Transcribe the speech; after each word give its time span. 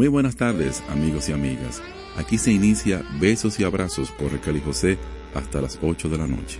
Muy 0.00 0.08
buenas 0.08 0.34
tardes, 0.34 0.82
amigos 0.88 1.28
y 1.28 1.32
amigas. 1.32 1.82
Aquí 2.16 2.38
se 2.38 2.50
inicia 2.50 3.04
Besos 3.20 3.60
y 3.60 3.64
Abrazos 3.64 4.10
por 4.10 4.32
Raquel 4.32 4.56
y 4.56 4.60
José 4.62 4.96
hasta 5.34 5.60
las 5.60 5.78
8 5.82 6.08
de 6.08 6.16
la 6.16 6.26
noche. 6.26 6.58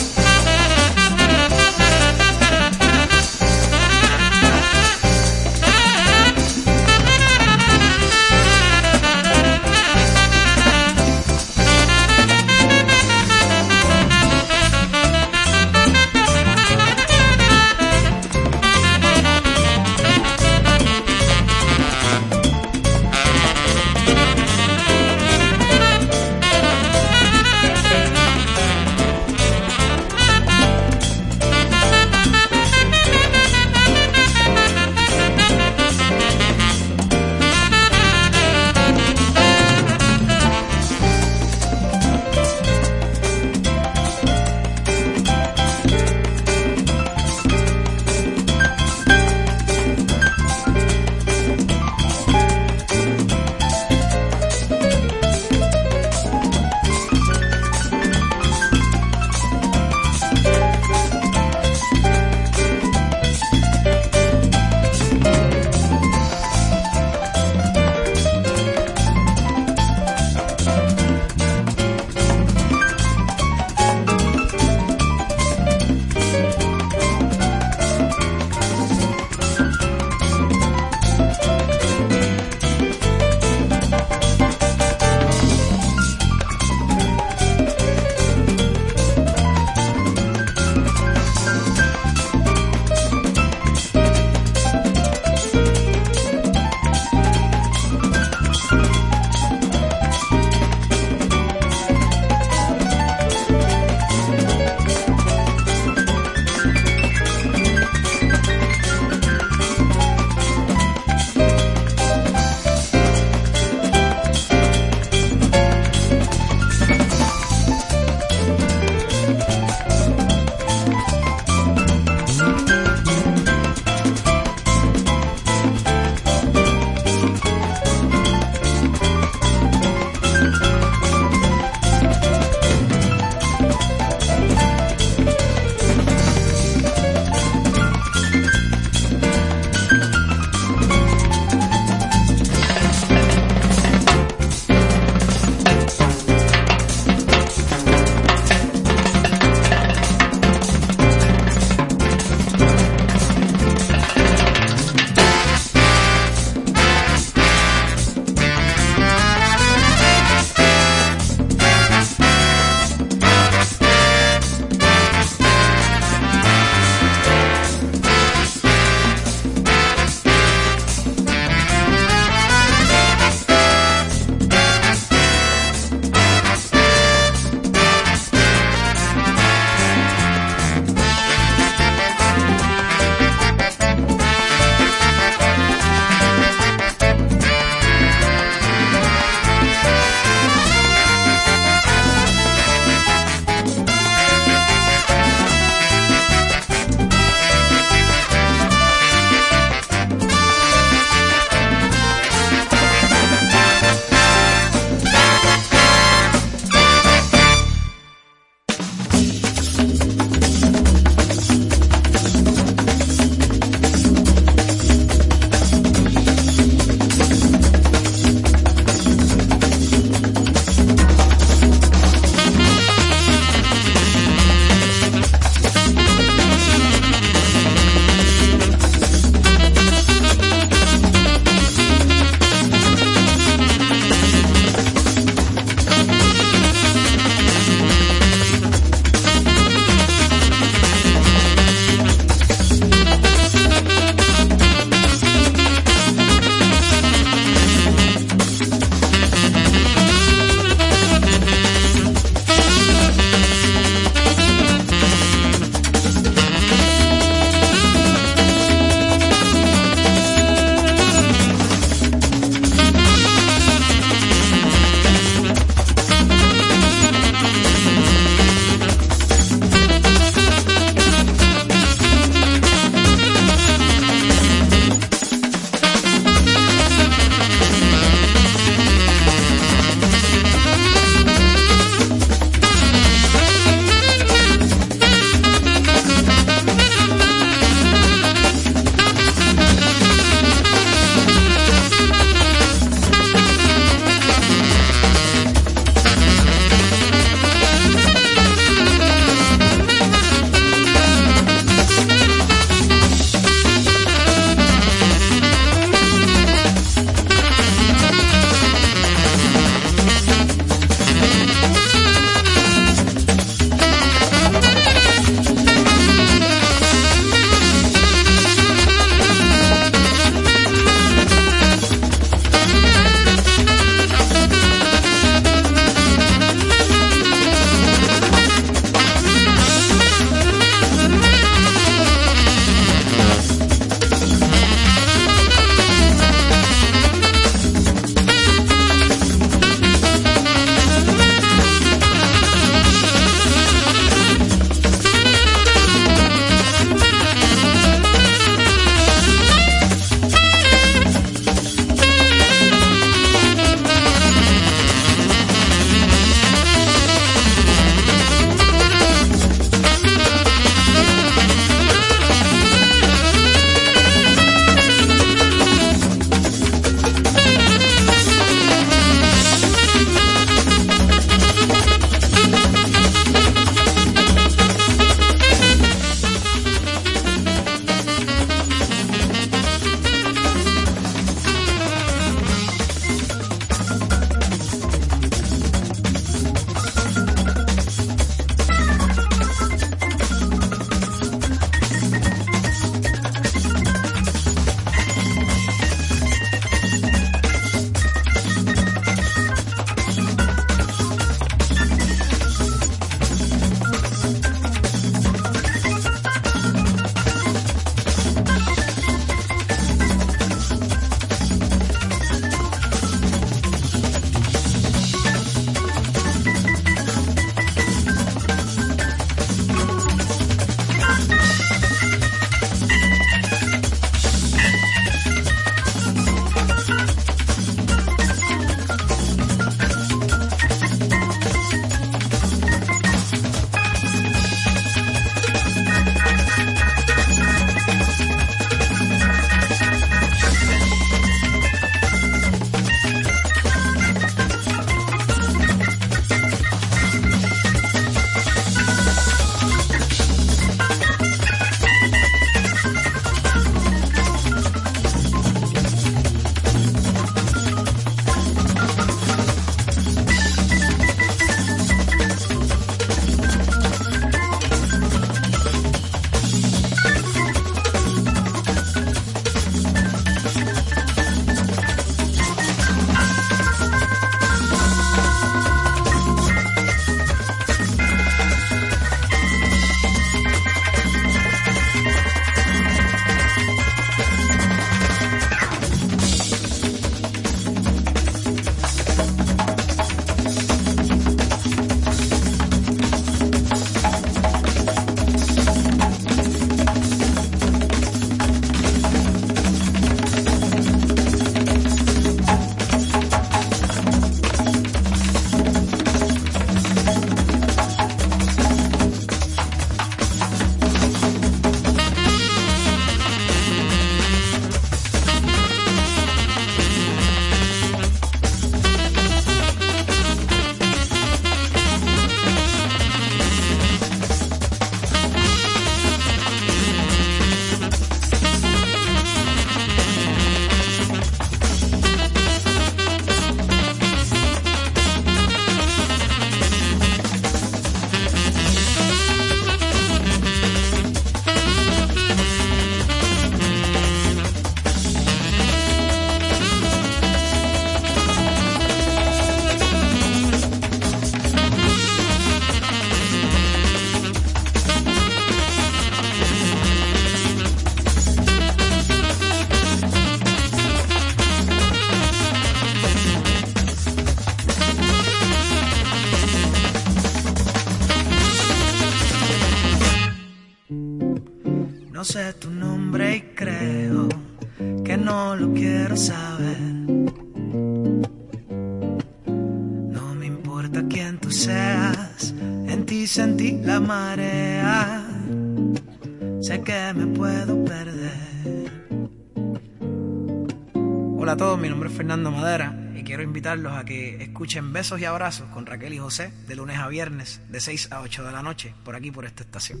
Fernando 592.14 592.52
Madera 592.52 592.96
y 593.16 593.24
quiero 593.24 593.42
invitarlos 593.42 593.92
a 593.92 594.04
que 594.04 594.40
escuchen 594.40 594.92
Besos 594.92 595.20
y 595.20 595.24
Abrazos 595.24 595.68
con 595.70 595.84
Raquel 595.84 596.14
y 596.14 596.18
José 596.18 596.52
de 596.68 596.76
lunes 596.76 596.98
a 596.98 597.08
viernes 597.08 597.60
de 597.68 597.80
6 597.80 598.12
a 598.12 598.20
8 598.20 598.44
de 598.44 598.52
la 598.52 598.62
noche 598.62 598.94
por 599.04 599.16
aquí 599.16 599.32
por 599.32 599.44
esta 599.44 599.64
estación. 599.64 600.00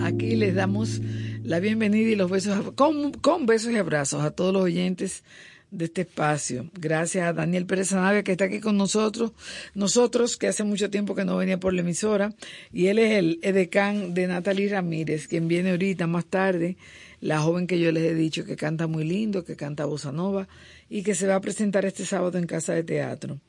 Aquí 0.00 0.36
les 0.36 0.54
damos 0.54 1.00
la 1.42 1.58
bienvenida 1.58 2.10
y 2.10 2.14
los 2.14 2.30
besos, 2.30 2.72
con, 2.76 3.10
con 3.14 3.46
besos 3.46 3.72
y 3.72 3.78
abrazos 3.78 4.22
a 4.22 4.30
todos 4.30 4.52
los 4.52 4.62
oyentes 4.62 5.24
de 5.76 5.86
este 5.86 6.02
espacio. 6.02 6.70
Gracias 6.74 7.26
a 7.26 7.32
Daniel 7.32 7.66
Pérez 7.66 7.92
Anavia 7.92 8.22
que 8.22 8.32
está 8.32 8.44
aquí 8.44 8.60
con 8.60 8.76
nosotros, 8.76 9.32
nosotros 9.74 10.36
que 10.36 10.46
hace 10.46 10.64
mucho 10.64 10.90
tiempo 10.90 11.14
que 11.14 11.24
no 11.24 11.36
venía 11.36 11.58
por 11.58 11.74
la 11.74 11.80
emisora, 11.80 12.34
y 12.72 12.86
él 12.86 12.98
es 12.98 13.12
el 13.12 13.38
edecán 13.42 14.14
de 14.14 14.26
Natalie 14.26 14.68
Ramírez, 14.68 15.28
quien 15.28 15.48
viene 15.48 15.70
ahorita 15.70 16.06
más 16.06 16.26
tarde, 16.26 16.76
la 17.20 17.40
joven 17.40 17.66
que 17.66 17.80
yo 17.80 17.90
les 17.90 18.04
he 18.04 18.14
dicho 18.14 18.44
que 18.44 18.56
canta 18.56 18.86
muy 18.86 19.04
lindo, 19.04 19.44
que 19.44 19.56
canta 19.56 19.86
bossa 19.86 20.12
nova 20.12 20.46
y 20.90 21.02
que 21.02 21.14
se 21.14 21.26
va 21.26 21.36
a 21.36 21.40
presentar 21.40 21.84
este 21.84 22.04
sábado 22.04 22.38
en 22.38 22.46
Casa 22.46 22.74
de 22.74 22.84
Teatro. 22.84 23.40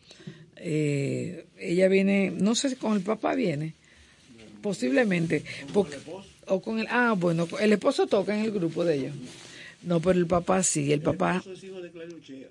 Eh, 0.55 1.45
ella 1.57 1.87
viene, 1.89 2.31
no 2.31 2.55
sé 2.55 2.69
si 2.69 2.75
con 2.75 2.93
el 2.93 3.01
papá 3.01 3.35
viene, 3.35 3.75
posiblemente. 4.61 5.43
o 6.47 6.61
con 6.61 6.79
el, 6.79 6.87
ah, 6.89 7.15
bueno, 7.17 7.47
el 7.59 7.73
esposo 7.73 8.07
toca 8.07 8.37
en 8.37 8.45
el 8.45 8.51
grupo 8.51 8.85
de 8.85 8.95
ellos. 8.95 9.13
No, 9.85 10.01
pero 10.01 10.19
el 10.19 10.25
papá 10.25 10.63
sí, 10.63 10.91
el, 10.91 11.01
papá. 11.01 11.35
El 11.35 11.39
esposo 11.39 11.53
es 11.53 11.63
hijo 11.63 11.81
de 11.81 11.91
Claudio 11.91 12.19
Chea. 12.19 12.47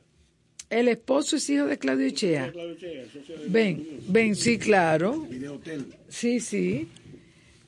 El 0.70 0.88
esposo 0.88 1.36
es 1.36 1.50
hijo 1.50 1.66
de 1.66 1.78
Claudio 1.78 2.10
Chea. 2.10 2.52
Ven, 3.48 3.86
ven, 4.08 4.36
sí, 4.36 4.56
claro. 4.56 5.26
hotel. 5.50 5.86
Sí, 6.08 6.38
sí. 6.40 6.88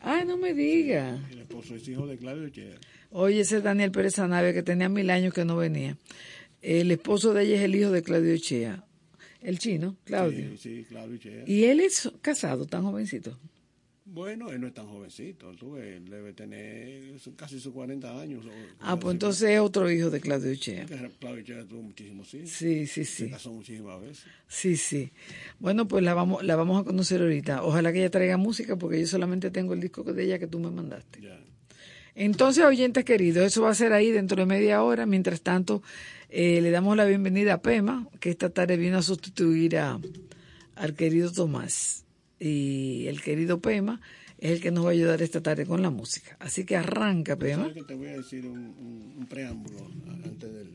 Ay, 0.00 0.24
no 0.24 0.36
me 0.36 0.54
diga. 0.54 1.18
El 1.30 1.40
esposo 1.40 1.74
es 1.74 1.86
hijo 1.88 2.06
de 2.06 2.16
Claudio 2.16 2.48
Chea. 2.48 2.76
Oye, 3.10 3.40
ese 3.40 3.58
es 3.58 3.62
Daniel 3.64 3.90
Pérez 3.90 4.18
Anavia 4.20 4.52
que 4.52 4.62
tenía 4.62 4.88
mil 4.88 5.10
años 5.10 5.34
que 5.34 5.44
no 5.44 5.56
venía. 5.56 5.96
El 6.62 6.90
esposo 6.92 7.34
de 7.34 7.44
ella 7.44 7.56
es 7.56 7.62
el 7.62 7.74
hijo 7.74 7.90
de 7.90 8.02
Claudio 8.02 8.36
Chea. 8.38 8.84
El 9.42 9.58
chino, 9.58 9.96
Claudio. 10.04 10.50
Sí, 10.50 10.58
sí, 10.58 10.86
Claudio 10.88 11.18
Chea. 11.18 11.44
Y 11.46 11.64
él 11.64 11.80
es 11.80 12.10
casado, 12.20 12.66
tan 12.66 12.82
jovencito. 12.82 13.36
Bueno, 14.16 14.50
él 14.50 14.62
no 14.62 14.66
es 14.66 14.72
tan 14.72 14.86
jovencito, 14.86 15.52
tú 15.56 15.72
ves, 15.72 15.98
él 15.98 16.08
debe 16.08 16.32
tener 16.32 17.02
casi 17.36 17.60
sus 17.60 17.70
40 17.74 18.18
años. 18.18 18.46
Ah, 18.80 18.98
pues 18.98 19.12
entonces 19.12 19.50
es 19.50 19.60
otro 19.60 19.90
hijo 19.90 20.08
de 20.08 20.20
Claudio 20.20 20.54
Chea. 20.56 20.86
Claudio 21.20 21.44
Chea 21.44 21.66
tuvo 21.66 21.82
muchísimos 21.82 22.32
hijos. 22.32 22.48
Sí, 22.48 22.86
sí, 22.86 23.04
sí. 23.04 23.24
Se 23.24 23.30
casó 23.30 23.52
muchísimas 23.52 24.00
veces. 24.00 24.24
Sí, 24.48 24.78
sí. 24.78 25.12
Bueno, 25.58 25.86
pues 25.86 26.02
la 26.02 26.14
vamos, 26.14 26.42
la 26.42 26.56
vamos 26.56 26.80
a 26.80 26.84
conocer 26.84 27.20
ahorita. 27.20 27.62
Ojalá 27.62 27.92
que 27.92 27.98
ella 27.98 28.10
traiga 28.10 28.38
música 28.38 28.76
porque 28.76 28.98
yo 28.98 29.06
solamente 29.06 29.50
tengo 29.50 29.74
el 29.74 29.80
disco 29.82 30.02
de 30.02 30.24
ella 30.24 30.38
que 30.38 30.46
tú 30.46 30.60
me 30.60 30.70
mandaste. 30.70 31.20
Ya. 31.20 31.38
Entonces, 32.14 32.64
oyentes 32.64 33.04
queridos, 33.04 33.44
eso 33.44 33.60
va 33.60 33.68
a 33.68 33.74
ser 33.74 33.92
ahí 33.92 34.12
dentro 34.12 34.38
de 34.38 34.46
media 34.46 34.82
hora. 34.82 35.04
Mientras 35.04 35.42
tanto, 35.42 35.82
eh, 36.30 36.62
le 36.62 36.70
damos 36.70 36.96
la 36.96 37.04
bienvenida 37.04 37.52
a 37.52 37.60
Pema, 37.60 38.08
que 38.18 38.30
esta 38.30 38.48
tarde 38.48 38.78
vino 38.78 38.96
a 38.96 39.02
sustituir 39.02 39.76
a, 39.76 40.00
al 40.74 40.94
querido 40.94 41.30
Tomás 41.30 42.05
y 42.38 43.06
el 43.06 43.22
querido 43.22 43.60
Pema 43.60 44.00
es 44.38 44.52
el 44.52 44.60
que 44.60 44.70
nos 44.70 44.84
va 44.84 44.90
a 44.90 44.92
ayudar 44.92 45.22
esta 45.22 45.42
tarde 45.42 45.66
con 45.66 45.82
la 45.82 45.90
música. 45.90 46.36
Así 46.40 46.64
que 46.64 46.76
arranca, 46.76 47.36
Pema. 47.36 47.64
¿Sabes 47.64 47.74
que 47.74 47.84
te 47.84 47.94
voy 47.94 48.08
a 48.08 48.16
decir 48.16 48.46
un, 48.46 48.58
un, 48.58 49.14
un 49.16 49.26
preámbulo 49.26 49.90
antes 50.24 50.52
del... 50.52 50.72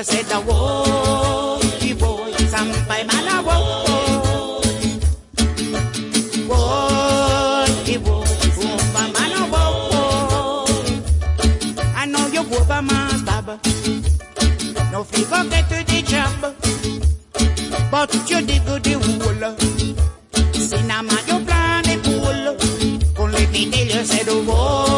girl 0.00 0.04
said, 0.04 0.32
oh, 0.32 0.40
whoa, 0.48 1.58
the 1.78 1.92
boy, 1.94 2.32
sampai 2.52 3.04
mana, 3.06 3.42
whoa. 3.42 4.60
Whoa, 6.48 7.66
the 7.84 7.96
boy, 7.98 8.24
sampai 8.56 9.06
mana, 9.14 9.40
whoa. 9.52 10.64
I 11.96 12.06
know 12.06 12.26
you 12.28 12.40
over 12.40 12.82
my 12.82 13.22
baba. 13.26 13.60
No 14.92 15.04
free 15.04 15.24
go 15.24 15.48
get 15.50 15.68
to 15.68 15.78
the 15.90 16.02
job. 16.02 16.40
But 17.90 18.14
you 18.30 18.40
dig 18.46 18.64
good 18.64 18.84
the 18.84 18.94
wool. 18.96 19.42
See 20.54 20.82
now, 20.86 21.02
man, 21.02 21.24
you 21.28 21.38
plan 21.44 21.82
the 21.84 21.96
pool. 22.04 23.22
Only 23.22 23.46
me 23.48 23.70
tell 23.70 23.86
you 23.86 24.04
said, 24.04 24.26
the 24.26 24.34
whoa. 24.44 24.89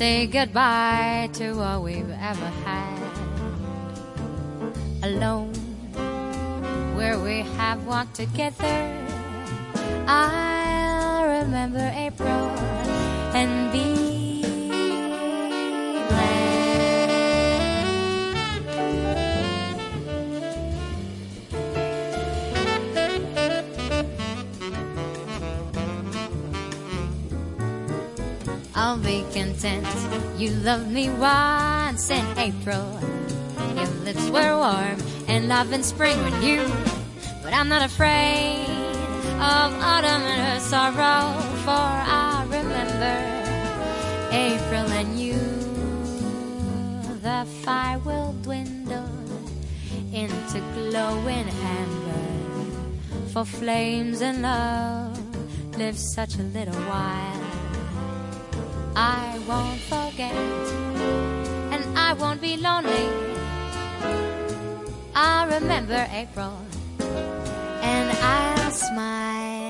Say 0.00 0.26
goodbye 0.26 1.28
to 1.34 1.60
all 1.60 1.82
we've 1.82 2.08
ever 2.08 2.50
had. 2.64 3.02
Alone, 5.02 5.52
where 6.96 7.18
we 7.18 7.42
have 7.58 7.84
walked 7.86 8.14
together. 8.14 8.89
Loved 30.62 30.90
me 30.90 31.08
once 31.08 32.10
in 32.10 32.24
April. 32.38 33.00
Your 33.76 33.86
lips 34.04 34.28
were 34.28 34.56
warm 34.58 34.98
and 35.26 35.48
love 35.48 35.72
in 35.72 35.82
spring 35.82 36.22
with 36.22 36.42
you. 36.44 36.66
But 37.42 37.54
I'm 37.54 37.68
not 37.68 37.82
afraid 37.82 38.66
of 39.40 39.72
autumn 39.90 40.22
and 40.22 40.40
her 40.52 40.60
sorrow, 40.60 41.40
for 41.64 41.70
I 41.70 42.44
remember 42.48 43.16
April 44.32 44.86
and 45.00 45.18
you. 45.18 45.38
The 47.22 47.46
fire 47.64 47.98
will 48.00 48.34
dwindle 48.42 49.08
into 50.12 50.60
glowing 50.74 51.48
amber, 51.48 53.28
for 53.32 53.44
flames 53.46 54.20
and 54.20 54.42
love 54.42 55.18
live 55.78 55.96
such 55.96 56.34
a 56.36 56.42
little 56.42 56.74
while. 56.74 57.40
I 58.94 59.40
won't 59.48 59.80
I 59.92 59.99
won't 62.20 62.40
be 62.40 62.56
lonely. 62.58 63.08
I'll 65.14 65.48
remember 65.48 66.06
April, 66.12 66.54
and 67.80 68.10
I'll 68.22 68.70
smile. 68.70 69.69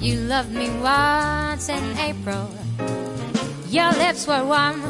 You 0.00 0.20
loved 0.20 0.52
me 0.52 0.68
once 0.80 1.68
in 1.68 1.84
April. 1.98 2.50
Your 3.68 3.90
lips 3.92 4.26
were 4.26 4.44
warm, 4.44 4.82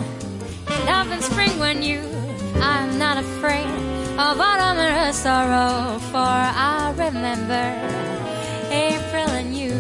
love 0.87 1.11
in 1.13 1.23
spring 1.23 1.59
when 1.59 1.83
you. 1.83 2.01
I'm 2.57 2.99
not 2.99 3.17
afraid 3.19 3.67
of 4.19 4.41
autumn 4.41 4.77
her 4.77 5.13
sorrow, 5.13 5.99
for 6.11 6.19
I 6.19 6.93
remember 6.97 7.65
April 8.71 9.29
and 9.41 9.57
you. 9.57 9.75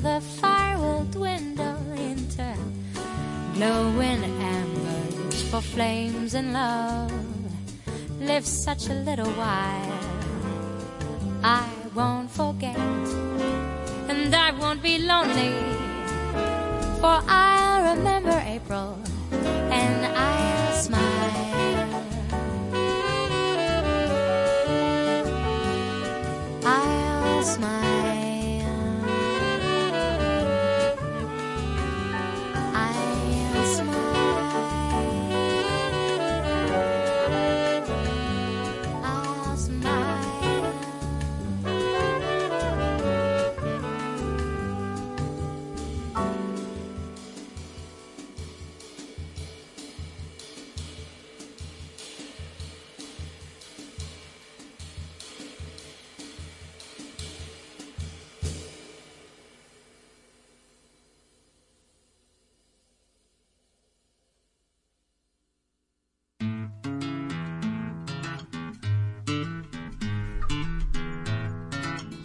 The 0.00 0.20
fire 0.40 0.78
will 0.78 1.04
dwindle 1.04 1.92
into 1.92 2.54
glowing 3.54 4.22
embers, 4.24 5.42
for 5.50 5.60
flames 5.60 6.34
and 6.34 6.52
love 6.52 7.12
live 8.20 8.46
such 8.46 8.88
a 8.88 8.94
little 8.94 9.30
while. 9.32 9.87
for 16.98 17.37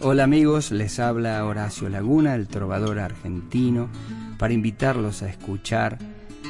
Hola 0.06 0.24
amigos, 0.24 0.70
les 0.70 0.98
habla 1.00 1.42
Horacio 1.46 1.88
Laguna, 1.88 2.34
el 2.34 2.46
trovador 2.46 2.98
argentino, 2.98 3.88
para 4.36 4.52
invitarlos 4.52 5.22
a 5.22 5.30
escuchar 5.30 5.96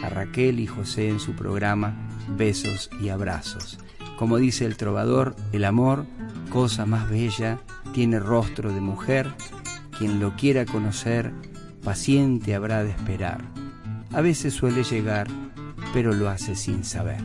a 0.03 0.09
Raquel 0.09 0.59
y 0.59 0.67
José 0.67 1.09
en 1.09 1.21
su 1.21 1.37
programa 1.37 1.95
Besos 2.37 2.91
y 3.01 3.11
Abrazos. 3.11 3.79
Como 4.19 4.39
dice 4.39 4.65
el 4.65 4.77
trovador, 4.77 5.37
el 5.53 5.65
amor, 5.65 6.05
cosa 6.51 6.85
más 6.85 7.09
bella, 7.09 7.61
tiene 7.93 8.19
rostro 8.19 8.73
de 8.73 8.81
mujer, 8.81 9.31
quien 9.97 10.19
lo 10.19 10.35
quiera 10.35 10.67
conocer, 10.67 11.33
paciente 11.85 12.57
habrá 12.57 12.83
de 12.83 12.91
esperar. 12.91 13.45
A 14.13 14.21
veces 14.21 14.53
suele 14.53 14.83
llegar, 14.83 15.29
pero 15.93 16.13
lo 16.13 16.29
hace 16.29 16.57
sin 16.57 16.83
saber. 16.83 17.23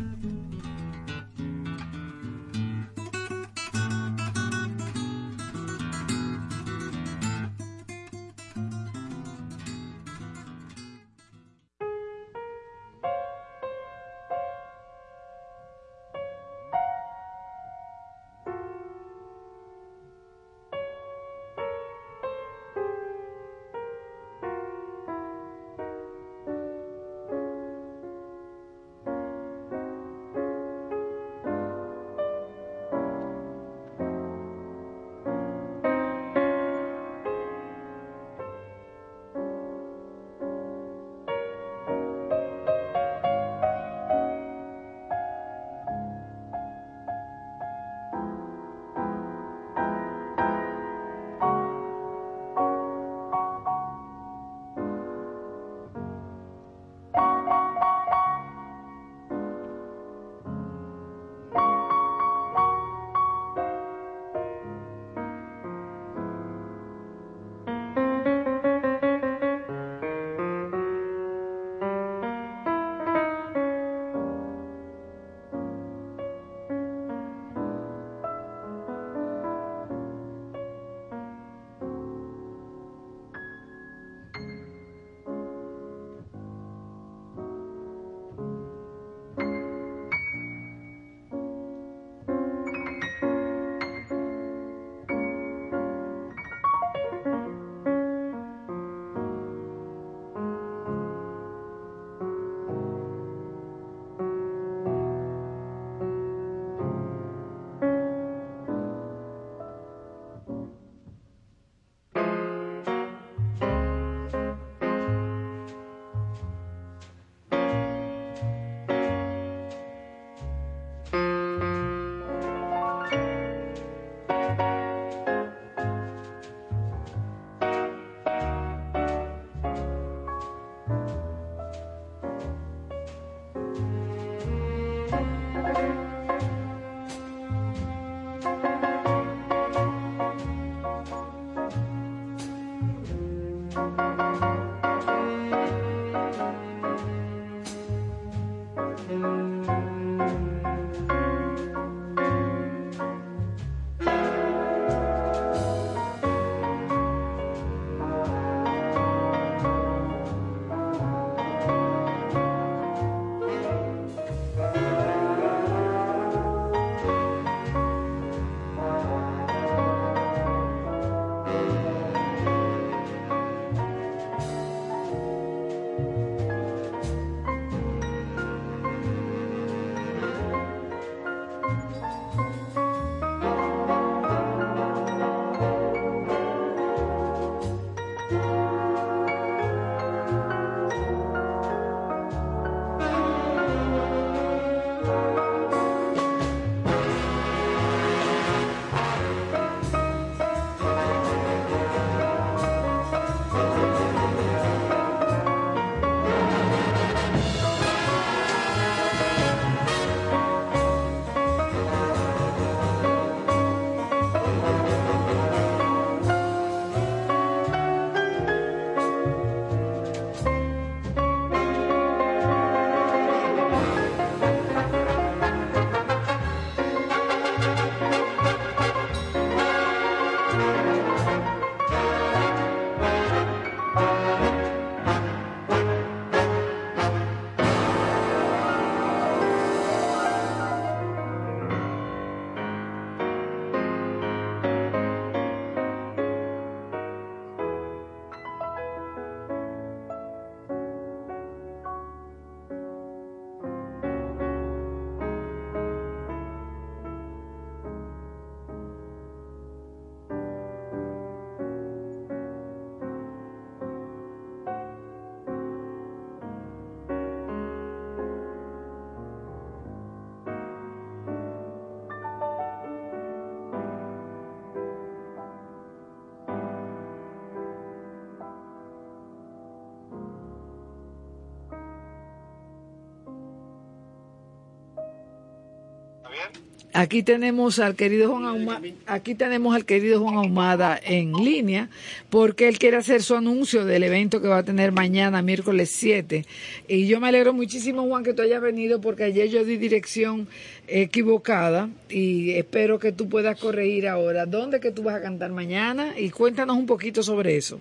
Aquí 286.94 287.22
tenemos 287.22 287.78
al 287.78 287.96
querido 287.96 288.32
Juan 288.32 288.46
Ahumada, 288.46 288.82
aquí 289.06 289.36
tenemos 289.36 289.76
al 289.76 289.86
querido 289.86 290.22
Juan 290.22 290.38
Ahumada 290.38 291.00
en 291.04 291.34
línea 291.34 291.88
porque 292.32 292.68
él 292.68 292.80
quiere 292.80 292.98
hacer 292.98 293.22
su 293.22 293.36
anuncio 293.36 293.86
del 293.86 294.04
evento 294.04 294.42
que 294.42 294.48
va 294.48 294.58
a 294.58 294.64
tener 294.64 294.92
mañana, 294.92 295.44
miércoles 295.44 295.92
7. 295.92 296.46
Y 296.88 297.08
yo 297.08 297.20
me 297.20 297.28
alegro 297.28 297.54
muchísimo, 297.54 298.08
Juan, 298.08 298.24
que 298.24 298.34
tú 298.34 298.42
hayas 298.42 298.62
venido 298.62 299.02
porque 299.02 299.26
ayer 299.26 299.50
yo 299.50 299.64
di 299.64 299.78
dirección 299.78 300.48
equivocada 300.88 301.90
y 302.10 302.54
espero 302.54 302.98
que 302.98 303.12
tú 303.12 303.30
puedas 303.30 303.60
corregir 303.60 304.08
ahora. 304.08 304.48
¿Dónde 304.48 304.80
que 304.80 304.92
tú 304.92 305.04
vas 305.04 305.16
a 305.16 305.22
cantar 305.22 305.52
mañana? 305.52 306.18
Y 306.18 306.32
cuéntanos 306.32 306.76
un 306.76 306.88
poquito 306.88 307.22
sobre 307.22 307.56
eso. 307.56 307.80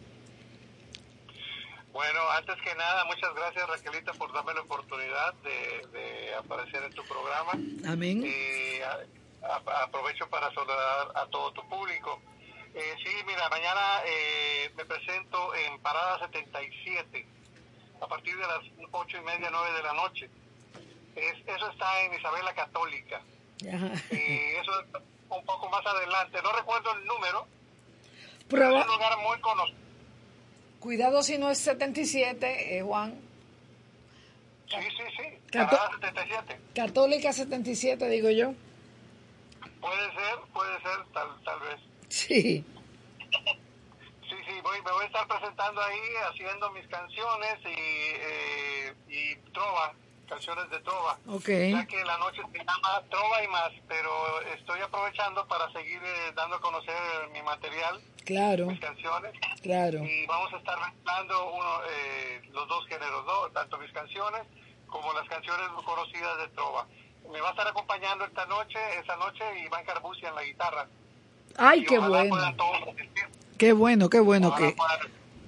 Bueno, 1.99 2.21
antes 2.37 2.55
que 2.63 2.73
nada, 2.77 3.05
muchas 3.07 3.35
gracias 3.35 3.69
Raquelita 3.69 4.13
por 4.13 4.33
darme 4.33 4.55
la 4.55 4.61
oportunidad 4.61 5.35
de, 5.43 5.89
aparecer 6.39 6.83
en 6.83 6.93
tu 6.93 7.03
programa. 7.05 7.53
Amén. 7.87 8.25
Y 8.25 8.81
aprovecho 9.85 10.29
para 10.29 10.53
saludar 10.53 11.09
a 11.15 11.27
todo 11.27 11.53
tu 11.53 11.69
público. 11.69 12.21
Eh, 12.75 12.95
sí, 13.03 13.11
mira, 13.27 13.49
mañana 13.49 14.03
eh, 14.07 14.71
me 14.77 14.85
presento 14.85 15.55
en 15.55 15.81
Parada 15.81 16.19
77 16.27 17.27
a 18.01 18.07
partir 18.07 18.37
de 18.37 18.47
las 18.47 18.61
ocho 18.93 19.17
y 19.19 19.23
media, 19.23 19.49
nueve 19.51 19.77
de 19.77 19.83
la 19.83 19.93
noche. 19.95 20.31
eso 21.17 21.71
está 21.71 22.03
en 22.03 22.15
Isabela 22.15 22.55
Católica. 22.55 23.21
Y 23.61 24.55
eso 24.61 24.81
es 24.81 24.87
un 25.29 25.45
poco 25.45 25.69
más 25.69 25.85
adelante. 25.85 26.41
No 26.43 26.53
recuerdo 26.53 26.95
el 26.95 27.07
número. 27.07 27.47
Pero 28.49 28.79
es 28.79 28.87
un 28.87 28.93
lugar 28.93 29.19
muy 29.19 29.39
conocido 29.41 29.89
Cuidado 30.81 31.23
si 31.23 31.39
no 31.39 31.51
es 31.51 31.59
77, 31.59 32.79
eh, 32.79 32.83
Juan. 32.83 33.21
Sí, 34.69 34.77
sí, 34.77 35.03
sí. 35.17 35.38
Cató 35.51 35.77
77. 36.01 36.61
Católica 36.75 37.33
77, 37.33 38.09
digo 38.09 38.31
yo. 38.31 38.53
Puede 39.81 40.13
ser, 40.13 40.39
puede 40.53 40.75
ser, 40.83 41.07
tal, 41.13 41.43
tal 41.45 41.61
vez. 41.61 41.81
Sí. 42.09 42.65
Sí, 44.29 44.37
sí, 44.47 44.61
voy, 44.63 44.83
me 44.83 44.93
voy 44.93 45.05
a 45.05 45.07
estar 45.07 45.27
presentando 45.27 45.81
ahí 45.81 45.99
haciendo 46.31 46.71
mis 46.73 46.87
canciones 46.89 47.57
y, 47.65 47.69
eh, 47.71 48.95
y 49.09 49.37
trova, 49.53 49.95
canciones 50.29 50.69
de 50.71 50.81
trova. 50.81 51.19
Okay. 51.27 51.73
Ya 51.73 51.87
que 51.87 52.05
la 52.05 52.19
noche 52.19 52.43
se 52.53 52.59
llama 52.59 53.03
Trova 53.09 53.43
y 53.43 53.49
más, 53.49 53.71
pero 53.89 54.43
estoy 54.55 54.81
aprovechando 54.81 55.47
para 55.49 55.73
seguir 55.73 56.01
eh, 56.05 56.33
dando 56.35 56.57
a 56.57 56.61
conocer 56.61 56.95
mi 57.33 57.41
material 57.43 58.03
claro. 58.25 58.67
mis 58.67 58.81
canciones. 58.81 59.33
Claro. 59.63 60.05
Y 60.05 60.27
vamos 60.27 60.53
a 60.53 60.59
estar 60.59 60.79
mezclando 60.79 61.53
uno, 61.53 61.81
eh, 61.91 62.43
los 62.53 62.69
dos 62.69 62.87
géneros, 62.87 63.25
¿no? 63.25 63.51
tanto 63.53 63.79
mis 63.79 63.93
canciones 63.93 64.43
como 64.89 65.13
las 65.13 65.29
canciones 65.29 65.69
conocidas 65.85 66.39
de 66.39 66.49
Trova. 66.49 66.87
Me 67.33 67.41
va 67.41 67.49
a 67.49 67.51
estar 67.51 67.69
acompañando 67.69 68.25
esta 68.25 68.47
noche, 68.47 68.79
esa 69.03 69.17
noche, 69.17 69.45
Iván 69.65 69.85
Carbucia 69.85 70.31
en 70.31 70.35
la 70.35 70.43
guitarra. 70.43 70.87
¡Ay, 71.57 71.85
qué 71.85 71.99
bueno! 71.99 72.37
Qué 73.59 73.73
bueno, 73.73 74.09
qué 74.09 74.21
bueno 74.21 74.55
que... 74.55 74.75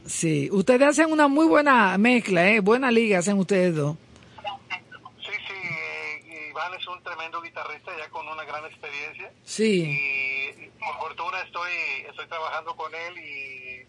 Sí, 0.05 0.49
ustedes 0.51 0.82
hacen 0.82 1.12
una 1.12 1.28
muy 1.28 1.47
buena 1.47 1.97
mezcla, 1.97 2.49
¿eh? 2.49 2.61
Buena 2.61 2.91
liga 2.91 3.18
hacen 3.18 3.38
ustedes 3.38 3.76
dos. 3.76 3.97
Sí, 5.20 5.30
sí, 5.47 5.55
eh, 5.55 6.49
Iván 6.51 6.74
es 6.74 6.86
un 6.88 7.01
tremendo 7.05 7.41
guitarrista 7.41 7.93
ya 7.97 8.09
con 8.11 8.26
una 8.26 8.43
gran 8.45 8.64
experiencia. 8.64 9.32
Sí. 9.45 9.84
Y 9.84 10.70
por 10.80 10.99
fortuna 10.99 11.41
estoy, 11.43 11.70
estoy 12.09 12.26
trabajando 12.26 12.74
con 12.74 12.93
él 12.93 13.18
y, 13.18 13.86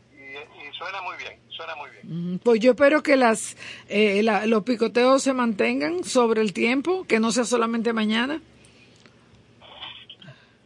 suena 0.77 1.01
muy 1.01 1.17
bien, 1.17 1.39
suena 1.49 1.75
muy 1.75 1.89
bien. 1.89 2.39
Pues 2.43 2.59
yo 2.59 2.71
espero 2.71 3.03
que 3.03 3.15
las 3.15 3.57
eh, 3.89 4.23
los 4.45 4.63
picoteos 4.63 5.23
se 5.23 5.33
mantengan 5.33 6.03
sobre 6.03 6.41
el 6.41 6.53
tiempo, 6.53 7.05
que 7.05 7.19
no 7.19 7.31
sea 7.31 7.45
solamente 7.45 7.93
mañana. 7.93 8.41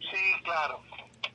Sí, 0.00 0.42
claro. 0.44 0.80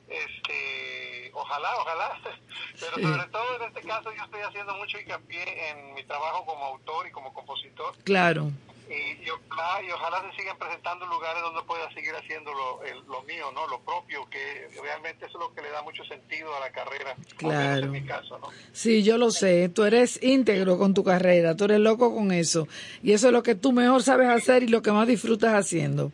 Este, 0.08 1.30
ojalá, 1.32 1.76
ojalá. 1.78 2.20
Pero 2.80 3.08
sobre 3.08 3.28
todo 3.28 3.56
en 3.56 3.68
este 3.68 3.82
caso 3.82 4.10
yo 4.16 4.24
estoy 4.24 4.40
haciendo 4.40 4.74
mucho 4.76 4.98
hincapié 4.98 5.70
en 5.70 5.94
mi 5.94 6.04
trabajo 6.04 6.44
como 6.44 6.64
autor 6.64 7.06
y 7.06 7.10
como 7.12 7.32
compositor. 7.32 7.94
Claro 8.04 8.50
y, 8.88 9.30
ojalá, 9.30 9.82
y, 9.82 9.90
ojalá 9.90 10.30
se 10.30 10.36
sigan 10.36 10.58
presentando 10.58 11.06
lugares 11.06 11.42
donde 11.42 11.62
pueda 11.62 11.90
seguir 11.92 12.12
haciendo 12.14 12.52
lo, 12.52 12.80
lo, 13.08 13.22
mío, 13.22 13.50
¿no? 13.52 13.66
Lo 13.66 13.80
propio, 13.80 14.28
que 14.28 14.68
realmente 14.82 15.26
eso 15.26 15.38
es 15.38 15.44
lo 15.44 15.54
que 15.54 15.62
le 15.62 15.70
da 15.70 15.82
mucho 15.82 16.04
sentido 16.04 16.54
a 16.54 16.60
la 16.60 16.70
carrera. 16.70 17.14
Claro. 17.36 17.86
En 17.86 17.90
mi 17.90 18.04
caso, 18.04 18.38
¿no? 18.38 18.48
Sí, 18.72 19.02
yo 19.02 19.18
lo 19.18 19.30
sé. 19.30 19.68
Tú 19.68 19.84
eres 19.84 20.22
íntegro 20.22 20.78
con 20.78 20.94
tu 20.94 21.04
carrera, 21.04 21.56
tú 21.56 21.64
eres 21.64 21.80
loco 21.80 22.14
con 22.14 22.32
eso. 22.32 22.68
Y 23.02 23.12
eso 23.12 23.28
es 23.28 23.32
lo 23.32 23.42
que 23.42 23.54
tú 23.54 23.72
mejor 23.72 24.02
sabes 24.02 24.28
hacer 24.28 24.62
y 24.62 24.68
lo 24.68 24.82
que 24.82 24.92
más 24.92 25.06
disfrutas 25.06 25.54
haciendo. 25.54 26.12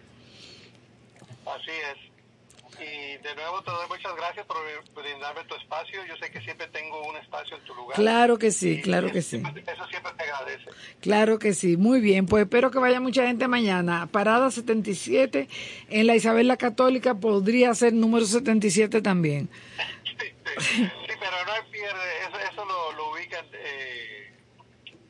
Así 1.46 1.70
es 1.70 2.08
de 3.28 3.34
nuevo 3.34 3.62
te 3.62 3.70
doy 3.70 3.88
muchas 3.88 4.14
gracias 4.16 4.46
por 4.46 4.56
brindarme 4.94 5.44
tu 5.44 5.54
espacio. 5.56 6.04
Yo 6.06 6.16
sé 6.16 6.30
que 6.30 6.40
siempre 6.40 6.66
tengo 6.68 7.02
un 7.06 7.16
espacio 7.16 7.56
en 7.56 7.64
tu 7.64 7.74
lugar. 7.74 7.96
Claro 7.96 8.38
que 8.38 8.50
sí, 8.50 8.80
claro 8.80 9.12
que 9.12 9.22
sí. 9.22 9.36
Eso 9.36 9.86
siempre 9.88 10.12
te 10.16 10.24
agradece. 10.24 10.70
Claro 11.00 11.38
que 11.38 11.52
sí, 11.52 11.76
muy 11.76 12.00
bien. 12.00 12.26
Pues 12.26 12.44
espero 12.44 12.70
que 12.70 12.78
vaya 12.78 13.00
mucha 13.00 13.26
gente 13.26 13.46
mañana. 13.46 14.08
Parada 14.10 14.50
77 14.50 15.48
en 15.90 16.06
la 16.06 16.16
Isabel 16.16 16.48
la 16.48 16.56
Católica 16.56 17.14
podría 17.16 17.74
ser 17.74 17.92
número 17.92 18.24
77 18.24 19.02
también. 19.02 19.50
sí, 20.58 20.88
pero 21.06 21.44
no 21.44 21.52
hay 21.52 21.70
pierde, 21.70 22.18
eso, 22.28 22.38
eso 22.50 22.64
lo, 22.64 22.92
lo 22.92 23.12
ubican. 23.12 23.46
Eh, 23.52 24.32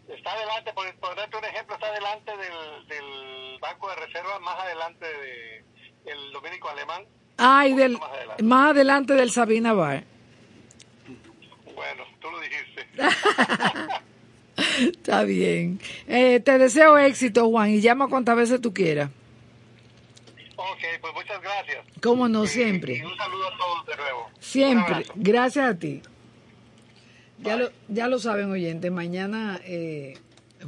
está 0.09 0.33
adelante, 0.33 0.73
por, 0.73 0.93
por 0.97 1.15
darte 1.15 1.37
un 1.37 1.45
ejemplo, 1.45 1.77
está 1.77 1.87
adelante 1.87 2.33
del, 2.37 2.89
del 2.89 3.59
Banco 3.61 3.89
de 3.91 3.97
Reserva, 3.97 4.41
más 4.41 4.59
adelante 4.59 5.07
de 5.07 5.65
el 6.07 6.33
dominico 6.33 6.69
alemán 6.71 7.07
Ay, 7.39 7.73
del, 7.75 7.99
más 8.43 8.73
adelante. 8.73 9.15
del 9.15 9.31
Sabina 9.31 9.73
Bar. 9.73 10.05
Bueno, 11.75 12.05
tú 12.21 12.29
lo 12.31 12.41
dijiste. 12.41 12.87
Está 14.99 15.23
bien. 15.23 15.81
Eh, 16.09 16.41
te 16.41 16.59
deseo 16.59 16.99
éxito, 16.99 17.49
Juan, 17.49 17.71
y 17.71 17.81
llama 17.81 18.09
cuantas 18.09 18.37
veces 18.37 18.61
tú 18.61 18.75
quieras. 18.75 19.11
Ok, 20.57 21.01
pues 21.01 21.15
muchas 21.15 21.41
gracias. 21.41 21.85
Cómo 22.03 22.29
no, 22.29 22.45
siempre. 22.47 22.97
Y 22.97 23.03
un 23.03 23.17
saludo 23.17 23.47
a 23.47 23.57
todos 23.57 23.87
de 23.87 23.97
nuevo. 23.97 24.31
Siempre. 24.41 25.07
Gracias 25.15 25.71
a 25.71 25.79
ti. 25.79 26.03
Ya 27.39 27.57
lo, 27.57 27.71
ya 27.87 28.09
lo 28.09 28.19
saben, 28.19 28.51
oyentes. 28.51 28.91
Mañana 28.91 29.61
eh, 29.65 30.19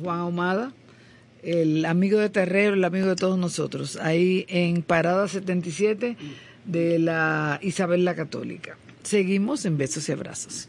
Juan 0.01 0.21
Ahumada, 0.21 0.73
el 1.43 1.85
amigo 1.85 2.21
de 2.21 2.31
Terrero, 2.31 2.75
el 2.75 2.85
amigo 2.85 3.09
de 3.09 3.17
todos 3.17 3.37
nosotros, 3.37 3.97
ahí 3.97 4.47
en 4.49 4.83
Parada 4.83 5.27
77 5.27 6.17
de 6.71 6.99
la 6.99 7.59
Isabel 7.63 8.05
la 8.05 8.15
Católica. 8.15 8.77
Seguimos 9.03 9.65
en 9.65 9.79
besos 9.79 10.09
y 10.09 10.13
abrazos. 10.13 10.69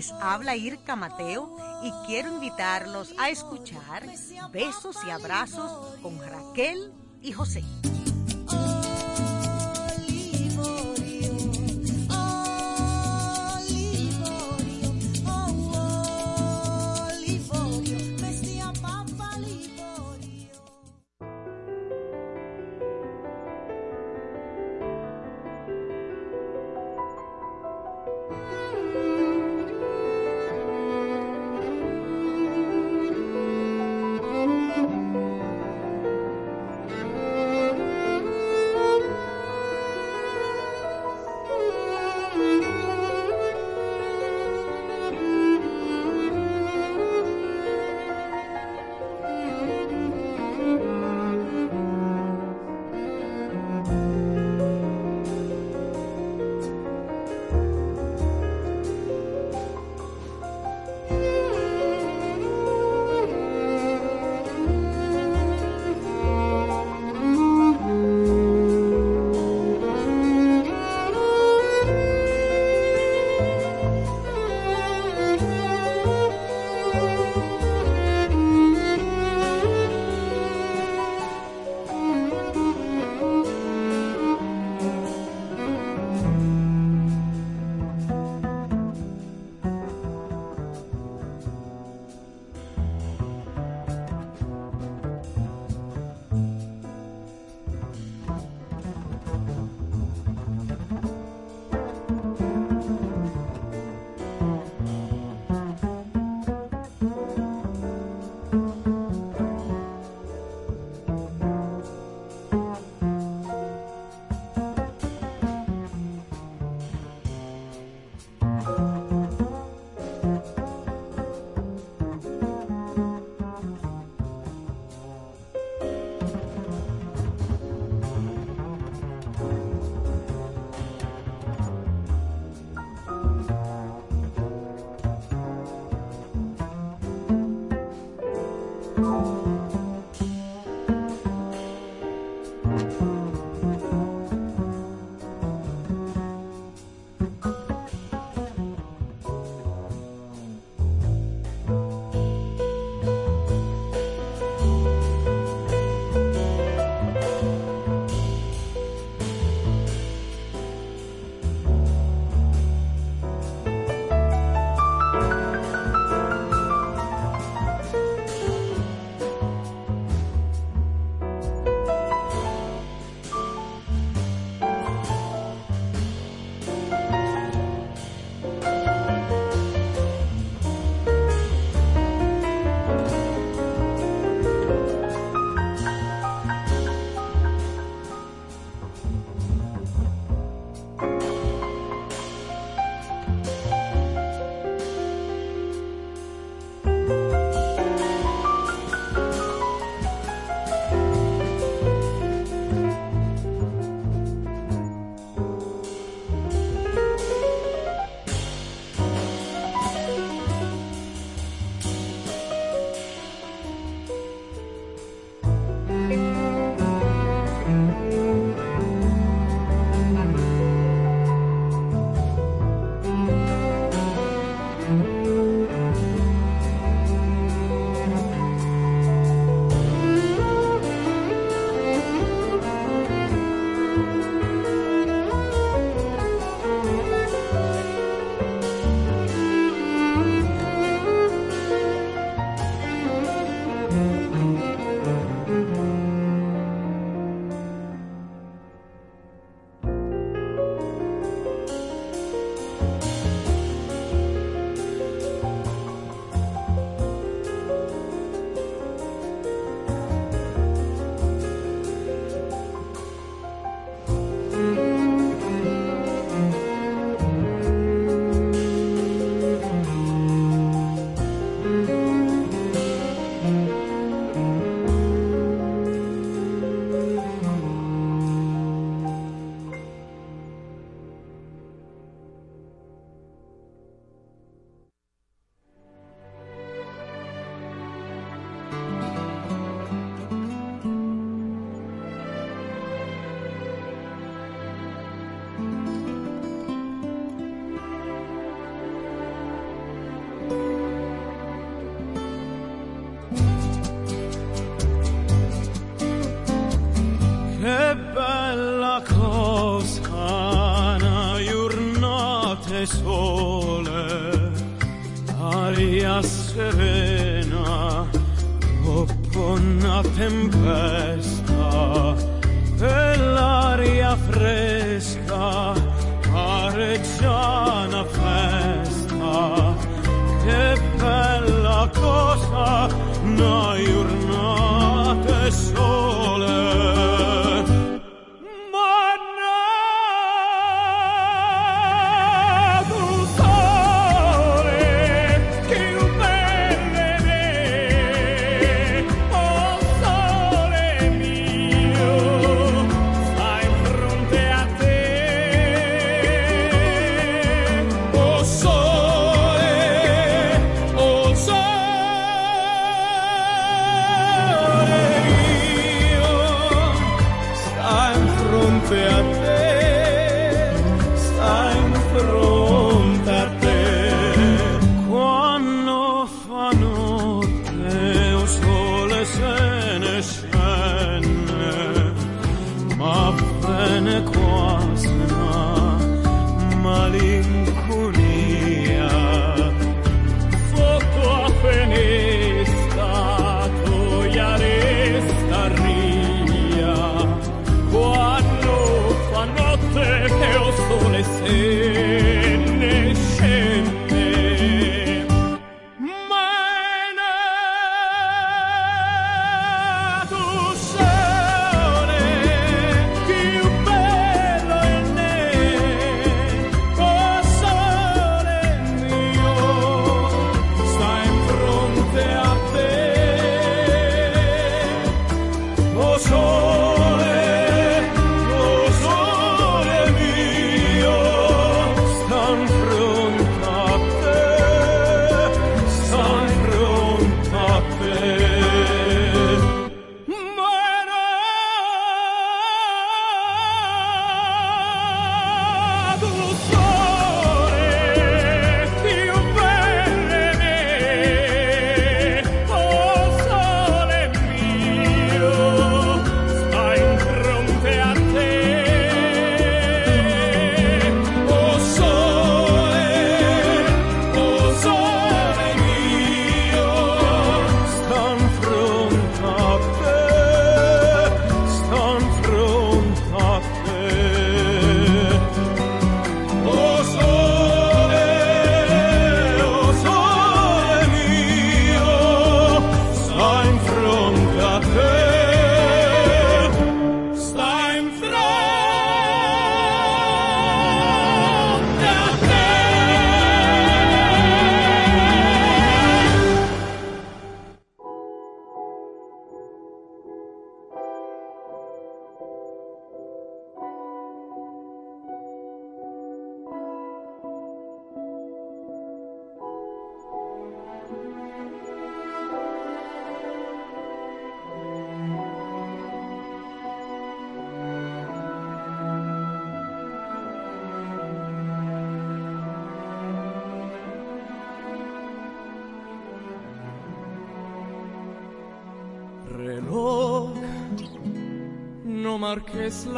Les 0.00 0.12
habla 0.12 0.56
Irka 0.56 0.96
Mateo 0.96 1.58
y 1.82 1.92
quiero 2.06 2.32
invitarlos 2.32 3.14
a 3.18 3.28
escuchar 3.28 4.02
Besos 4.50 4.96
y 5.06 5.10
Abrazos 5.10 5.94
con 6.00 6.18
Raquel 6.18 6.90
y 7.20 7.32
José. 7.32 7.62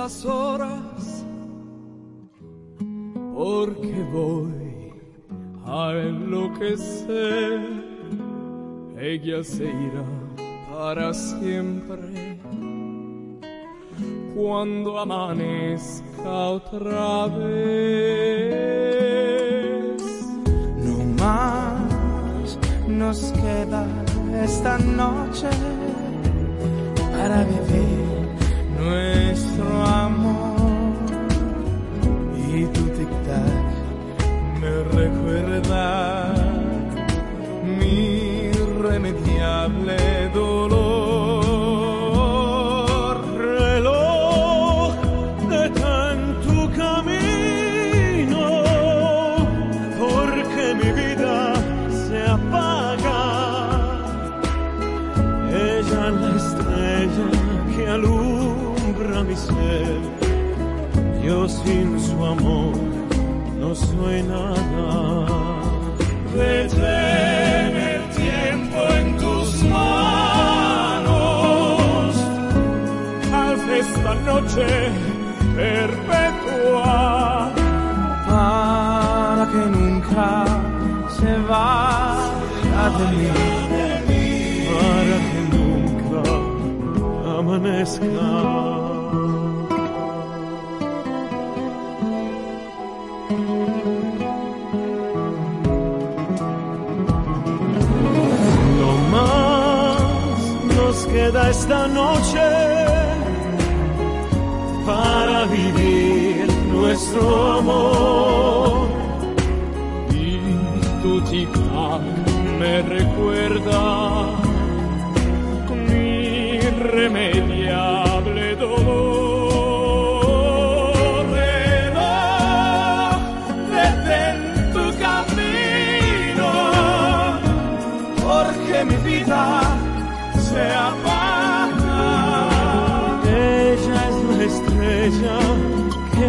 las 0.03 0.25
horas, 0.25 1.25
porque 3.37 4.05
voy 4.13 4.93
a 5.65 5.93
enloquecer. 5.93 7.61
Ella 8.99 9.45
se 9.45 9.65
irá 9.65 10.05
para 10.73 11.15
siempre. 11.15 12.41
Cuando 14.35 14.99
amanezca 14.99 16.33
otra 16.59 17.29
vez, 17.29 17.53
no 20.85 20.99
más 21.23 22.59
nos 22.89 23.31
queda 23.43 23.87
esta 24.43 24.79
noche 24.79 25.51
para 27.13 27.45
vivir 27.45 28.22
nuestro 28.85 29.85
amor 29.85 30.93
y 32.49 32.65
tu 32.75 32.83
tic-tac 32.97 33.69
me 34.61 34.73
recuerda 34.99 36.35
mi 37.79 38.51
irremediable 38.53 40.31
dolor. 40.35 40.82
no 64.03 64.09
hay 64.09 64.23
nada. 64.23 65.27
Retén 66.35 67.77
el 67.77 68.03
tiempo 68.23 68.79
en 68.99 69.07
tus 69.19 69.49
manos. 69.65 71.13
Alza 73.33 73.77
esta 73.77 74.15
noche 74.15 74.67
perpetua 75.57 76.93
para 78.29 79.43
que 79.53 79.63
nunca 79.77 80.29
se 81.17 81.33
vaya 81.51 82.85
de 82.99 83.05
mí. 83.17 83.29
Para 84.73 85.17
que 85.29 85.41
nunca 85.55 86.23
amanezca. 87.39 88.72
esta 101.53 101.87
noche 101.87 102.49
para 104.87 105.45
vivir 105.45 106.47
nuestro 106.77 107.25
amor. 107.59 108.89
Y 110.25 110.39
tu 111.03 111.21
chica 111.31 112.01
me 112.59 112.75
recuerda 112.97 113.83
mi 115.89 116.59
remedio 116.95 117.52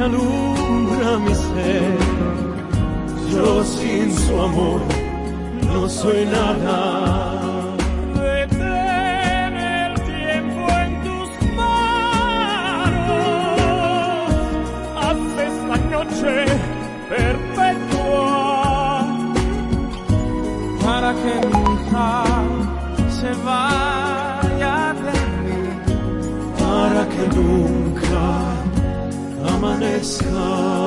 alumbra 0.04 1.18
mi 1.20 1.34
ser. 1.36 1.98
Yo 3.32 3.64
sin 3.64 4.14
su 4.14 4.34
amor 4.42 4.82
no 5.68 5.90
soy 5.90 6.26
nada. 6.26 6.78
Detén 8.14 9.54
el 9.78 9.94
tiempo 10.14 10.62
en 10.86 10.92
tus 11.06 11.30
manos. 11.60 11.94
Haz 15.02 15.22
esta 15.50 15.76
noche 15.94 16.34
perpetua 17.10 18.26
para 20.84 21.10
que 21.22 21.34
mi 21.50 21.62
hija 21.74 22.12
se 23.20 23.32
vaya 23.48 24.78
de 25.06 25.16
mí. 25.44 25.62
Para 26.60 27.02
que 27.14 27.24
nunca 27.36 27.83
permanezca. 29.64 30.83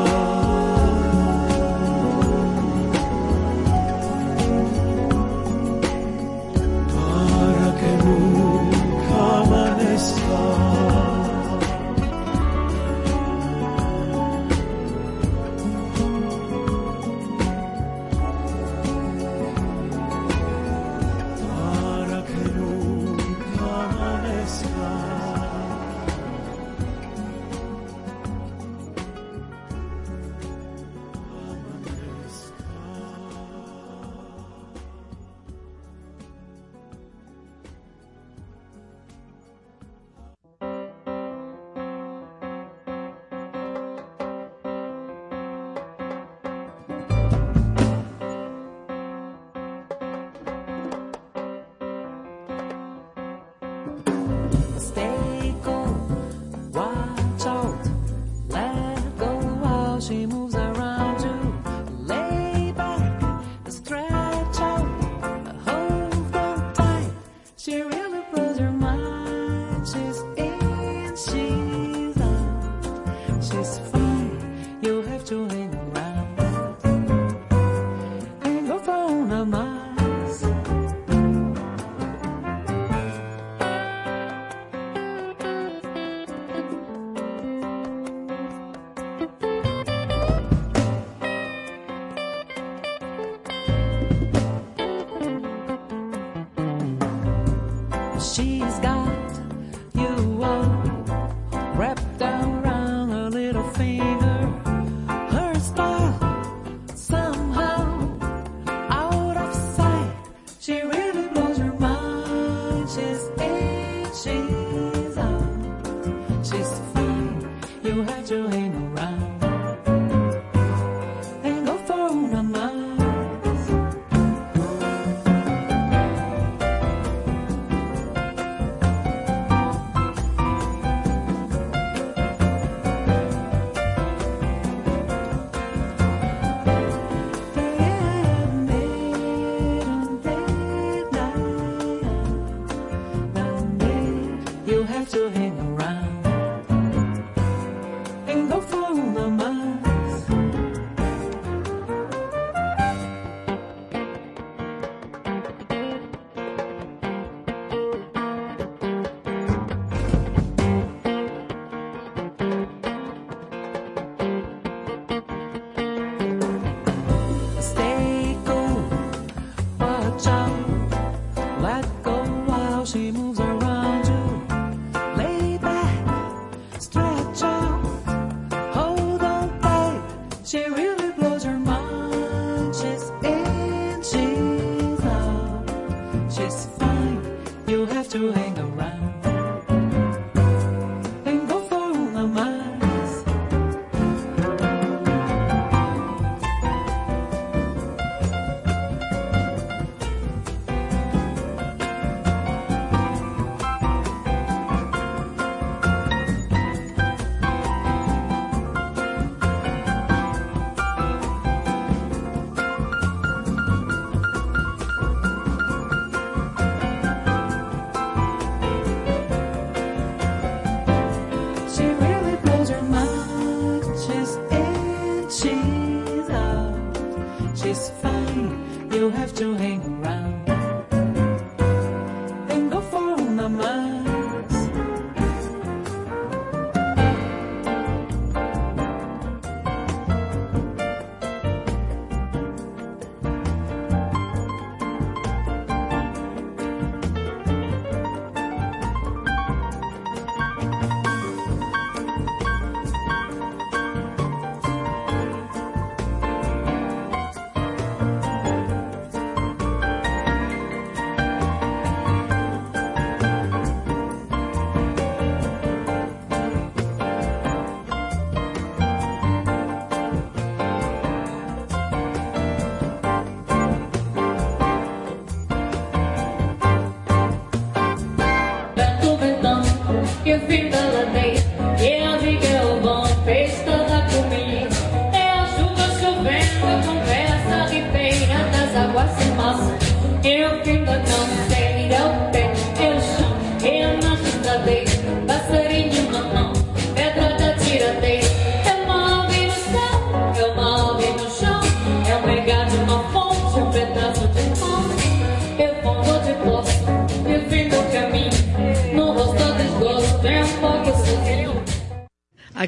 to 145.11 145.31
him. 145.31 145.46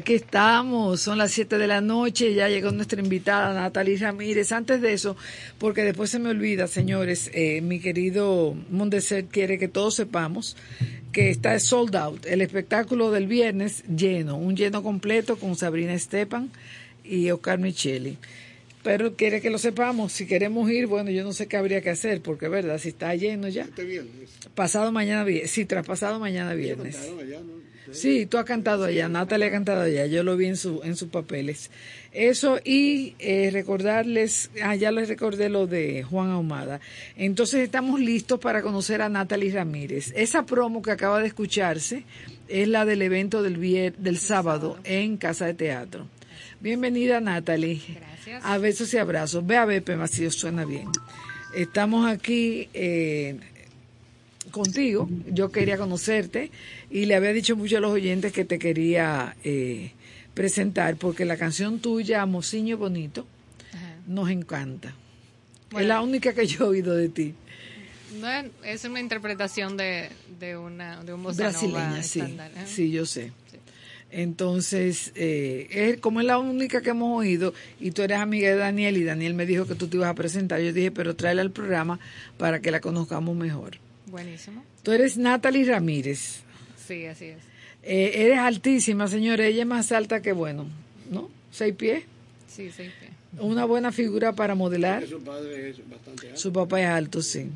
Aquí 0.09 0.15
estamos, 0.15 1.01
son 1.01 1.19
las 1.19 1.29
7 1.33 1.59
de 1.59 1.67
la 1.67 1.81
noche, 1.81 2.33
ya 2.33 2.49
llegó 2.49 2.71
nuestra 2.71 2.99
invitada 2.99 3.53
Natalie 3.53 3.95
Ramírez. 3.95 4.51
Antes 4.51 4.81
de 4.81 4.93
eso, 4.93 5.15
porque 5.59 5.83
después 5.83 6.09
se 6.09 6.17
me 6.17 6.31
olvida, 6.31 6.65
señores, 6.65 7.29
eh, 7.31 7.61
mi 7.61 7.79
querido 7.79 8.57
Mondeset 8.71 9.29
quiere 9.29 9.59
que 9.59 9.67
todos 9.67 9.93
sepamos 9.93 10.57
que 11.11 11.29
está 11.29 11.59
sold 11.59 11.95
out. 11.95 12.25
El 12.25 12.41
espectáculo 12.41 13.11
del 13.11 13.27
viernes 13.27 13.83
lleno, 13.83 14.35
un 14.35 14.55
lleno 14.55 14.81
completo 14.81 15.37
con 15.37 15.55
Sabrina 15.55 15.93
Estepan 15.93 16.49
y 17.03 17.29
Oscar 17.29 17.59
Micheli. 17.59 18.17
Pero 18.81 19.15
quiere 19.15 19.41
que 19.41 19.51
lo 19.51 19.59
sepamos, 19.59 20.11
si 20.11 20.25
queremos 20.25 20.71
ir, 20.71 20.87
bueno, 20.87 21.11
yo 21.11 21.23
no 21.23 21.33
sé 21.33 21.45
qué 21.45 21.55
habría 21.55 21.81
que 21.81 21.91
hacer, 21.91 22.21
porque 22.21 22.47
verdad, 22.47 22.79
si 22.79 22.89
está 22.89 23.13
lleno 23.13 23.47
ya. 23.47 23.61
Este 23.61 23.83
viernes. 23.83 24.31
Pasado 24.55 24.91
mañana 24.91 25.23
viernes, 25.23 25.51
sí, 25.51 25.65
traspasado 25.65 26.19
mañana 26.19 26.55
viernes. 26.55 26.97
Sí, 27.91 28.25
tú 28.25 28.37
has 28.37 28.45
cantado 28.45 28.85
allá, 28.85 29.09
Natalia 29.09 29.47
ha 29.47 29.51
cantado 29.51 29.81
allá, 29.81 30.05
yo 30.05 30.23
lo 30.23 30.37
vi 30.37 30.45
en, 30.47 30.57
su, 30.57 30.81
en 30.83 30.95
sus 30.95 31.09
papeles. 31.09 31.71
Eso 32.11 32.59
y 32.63 33.15
eh, 33.19 33.49
recordarles, 33.51 34.49
ah, 34.63 34.75
ya 34.75 34.91
les 34.91 35.07
recordé 35.09 35.49
lo 35.49 35.67
de 35.67 36.03
Juan 36.03 36.29
Ahumada. 36.29 36.79
Entonces 37.15 37.61
estamos 37.61 37.99
listos 37.99 38.39
para 38.39 38.61
conocer 38.61 39.01
a 39.01 39.09
Natalie 39.09 39.51
Ramírez. 39.53 40.11
Esa 40.15 40.45
promo 40.45 40.81
que 40.81 40.91
acaba 40.91 41.19
de 41.19 41.27
escucharse 41.27 42.03
es 42.47 42.67
la 42.67 42.85
del 42.85 43.01
evento 43.01 43.43
del, 43.43 43.59
vier- 43.59 43.95
del 43.97 44.17
sábado 44.17 44.77
en 44.83 45.17
Casa 45.17 45.45
de 45.45 45.53
Teatro. 45.53 46.07
Bienvenida 46.61 47.21
Natalie. 47.21 47.81
Gracias. 47.95 48.43
A 48.43 48.57
besos 48.57 48.93
y 48.93 48.97
abrazos. 48.97 49.45
Ve 49.45 49.57
a 49.57 49.65
ver, 49.65 49.83
Pema, 49.83 50.07
si 50.07 50.25
os 50.25 50.35
suena 50.35 50.65
bien. 50.65 50.87
Estamos 51.55 52.07
aquí 52.09 52.69
eh, 52.73 53.39
contigo. 54.49 55.09
Yo 55.31 55.51
quería 55.51 55.77
conocerte 55.77 56.51
y 56.89 57.05
le 57.05 57.15
había 57.15 57.33
dicho 57.33 57.55
mucho 57.55 57.77
a 57.77 57.79
los 57.79 57.91
oyentes 57.91 58.31
que 58.31 58.45
te 58.45 58.59
quería 58.59 59.35
eh, 59.43 59.91
presentar 60.33 60.95
porque 60.97 61.25
la 61.25 61.37
canción 61.37 61.79
tuya, 61.79 62.25
Mociño 62.25 62.77
Bonito, 62.77 63.27
nos 64.07 64.29
encanta. 64.29 64.95
Es 65.77 65.85
la 65.85 66.01
única 66.01 66.33
que 66.33 66.47
yo 66.47 66.65
he 66.65 66.67
oído 66.69 66.95
de 66.95 67.09
ti. 67.09 67.35
No 68.19 68.27
es, 68.27 68.45
es 68.63 68.85
una 68.85 68.99
interpretación 68.99 69.77
de, 69.77 70.09
de, 70.39 70.57
una, 70.57 71.03
de 71.03 71.13
un 71.13 71.23
Brasileña, 71.23 72.01
sí. 72.01 72.19
estándar, 72.19 72.51
¿eh? 72.57 72.63
Sí, 72.65 72.89
yo 72.91 73.05
sé. 73.05 73.31
Entonces, 74.11 75.11
eh, 75.15 75.67
es, 75.69 75.99
como 75.99 76.19
es 76.19 76.25
la 76.25 76.39
única 76.39 76.81
que 76.81 76.89
hemos 76.89 77.15
oído, 77.15 77.53
y 77.79 77.91
tú 77.91 78.01
eres 78.01 78.17
amiga 78.17 78.49
de 78.49 78.55
Daniel, 78.55 78.97
y 78.97 79.03
Daniel 79.03 79.35
me 79.35 79.45
dijo 79.45 79.67
que 79.67 79.75
tú 79.75 79.87
te 79.87 79.97
ibas 79.97 80.09
a 80.09 80.15
presentar, 80.15 80.59
yo 80.61 80.73
dije, 80.73 80.89
pero 80.89 81.15
tráela 81.15 81.43
al 81.43 81.51
programa 81.51 81.99
para 82.37 82.59
que 82.59 82.71
la 82.71 82.81
conozcamos 82.81 83.35
mejor. 83.35 83.77
Buenísimo. 84.09 84.63
Tú 84.83 84.91
eres 84.91 85.17
Natalie 85.17 85.65
Ramírez. 85.65 86.41
Sí, 86.87 87.05
así 87.05 87.25
es. 87.25 87.37
Eh, 87.83 88.25
eres 88.25 88.39
altísima, 88.39 89.07
señora. 89.07 89.45
Ella 89.45 89.61
es 89.61 89.67
más 89.67 89.91
alta 89.91 90.21
que 90.21 90.31
bueno, 90.31 90.65
¿no? 91.11 91.29
Seis 91.51 91.75
pies. 91.75 92.03
Sí, 92.47 92.71
sí. 92.71 92.85
sí. 92.85 93.39
Una 93.39 93.65
buena 93.65 93.91
figura 93.91 94.33
para 94.33 94.55
modelar. 94.55 95.05
Su 95.07 95.21
padre 95.21 95.69
es 95.69 95.89
bastante 95.89 96.27
alto. 96.27 96.39
Su 96.39 96.51
papá 96.51 96.81
es 96.81 96.87
alto, 96.87 97.21
sí. 97.21 97.49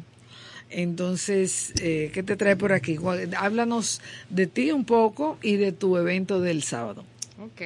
Entonces, 0.70 1.74
eh, 1.82 2.12
¿qué 2.14 2.24
te 2.24 2.36
trae 2.36 2.56
por 2.56 2.74
aquí? 2.74 2.97
Háblanos 3.38 4.01
de 4.30 4.47
ti 4.47 4.72
un 4.72 4.86
poco 4.86 5.38
y 5.41 5.58
de 5.58 5.72
tu 5.72 5.97
evento 5.97 6.41
del 6.41 6.64
sábado. 6.64 7.06
Ok, 7.39 7.62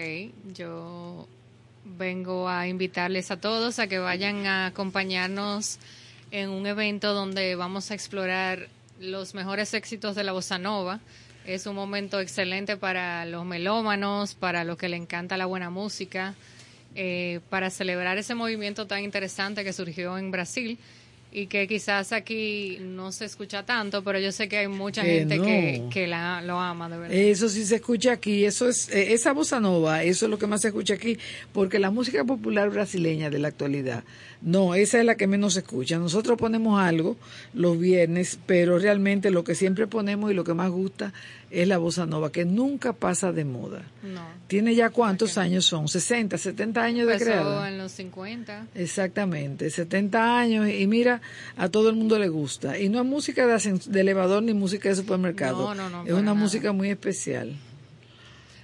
yo 0.53 1.27
vengo 1.97 2.49
a 2.49 2.67
invitarles 2.67 3.31
a 3.31 3.39
todos 3.39 3.79
a 3.79 3.87
que 3.87 3.99
vayan 3.99 4.45
a 4.45 4.67
acompañarnos 4.67 5.79
en 6.31 6.49
un 6.49 6.65
evento 6.67 7.13
donde 7.13 7.55
vamos 7.55 7.91
a 7.91 7.93
explorar 7.93 8.67
los 8.99 9.33
mejores 9.33 9.73
éxitos 9.73 10.15
de 10.15 10.23
la 10.23 10.31
bossa 10.31 10.57
nova. 10.57 10.99
Es 11.45 11.65
un 11.65 11.75
momento 11.75 12.19
excelente 12.19 12.75
para 12.77 13.25
los 13.25 13.45
melómanos, 13.45 14.33
para 14.35 14.63
los 14.63 14.77
que 14.77 14.89
le 14.89 14.97
encanta 14.97 15.37
la 15.37 15.45
buena 15.45 15.69
música, 15.69 16.35
eh, 16.95 17.39
para 17.49 17.69
celebrar 17.69 18.17
ese 18.17 18.35
movimiento 18.35 18.85
tan 18.87 19.03
interesante 19.03 19.63
que 19.63 19.71
surgió 19.71 20.17
en 20.17 20.31
Brasil 20.31 20.77
y 21.31 21.47
que 21.47 21.67
quizás 21.67 22.13
aquí 22.13 22.77
no 22.81 23.11
se 23.11 23.25
escucha 23.25 23.63
tanto, 23.65 24.03
pero 24.03 24.17
yo 24.17 24.31
sé 24.31 24.47
que 24.49 24.57
hay 24.57 24.67
mucha 24.67 25.03
Que 25.03 25.19
gente 25.19 25.37
no. 25.37 25.43
que, 25.43 25.83
que 25.91 26.07
la, 26.07 26.41
lo 26.41 26.57
ama, 26.59 26.89
de 26.89 26.97
verdad. 26.97 27.15
Eso 27.15 27.47
sí 27.49 27.65
se 27.65 27.75
escucha 27.75 28.13
aquí, 28.13 28.45
eso 28.45 28.67
es 28.67 28.89
eh, 28.89 29.13
esa 29.13 29.33
bossa 29.33 29.59
nova, 29.59 30.03
eso 30.03 30.25
es 30.25 30.31
lo 30.31 30.39
que 30.39 30.47
más 30.47 30.61
se 30.61 30.69
escucha 30.69 30.95
aquí, 30.95 31.17
porque 31.53 31.79
la 31.79 31.91
música 31.91 32.23
popular 32.23 32.69
brasileña 32.71 33.29
de 33.29 33.39
la 33.39 33.49
actualidad, 33.49 34.03
no, 34.41 34.75
esa 34.75 34.99
es 34.99 35.05
la 35.05 35.15
que 35.15 35.25
menos 35.25 35.53
se 35.53 35.61
escucha. 35.61 35.97
Nosotros 35.97 36.37
ponemos 36.37 36.79
algo 36.79 37.17
los 37.53 37.79
viernes, 37.79 38.39
pero 38.45 38.77
realmente 38.77 39.31
lo 39.31 39.43
que 39.43 39.55
siempre 39.55 39.87
ponemos 39.87 40.29
y 40.31 40.33
lo 40.35 40.43
que 40.43 40.53
más 40.53 40.69
gusta 40.69 41.11
es 41.49 41.67
la 41.67 41.77
bossa 41.77 42.05
nova, 42.05 42.31
que 42.31 42.45
nunca 42.45 42.93
pasa 42.93 43.31
de 43.31 43.45
moda. 43.45 43.81
No. 44.03 44.21
Tiene 44.47 44.75
ya 44.75 44.89
cuántos 44.89 45.37
años 45.37 45.65
son, 45.65 45.87
60, 45.87 46.37
70 46.37 46.83
años 46.83 47.07
de 47.07 47.17
creada. 47.17 47.67
en 47.69 47.77
los 47.77 47.91
50. 47.93 48.67
Exactamente, 48.75 49.69
70 49.69 50.39
años 50.39 50.69
y 50.69 50.85
mira, 50.87 51.21
a 51.55 51.69
todo 51.69 51.89
el 51.89 51.95
mundo 51.95 52.19
le 52.19 52.29
gusta. 52.29 52.77
Y 52.77 52.89
no 52.89 52.99
es 52.99 53.05
música 53.05 53.47
de, 53.47 53.79
de 53.87 54.01
elevador 54.01 54.43
ni 54.43 54.53
música 54.53 54.89
de 54.89 54.95
supermercado. 54.95 55.73
No, 55.73 55.75
no, 55.75 55.89
no, 55.89 56.05
es 56.05 56.13
una 56.13 56.21
nada. 56.21 56.33
música 56.35 56.71
muy 56.73 56.89
especial. 56.89 57.55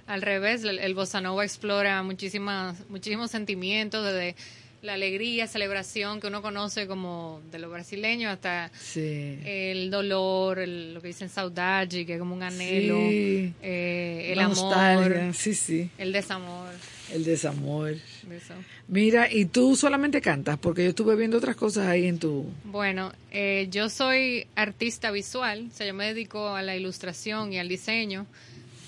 Al 0.06 0.20
revés, 0.20 0.62
el, 0.64 0.78
el 0.78 0.94
bossa 0.94 1.20
nova 1.22 1.44
explora 1.44 2.02
muchísimas, 2.02 2.76
muchísimos 2.90 3.30
sentimientos, 3.30 4.04
desde 4.04 4.36
la 4.84 4.94
alegría, 4.94 5.46
celebración 5.46 6.20
que 6.20 6.26
uno 6.26 6.42
conoce 6.42 6.86
como 6.86 7.40
de 7.50 7.58
lo 7.58 7.70
brasileño 7.70 8.28
hasta 8.28 8.70
Sí. 8.78 9.38
el 9.44 9.90
dolor, 9.90 10.58
el- 10.58 10.92
lo 10.94 11.00
que 11.00 11.08
dicen 11.08 11.28
saudade, 11.30 12.04
que 12.04 12.12
es 12.14 12.18
como 12.18 12.34
un 12.34 12.42
anhelo, 12.42 12.96
Sí. 12.98 13.52
eh, 13.62 14.28
el 14.32 14.38
amor, 14.40 15.32
sí, 15.34 15.54
sí. 15.54 15.90
el 15.98 16.12
desamor. 16.12 16.70
El 17.12 17.24
desamor. 17.24 17.90
eso. 17.92 18.54
Mira, 18.88 19.30
y 19.30 19.44
tú 19.46 19.76
solamente 19.76 20.20
cantas, 20.20 20.58
porque 20.58 20.82
yo 20.84 20.90
estuve 20.90 21.14
viendo 21.16 21.36
otras 21.38 21.56
cosas 21.56 21.86
ahí 21.86 22.06
en 22.06 22.18
tu... 22.18 22.46
Bueno, 22.64 23.12
eh, 23.30 23.68
yo 23.70 23.88
soy 23.90 24.46
artista 24.54 25.10
visual, 25.10 25.68
o 25.72 25.76
sea, 25.76 25.86
yo 25.86 25.94
me 25.94 26.06
dedico 26.06 26.48
a 26.54 26.62
la 26.62 26.74
ilustración 26.76 27.52
y 27.52 27.58
al 27.58 27.68
diseño, 27.68 28.26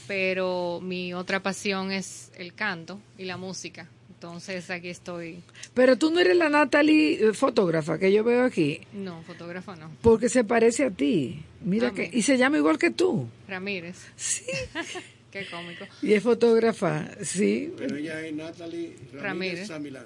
pero 0.07 0.81
mi 0.83 1.15
otra 1.15 1.41
pasión 1.43 1.91
es 1.93 2.31
el 2.37 2.55
canto 2.55 3.01
y 3.19 3.25
la 3.25 3.37
música. 3.37 3.89
Entonces 4.27 4.69
aquí 4.71 4.89
estoy. 4.89 5.41
Pero 5.73 5.97
tú 5.97 6.11
no 6.11 6.19
eres 6.19 6.37
la 6.37 6.49
Natalie 6.49 7.29
eh, 7.29 7.33
fotógrafa 7.33 7.97
que 7.97 8.13
yo 8.13 8.25
veo 8.25 8.43
aquí, 8.45 8.81
No, 8.93 9.23
fotógrafo 9.23 9.77
no. 9.77 9.89
porque 10.03 10.29
se 10.29 10.43
parece 10.43 10.85
a 10.87 10.91
ti. 10.91 11.45
Mira 11.65 11.93
que... 11.93 12.11
Y 12.13 12.23
se 12.23 12.37
llama 12.37 12.57
igual 12.59 12.77
que 12.77 12.91
tú. 12.91 13.29
Ramírez. 13.47 13.97
Sí. 14.17 14.43
Qué 15.31 15.47
cómico. 15.49 15.85
Y 16.03 16.15
es 16.15 16.23
fotógrafa, 16.25 17.09
sí. 17.23 17.73
Pero 17.79 17.97
ella 17.97 18.21
es 18.27 18.35
Natalie 18.35 18.97
Ramírez. 19.15 19.69
Ramírez. 19.69 20.03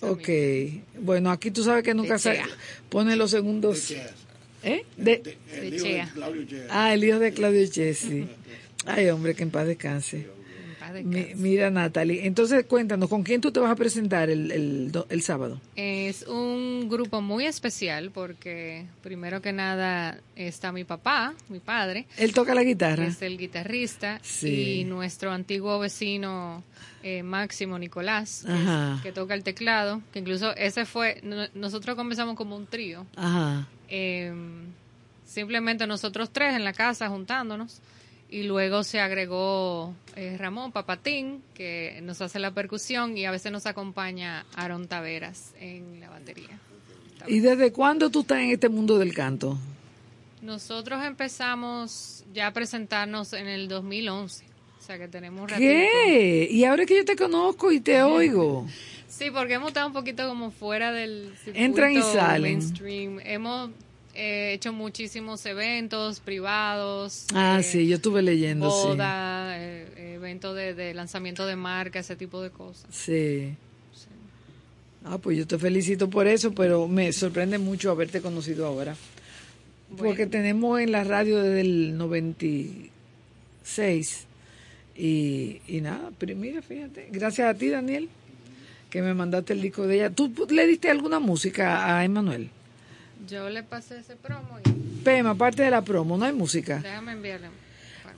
Ok. 0.00 0.28
Bueno, 1.02 1.30
aquí 1.30 1.50
tú 1.50 1.62
sabes 1.62 1.82
que 1.84 1.92
nunca 1.92 2.18
Chea. 2.18 2.46
pone 2.88 3.14
los 3.16 3.30
segundos. 3.30 3.88
De 3.88 3.94
Chea. 3.96 4.10
¿Eh? 4.62 4.84
De, 4.96 5.36
El 5.52 5.74
hijo 5.74 5.84
de 5.84 6.04
Claudio 6.14 6.44
Che. 6.46 6.66
ah, 6.70 6.94
el 6.94 7.04
hijo 7.04 7.18
de 7.18 7.32
Claudio 7.34 7.66
Chesi. 7.66 8.26
Ay, 8.86 9.08
hombre, 9.10 9.34
que 9.34 9.42
en 9.42 9.50
paz 9.50 9.66
descanse. 9.66 10.26
Mi- 10.92 11.34
mira, 11.36 11.70
Natalie. 11.70 12.26
Entonces, 12.26 12.64
cuéntanos, 12.66 13.08
¿con 13.08 13.22
quién 13.22 13.40
tú 13.40 13.50
te 13.52 13.60
vas 13.60 13.70
a 13.70 13.76
presentar 13.76 14.28
el, 14.30 14.50
el, 14.50 14.92
do- 14.92 15.06
el 15.10 15.22
sábado? 15.22 15.60
Es 15.76 16.22
un 16.26 16.88
grupo 16.88 17.20
muy 17.22 17.46
especial 17.46 18.10
porque 18.10 18.86
primero 19.02 19.40
que 19.40 19.52
nada 19.52 20.18
está 20.36 20.72
mi 20.72 20.84
papá, 20.84 21.34
mi 21.48 21.60
padre, 21.60 22.06
Él 22.16 22.32
toca 22.34 22.54
la 22.54 22.62
guitarra. 22.64 23.06
es 23.06 23.22
el 23.22 23.38
guitarrista, 23.38 24.18
Sí. 24.22 24.80
y 24.80 24.84
nuestro 24.84 25.30
antiguo 25.32 25.78
vecino 25.78 26.62
eh, 27.02 27.22
Máximo 27.22 27.78
Nicolás, 27.78 28.44
que, 28.46 29.02
que 29.04 29.12
toca 29.12 29.34
el 29.34 29.42
teclado, 29.42 30.02
que 30.12 30.18
incluso 30.18 30.54
ese 30.56 30.84
fue, 30.84 31.20
no- 31.22 31.46
nosotros 31.54 31.96
comenzamos 31.96 32.36
como 32.36 32.56
un 32.56 32.66
trío. 32.66 33.06
Ajá. 33.16 33.66
Eh, 33.88 34.32
simplemente 35.26 35.86
nosotros 35.86 36.30
tres 36.32 36.54
en 36.54 36.64
la 36.64 36.72
casa 36.72 37.08
juntándonos 37.08 37.80
y 38.30 38.44
luego 38.44 38.84
se 38.84 39.00
agregó 39.00 39.94
eh, 40.16 40.36
Ramón 40.38 40.72
Papatín 40.72 41.42
que 41.54 41.98
nos 42.02 42.20
hace 42.20 42.38
la 42.38 42.52
percusión 42.52 43.16
y 43.18 43.24
a 43.24 43.30
veces 43.30 43.50
nos 43.50 43.66
acompaña 43.66 44.46
Aaron 44.54 44.86
Taveras 44.86 45.52
en 45.60 46.00
la 46.00 46.08
batería. 46.10 46.58
¿Y 47.26 47.40
desde 47.40 47.72
cuándo 47.72 48.08
tú 48.10 48.20
estás 48.20 48.38
en 48.38 48.50
este 48.50 48.68
mundo 48.68 48.98
del 48.98 49.12
canto? 49.12 49.58
Nosotros 50.42 51.04
empezamos 51.04 52.24
ya 52.32 52.46
a 52.46 52.52
presentarnos 52.52 53.32
en 53.34 53.46
el 53.46 53.68
2011, 53.68 54.44
o 54.78 54.82
sea 54.82 54.96
que 54.96 55.08
tenemos 55.08 55.50
ratito. 55.50 55.68
¿Qué? 55.68 56.48
Y 56.50 56.64
ahora 56.64 56.86
que 56.86 56.96
yo 56.96 57.04
te 57.04 57.16
conozco 57.16 57.72
y 57.72 57.80
te 57.80 58.02
oigo. 58.02 58.66
Sí, 59.10 59.28
porque 59.32 59.54
hemos 59.54 59.68
estado 59.68 59.88
un 59.88 59.92
poquito 59.92 60.26
como 60.28 60.52
fuera 60.52 60.92
del 60.92 61.34
circuito 61.36 61.58
Entran 61.58 61.92
y 61.92 62.00
salen. 62.00 62.42
mainstream. 62.42 63.18
Hemos 63.24 63.70
eh, 64.20 64.52
hecho 64.52 64.74
muchísimos 64.74 65.46
eventos 65.46 66.20
privados. 66.20 67.24
Ah, 67.32 67.60
eh, 67.60 67.62
sí, 67.62 67.88
yo 67.88 67.96
estuve 67.96 68.20
leyendo, 68.20 68.70
sí. 68.70 68.88
boda, 68.88 69.56
eh, 69.58 70.12
eventos 70.14 70.54
de, 70.54 70.74
de 70.74 70.92
lanzamiento 70.92 71.46
de 71.46 71.56
marca, 71.56 72.00
ese 72.00 72.16
tipo 72.16 72.42
de 72.42 72.50
cosas. 72.50 72.84
Sí. 72.90 73.54
Ah, 75.06 75.16
pues 75.16 75.38
yo 75.38 75.46
te 75.46 75.56
felicito 75.56 76.10
por 76.10 76.26
eso, 76.26 76.52
pero 76.52 76.86
me 76.86 77.10
sorprende 77.14 77.56
mucho 77.56 77.90
haberte 77.90 78.20
conocido 78.20 78.66
ahora. 78.66 78.94
Porque 79.96 80.26
tenemos 80.26 80.78
en 80.80 80.92
la 80.92 81.02
radio 81.02 81.42
desde 81.42 81.62
el 81.62 81.96
96 81.96 84.26
y, 84.96 85.62
y 85.66 85.80
nada, 85.80 86.10
pero 86.18 86.36
mira, 86.36 86.60
fíjate, 86.60 87.08
gracias 87.10 87.48
a 87.48 87.54
ti, 87.54 87.70
Daniel, 87.70 88.10
que 88.90 89.00
me 89.00 89.14
mandaste 89.14 89.54
el 89.54 89.62
disco 89.62 89.86
de 89.86 89.94
ella. 89.94 90.10
¿Tú 90.10 90.30
le 90.50 90.66
diste 90.66 90.90
alguna 90.90 91.20
música 91.20 91.96
a 91.96 92.04
Emanuel? 92.04 92.50
Yo 93.28 93.48
le 93.48 93.62
pasé 93.62 93.98
ese 93.98 94.16
promo 94.16 94.58
y 94.64 95.02
Pema, 95.04 95.30
aparte 95.30 95.62
de 95.62 95.70
la 95.70 95.82
promo, 95.82 96.16
no 96.16 96.24
hay 96.24 96.32
música. 96.32 96.78
déjame 96.82 97.12
enviarle. 97.12 97.48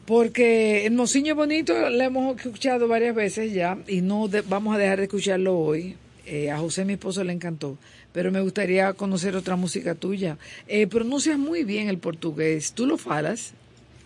Porque 0.06 0.84
el 0.86 0.92
Mociño 0.94 1.34
Bonito 1.34 1.74
lo 1.90 2.02
hemos 2.02 2.36
escuchado 2.36 2.88
varias 2.88 3.14
veces 3.14 3.52
ya 3.52 3.78
y 3.86 4.00
no 4.00 4.26
de- 4.28 4.40
vamos 4.42 4.74
a 4.74 4.78
dejar 4.78 4.98
de 4.98 5.04
escucharlo 5.04 5.56
hoy. 5.58 5.96
Eh, 6.26 6.50
a 6.50 6.58
José, 6.58 6.84
mi 6.84 6.94
esposo, 6.94 7.22
le 7.24 7.32
encantó. 7.32 7.78
Pero 8.12 8.30
me 8.30 8.40
gustaría 8.40 8.92
conocer 8.94 9.36
otra 9.36 9.56
música 9.56 9.94
tuya. 9.94 10.38
Eh, 10.66 10.86
pronuncias 10.86 11.38
muy 11.38 11.64
bien 11.64 11.88
el 11.88 11.98
portugués. 11.98 12.72
¿Tú 12.72 12.86
lo 12.86 12.96
falas? 12.98 13.54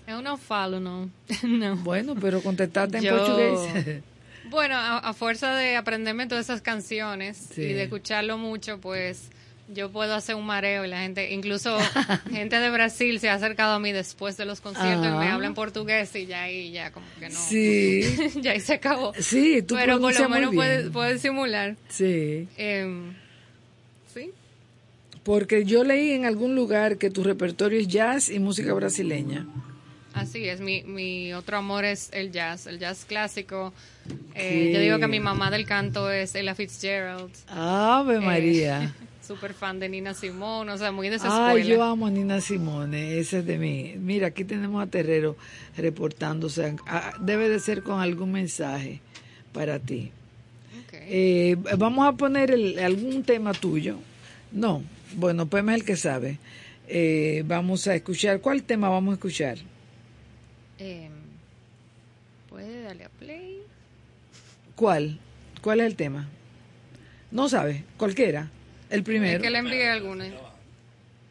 Eu 0.07 0.23
não 0.23 0.37
falo, 0.39 0.79
não. 0.79 1.11
não. 1.43 1.77
Bueno, 1.83 2.15
pero 2.15 2.41
contestaste 2.41 2.99
en 2.99 3.05
Yo- 3.05 3.17
portugués. 3.17 4.03
Bueno, 4.49 4.77
a, 4.77 4.99
a 4.99 5.13
fuerza 5.13 5.57
de 5.57 5.75
aprenderme 5.75 6.29
todas 6.29 6.45
esas 6.45 6.61
canciones 6.63 7.37
Sí. 7.53 7.63
y 7.63 7.73
de 7.73 7.83
escucharlo 7.83 8.39
mucho, 8.39 8.79
pues 8.81 9.29
yo 9.69 9.91
puedo 9.91 10.15
hacer 10.15 10.35
un 10.37 10.47
mareo 10.47 10.85
y 10.85 10.89
la 10.89 11.01
gente, 11.01 11.33
incluso 11.33 11.77
gente 12.31 12.57
de 12.61 12.71
Brasil 12.71 13.19
se 13.21 13.29
ha 13.29 13.35
acercado 13.35 13.75
a 13.75 13.79
mí 13.81 13.93
después 13.93 14.37
de 14.37 14.45
los 14.45 14.61
conciertos 14.61 15.07
y 15.07 15.11
me 15.11 15.27
Ah. 15.29 15.35
habla 15.35 15.47
en 15.49 15.55
portugués 15.55 16.15
y 16.15 16.27
ya 16.27 16.43
ahí 16.45 16.71
ya 16.71 16.93
como 16.93 17.07
que 17.19 17.29
no. 17.29 17.39
Sí. 17.39 18.03
ya 18.41 18.53
ahí 18.53 18.61
se 18.61 18.75
acabó. 18.75 19.13
Sí, 19.19 19.63
tú 19.63 19.75
Pero 19.75 20.01
por 20.01 20.19
lo 20.19 20.29
menos 20.29 20.55
puedes 20.55 20.91
puedes 20.91 21.21
simular. 21.23 21.77
Sí. 21.89 22.47
Em, 22.57 23.13
sí. 24.15 24.31
Porque 25.25 25.65
yo 25.65 25.83
leí 25.83 26.13
en 26.13 26.25
algún 26.27 26.55
lugar 26.55 26.99
que 26.99 27.11
tu 27.11 27.25
repertorio 27.25 27.81
es 27.81 27.89
jazz 27.89 28.29
y 28.29 28.39
música 28.39 28.73
brasileña. 28.75 29.47
Así 30.15 30.49
es, 30.49 30.61
mi, 30.61 30.83
mi 30.85 31.35
otro 31.35 31.59
amor 31.59 31.85
es 31.85 32.09
el 32.13 32.31
jazz, 32.33 32.67
el 32.67 32.79
jazz 32.79 33.05
clásico. 33.05 33.75
Eh, 34.35 34.71
yo 34.73 34.81
digo 34.81 34.99
que 34.99 35.09
mi 35.09 35.21
mamá 35.21 35.51
del 35.51 35.67
canto 35.67 36.11
es 36.11 36.35
Ella 36.35 36.55
Fitzgerald. 36.55 37.31
Ave 37.49 38.17
Eh, 38.17 38.21
María. 38.21 38.95
Súper 39.27 39.55
fan 39.55 39.81
de 39.81 39.89
Nina 39.89 40.15
Simone, 40.15 40.71
o 40.73 40.79
sea, 40.79 40.93
muy 40.93 41.09
de 41.09 41.17
esa 41.17 41.49
Ay, 41.49 41.59
escuela. 41.63 41.77
yo 41.77 41.83
amo 41.83 42.07
a 42.07 42.11
Nina 42.11 42.41
Simone, 42.41 43.19
ese 43.19 43.41
es 43.41 43.47
de 43.47 43.59
mí. 43.59 43.95
Mira, 43.99 44.29
aquí 44.29 44.45
tenemos 44.45 44.81
a 44.83 44.87
Terrero 44.87 45.37
reportándose. 45.77 46.77
Debe 47.21 47.49
de 47.49 47.59
ser 47.59 47.83
con 47.83 48.01
algún 48.01 48.31
mensaje 48.33 49.01
para 49.53 49.79
ti. 49.81 50.13
Eh, 50.93 51.57
vamos 51.77 52.07
a 52.07 52.13
poner 52.13 52.51
el- 52.53 52.79
algún 52.79 53.23
tema 53.25 53.53
tuyo. 53.53 53.97
No, 54.53 54.83
bueno, 55.17 55.47
Pema 55.47 55.75
es 55.75 55.81
el 55.81 55.87
que 55.87 55.97
sabe. 55.97 56.39
Eh, 56.89 57.43
vamos 57.47 57.87
a 57.89 57.95
escuchar. 57.97 58.41
¿Cuál 58.41 58.63
tema 58.63 58.89
vamos 58.89 59.13
a 59.13 59.15
escuchar? 59.15 59.59
Em, 60.79 61.11
¿Puede 62.49 62.83
darle 62.83 63.05
a 63.05 63.09
play? 63.09 63.59
¿Cuál? 64.77 65.19
¿Cuál 65.63 65.81
es 65.81 65.87
el 65.87 65.97
tema? 65.97 66.29
No 67.33 67.49
sabe, 67.49 67.83
cualquiera. 67.97 68.51
El 68.91 69.03
primero. 69.03 69.43
Que 69.43 69.51
le 69.51 69.59
envié 69.59 69.89
alguna. 69.89 70.27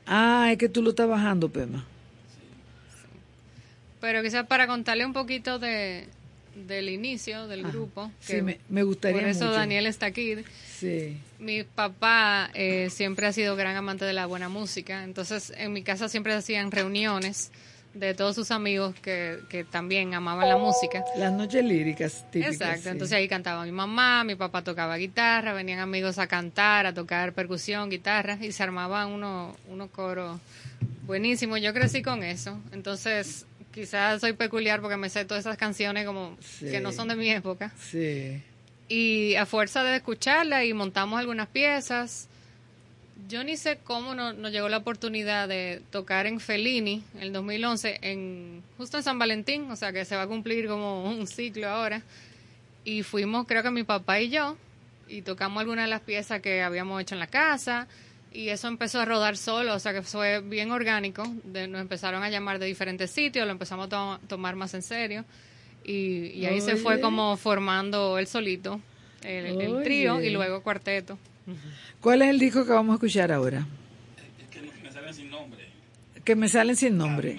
Ah, 0.08 0.50
es 0.52 0.58
que 0.58 0.70
tú 0.70 0.82
lo 0.82 0.92
estás 0.92 1.08
bajando, 1.08 1.50
Pema. 1.50 1.86
Pero 4.02 4.22
quizás 4.22 4.46
para 4.46 4.68
contarle 4.68 5.06
un 5.06 5.14
poquito 5.14 5.58
de, 5.58 6.08
del 6.68 6.90
inicio 6.90 7.48
del 7.48 7.64
grupo. 7.64 8.12
sí, 8.20 8.34
que 8.34 8.42
me- 8.42 8.60
me 8.70 8.84
gustaría 8.84 9.20
Por 9.22 9.30
eso 9.30 9.46
mucho. 9.46 9.56
Daniel 9.58 9.88
está 9.88 10.06
aquí. 10.08 10.36
Sí. 10.78 11.18
Mi 11.40 11.64
papá 11.64 12.52
eh, 12.54 12.90
siempre 12.92 13.26
ha 13.26 13.34
sido 13.34 13.56
gran 13.56 13.76
amante 13.76 14.06
de 14.06 14.14
la 14.14 14.26
buena 14.26 14.50
música, 14.50 15.04
entonces 15.04 15.54
en 15.58 15.74
mi 15.74 15.82
casa 15.84 16.10
siempre 16.10 16.34
hacían 16.34 16.72
reuniones 16.72 17.52
de 17.96 18.14
todos 18.14 18.36
sus 18.36 18.52
amigos 18.52 18.94
que, 19.02 19.40
que 19.50 19.64
también 19.64 20.14
amaban 20.14 20.48
la 20.48 20.58
música. 20.58 21.04
Las 21.18 21.32
noches 21.32 21.64
líricas 21.64 22.26
típicas. 22.30 22.56
Exacto, 22.56 22.82
sí. 22.84 22.90
entonces 22.90 23.18
ahí 23.18 23.28
cantaba 23.28 23.64
mi 23.66 23.72
mamá, 23.72 24.24
mi 24.24 24.36
papá 24.36 24.64
tocaba 24.64 24.98
guitarra, 24.98 25.54
venían 25.54 25.80
amigos 25.80 26.20
a 26.20 26.28
cantar, 26.28 26.86
a 26.86 26.94
tocar 26.94 27.34
percusión, 27.34 27.90
guitarra 27.90 28.38
y 28.42 28.52
se 28.52 28.62
armaban 28.64 29.10
unos 29.12 29.56
unos 29.70 29.90
coros 29.90 30.40
buenísimos. 31.08 31.62
Yo 31.62 31.74
crecí 31.74 32.02
con 32.02 32.22
eso, 32.24 32.60
entonces 32.72 33.46
quizás 33.74 34.22
soy 34.22 34.34
peculiar 34.34 34.82
porque 34.82 34.98
me 34.98 35.10
sé 35.10 35.26
todas 35.26 35.46
esas 35.46 35.58
canciones 35.58 36.06
como 36.06 36.38
Sí. 36.42 36.70
que 36.70 36.80
no 36.82 36.92
son 36.92 37.08
de 37.08 37.16
mi 37.16 37.30
época. 37.30 37.72
Sí. 37.80 38.42
Y 38.88 39.36
a 39.36 39.46
fuerza 39.46 39.84
de 39.84 39.96
escucharla 39.96 40.64
y 40.66 40.74
montamos 40.74 41.20
algunas 41.20 41.48
piezas, 41.48 42.28
yo 43.28 43.44
ni 43.44 43.58
sé 43.58 43.80
cómo 43.84 44.14
no- 44.16 44.34
nos 44.34 44.52
llegó 44.52 44.70
la 44.70 44.78
oportunidad 44.78 45.48
de 45.48 45.82
tocar 45.92 46.28
en 46.28 46.40
Fellini 46.40 47.04
el 47.20 47.34
2011, 47.34 48.00
en, 48.02 48.62
justo 48.78 48.98
en 48.98 49.04
San 49.04 49.18
Valentín, 49.20 49.70
o 49.72 49.76
sea 49.76 49.92
que 49.94 50.06
se 50.06 50.16
va 50.16 50.24
a 50.24 50.28
cumplir 50.28 50.68
como 50.68 51.04
un 51.10 51.26
ciclo 51.28 51.68
ahora. 51.70 52.02
Y 52.84 53.04
fuimos, 53.04 53.48
creo 53.48 53.64
que 53.64 53.72
mi 53.72 53.84
papá 53.84 54.20
y 54.22 54.30
yo, 54.30 54.58
y 55.08 55.22
tocamos 55.22 55.62
algunas 55.62 55.86
de 55.86 55.90
las 55.90 56.02
piezas 56.02 56.42
que 56.42 56.62
habíamos 56.62 57.02
hecho 57.02 57.16
en 57.16 57.20
la 57.20 57.28
casa. 57.28 57.88
Y 58.32 58.50
eso 58.50 58.68
empezó 58.68 59.00
a 59.00 59.06
rodar 59.06 59.38
solo, 59.38 59.74
o 59.74 59.80
sea 59.80 59.94
que 59.94 60.02
fue 60.02 60.42
bien 60.42 60.72
orgánico. 60.72 61.24
De, 61.46 61.68
nos 61.68 61.80
empezaron 61.82 62.22
a 62.22 62.30
llamar 62.30 62.60
de 62.60 62.66
diferentes 62.66 63.10
sitios, 63.10 63.46
lo 63.46 63.52
empezamos 63.54 63.86
a 63.88 63.90
to- 63.90 64.20
tomar 64.28 64.56
más 64.58 64.74
en 64.74 64.82
serio. 64.82 65.24
Y, 65.86 66.32
y 66.36 66.46
ahí 66.46 66.60
se 66.62 66.76
fue 66.76 67.00
como 67.02 67.38
formando 67.38 68.18
el 68.20 68.28
solito, 68.28 68.82
el, 69.24 69.62
el 69.62 69.84
trío 69.84 70.22
y 70.22 70.30
luego 70.32 70.62
cuarteto. 70.64 71.18
¿Cuál 72.02 72.22
es 72.22 72.30
el 72.30 72.40
disco 72.40 72.66
que 72.66 72.72
vamos 72.72 72.94
a 72.94 72.96
escuchar 72.96 73.32
ahora? 73.32 73.66
que 74.52 74.62
me 74.62 74.90
salen 74.92 75.14
sin 75.14 75.30
nombre. 75.30 75.68
Que 76.24 76.36
me 76.36 76.50
salen 76.50 76.76
sin 76.76 76.98
nombre. 76.98 77.38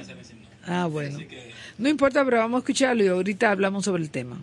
Ah, 0.65 0.87
bueno. 0.87 1.19
No 1.78 1.89
importa, 1.89 2.24
pero 2.24 2.39
vamos 2.39 2.59
a 2.59 2.61
escucharlo 2.61 3.05
y 3.05 3.09
ahorita 3.09 3.51
hablamos 3.51 3.85
sobre 3.85 4.03
el 4.03 4.11
tema. 4.11 4.41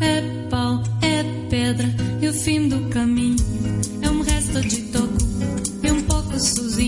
É 0.00 0.48
pau, 0.50 0.82
é 1.02 1.22
pedra 1.48 1.88
e 2.20 2.28
o 2.28 2.32
fim 2.32 2.68
do 2.68 2.88
caminho. 2.90 3.36
É 4.02 4.10
um 4.10 4.22
resto 4.22 4.60
de 4.60 4.93
toco 6.34 6.80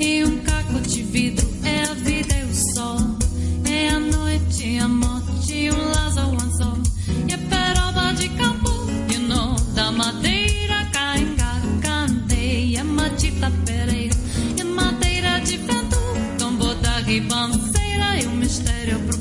e 0.00 0.24
um 0.24 0.28
um 0.28 0.38
caco 0.38 0.80
de 0.80 1.02
vidro. 1.02 1.48
É 1.64 1.84
a 1.84 1.94
vida 1.94 2.34
e 2.34 2.44
o 2.44 2.74
sol. 2.74 2.98
É 3.64 3.90
a 3.90 4.00
noite 4.00 4.66
e 4.66 4.78
a 4.78 4.88
morte. 4.88 5.70
Um 5.70 5.90
laço 5.90 6.20
ao 6.20 6.32
anzol. 6.32 6.78
E 7.28 7.34
a 7.34 7.38
peroba 7.38 8.12
de 8.14 8.28
campo. 8.30 8.70
E 9.12 9.16
o 9.16 9.20
nó 9.20 9.54
da 9.74 9.92
madeira. 9.92 10.86
Cainga, 10.92 11.62
candeia. 11.80 12.82
Matita 12.82 13.52
pereira. 13.64 14.16
E 14.58 14.64
madeira 14.64 15.38
de 15.40 15.56
vento. 15.58 15.98
Tombo 16.38 16.74
da 16.74 16.98
ribanceira. 17.00 18.20
E 18.20 18.26
o 18.26 18.30
fundo 18.30 19.19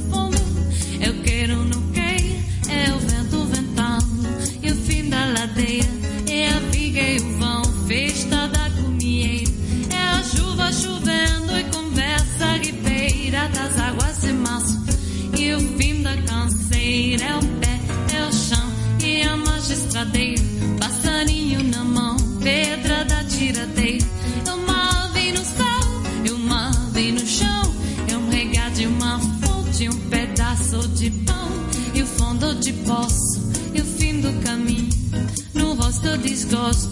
rosto 36.46 36.89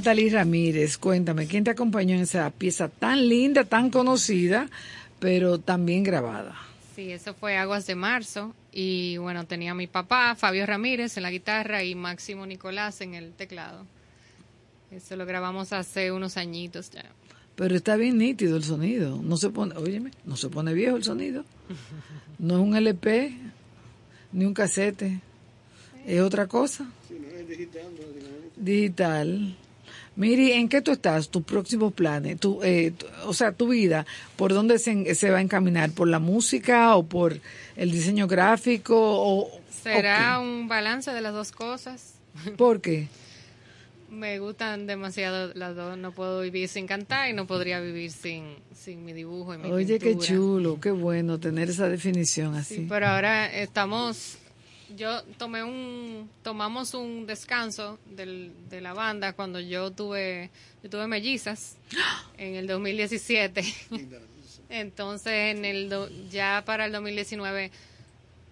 Natalie 0.00 0.30
Ramírez, 0.30 0.96
cuéntame, 0.96 1.46
¿quién 1.46 1.62
te 1.62 1.72
acompañó 1.72 2.14
en 2.14 2.22
esa 2.22 2.50
pieza 2.50 2.88
tan 2.88 3.28
linda, 3.28 3.64
tan 3.64 3.90
conocida, 3.90 4.70
pero 5.18 5.58
también 5.58 6.04
grabada? 6.04 6.56
Sí, 6.96 7.12
eso 7.12 7.34
fue 7.34 7.58
Aguas 7.58 7.86
de 7.86 7.96
Marzo. 7.96 8.54
Y 8.72 9.18
bueno, 9.18 9.44
tenía 9.44 9.72
a 9.72 9.74
mi 9.74 9.88
papá, 9.88 10.34
Fabio 10.36 10.64
Ramírez, 10.64 11.18
en 11.18 11.24
la 11.24 11.30
guitarra 11.30 11.84
y 11.84 11.94
Máximo 11.94 12.46
Nicolás 12.46 13.02
en 13.02 13.12
el 13.12 13.34
teclado. 13.34 13.84
Eso 14.90 15.16
lo 15.16 15.26
grabamos 15.26 15.74
hace 15.74 16.10
unos 16.12 16.38
añitos 16.38 16.90
ya. 16.90 17.04
Pero 17.54 17.76
está 17.76 17.96
bien 17.96 18.16
nítido 18.16 18.56
el 18.56 18.64
sonido. 18.64 19.20
No 19.22 19.36
se 19.36 19.50
pone, 19.50 19.76
óyeme, 19.76 20.12
no 20.24 20.38
se 20.38 20.48
pone 20.48 20.72
viejo 20.72 20.96
el 20.96 21.04
sonido. 21.04 21.44
No 22.38 22.54
es 22.54 22.62
un 22.62 22.74
LP, 22.74 23.36
ni 24.32 24.46
un 24.46 24.54
casete. 24.54 25.20
Es 26.06 26.22
otra 26.22 26.46
cosa. 26.46 26.90
Digital. 28.56 29.56
Miri, 30.20 30.52
¿en 30.52 30.68
qué 30.68 30.82
tú 30.82 30.90
estás? 30.92 31.30
Tus 31.30 31.42
próximos 31.44 31.94
planes, 31.94 32.38
tu, 32.38 32.62
eh, 32.62 32.90
tu- 32.96 33.06
o 33.24 33.32
sea, 33.32 33.52
tu 33.52 33.68
vida, 33.68 34.04
¿por 34.36 34.52
dónde 34.52 34.78
se, 34.78 35.14
se 35.14 35.30
va 35.30 35.38
a 35.38 35.40
encaminar? 35.40 35.92
¿Por 35.92 36.08
la 36.08 36.18
música 36.18 36.94
o 36.94 37.04
por 37.06 37.38
el 37.74 37.90
diseño 37.90 38.26
gráfico? 38.28 38.94
O, 39.00 39.50
Será 39.82 40.38
un 40.38 40.68
balance 40.68 41.10
de 41.10 41.22
las 41.22 41.32
dos 41.32 41.52
cosas. 41.52 42.16
¿Por 42.58 42.82
qué? 42.82 43.08
Me 44.10 44.38
gustan 44.40 44.86
demasiado 44.86 45.52
las 45.54 45.74
dos. 45.74 45.96
No 45.96 46.12
puedo 46.12 46.42
vivir 46.42 46.68
sin 46.68 46.86
cantar 46.86 47.30
y 47.30 47.32
no 47.32 47.46
podría 47.46 47.80
vivir 47.80 48.10
sin, 48.10 48.56
sin 48.76 49.02
mi 49.06 49.14
dibujo 49.14 49.54
y 49.54 49.58
mi 49.58 49.70
Oye, 49.70 49.98
qué 49.98 50.18
chulo, 50.18 50.78
qué 50.82 50.90
bueno 50.90 51.40
tener 51.40 51.70
esa 51.70 51.88
definición 51.88 52.56
así. 52.56 52.74
Sí, 52.74 52.86
pero 52.88 53.06
ahora 53.06 53.46
estamos, 53.50 54.36
yo 54.96 55.22
tomé 55.38 55.62
un, 55.62 56.28
tomamos 56.42 56.94
un 56.94 57.26
descanso 57.26 57.98
del, 58.06 58.52
de 58.68 58.80
la 58.80 58.92
banda 58.92 59.32
cuando 59.32 59.60
yo 59.60 59.90
tuve, 59.90 60.50
yo 60.82 60.90
tuve 60.90 61.06
mellizas 61.06 61.76
en 62.38 62.54
el 62.56 62.66
2017. 62.66 63.62
Entonces, 64.68 65.56
en 65.56 65.64
el 65.64 65.88
do- 65.88 66.08
ya 66.30 66.62
para 66.64 66.86
el 66.86 66.92
2019 66.92 67.70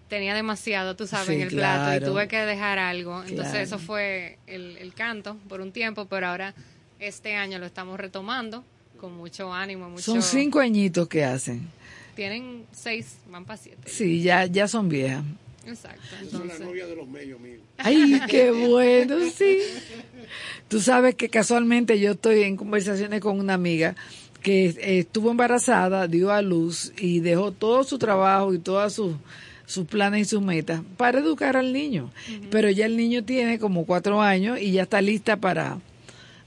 tenía 0.09 0.33
demasiado, 0.33 0.95
tú 0.95 1.07
sabes, 1.07 1.27
Sí, 1.27 1.33
en 1.35 1.41
el 1.41 1.47
plato 1.49 1.83
claro. 1.85 2.05
y 2.05 2.09
tuve 2.09 2.27
que 2.27 2.37
dejar 2.37 2.79
algo. 2.79 3.21
Entonces, 3.23 3.51
Claro. 3.51 3.63
eso 3.63 3.79
fue 3.79 4.37
el, 4.47 4.77
el 4.77 4.93
canto 4.93 5.37
por 5.47 5.61
un 5.61 5.71
tiempo, 5.71 6.05
pero 6.05 6.27
ahora 6.27 6.53
este 6.99 7.35
año 7.35 7.59
lo 7.59 7.65
estamos 7.65 7.97
retomando 7.99 8.63
con 8.99 9.13
mucho 9.15 9.53
ánimo, 9.53 9.89
mucho. 9.89 10.03
Son 10.03 10.21
cinco 10.21 10.59
añitos 10.59 11.07
que 11.07 11.23
hacen. 11.23 11.69
Tienen 12.15 12.65
seis, 12.73 13.17
van 13.29 13.45
para 13.45 13.55
siete. 13.57 13.89
Sí, 13.89 14.21
ya, 14.21 14.45
ya 14.45 14.67
son 14.67 14.89
viejas. 14.89 15.23
Exacto. 15.69 16.01
Entonces, 16.21 16.59
la 16.59 16.65
novia 16.65 16.87
de 16.87 16.95
los 16.95 17.07
medios 17.07 17.39
míos. 17.39 17.61
Ay, 17.77 18.21
qué 18.27 18.51
bueno, 18.69 19.17
sí. 19.35 19.57
Tú 20.67 20.79
sabes 20.79 21.15
que 21.15 21.29
casualmente 21.29 21.99
yo 21.99 22.11
estoy 22.11 22.43
en 22.43 22.55
conversaciones 22.55 23.21
con 23.21 23.39
una 23.39 23.53
amiga 23.55 23.95
que 24.41 24.67
eh, 24.67 24.99
estuvo 24.99 25.31
embarazada, 25.31 26.07
dio 26.07 26.31
a 26.31 26.41
luz 26.41 26.93
y 26.97 27.19
dejó 27.19 27.51
todo 27.51 27.83
su 27.83 27.97
trabajo 27.97 28.53
y 28.53 28.59
todas 28.59 28.93
sus 28.93 29.15
sus 29.65 29.85
planes 29.85 30.21
y 30.21 30.25
sus 30.25 30.41
metas 30.41 30.81
para 30.97 31.19
educar 31.19 31.55
al 31.55 31.71
niño. 31.73 32.09
Pero 32.49 32.71
ya 32.71 32.87
el 32.87 32.97
niño 32.97 33.23
tiene 33.23 33.59
como 33.59 33.85
cuatro 33.85 34.19
años 34.19 34.59
y 34.59 34.71
ya 34.71 34.81
está 34.83 34.99
lista 34.99 35.37
para 35.37 35.77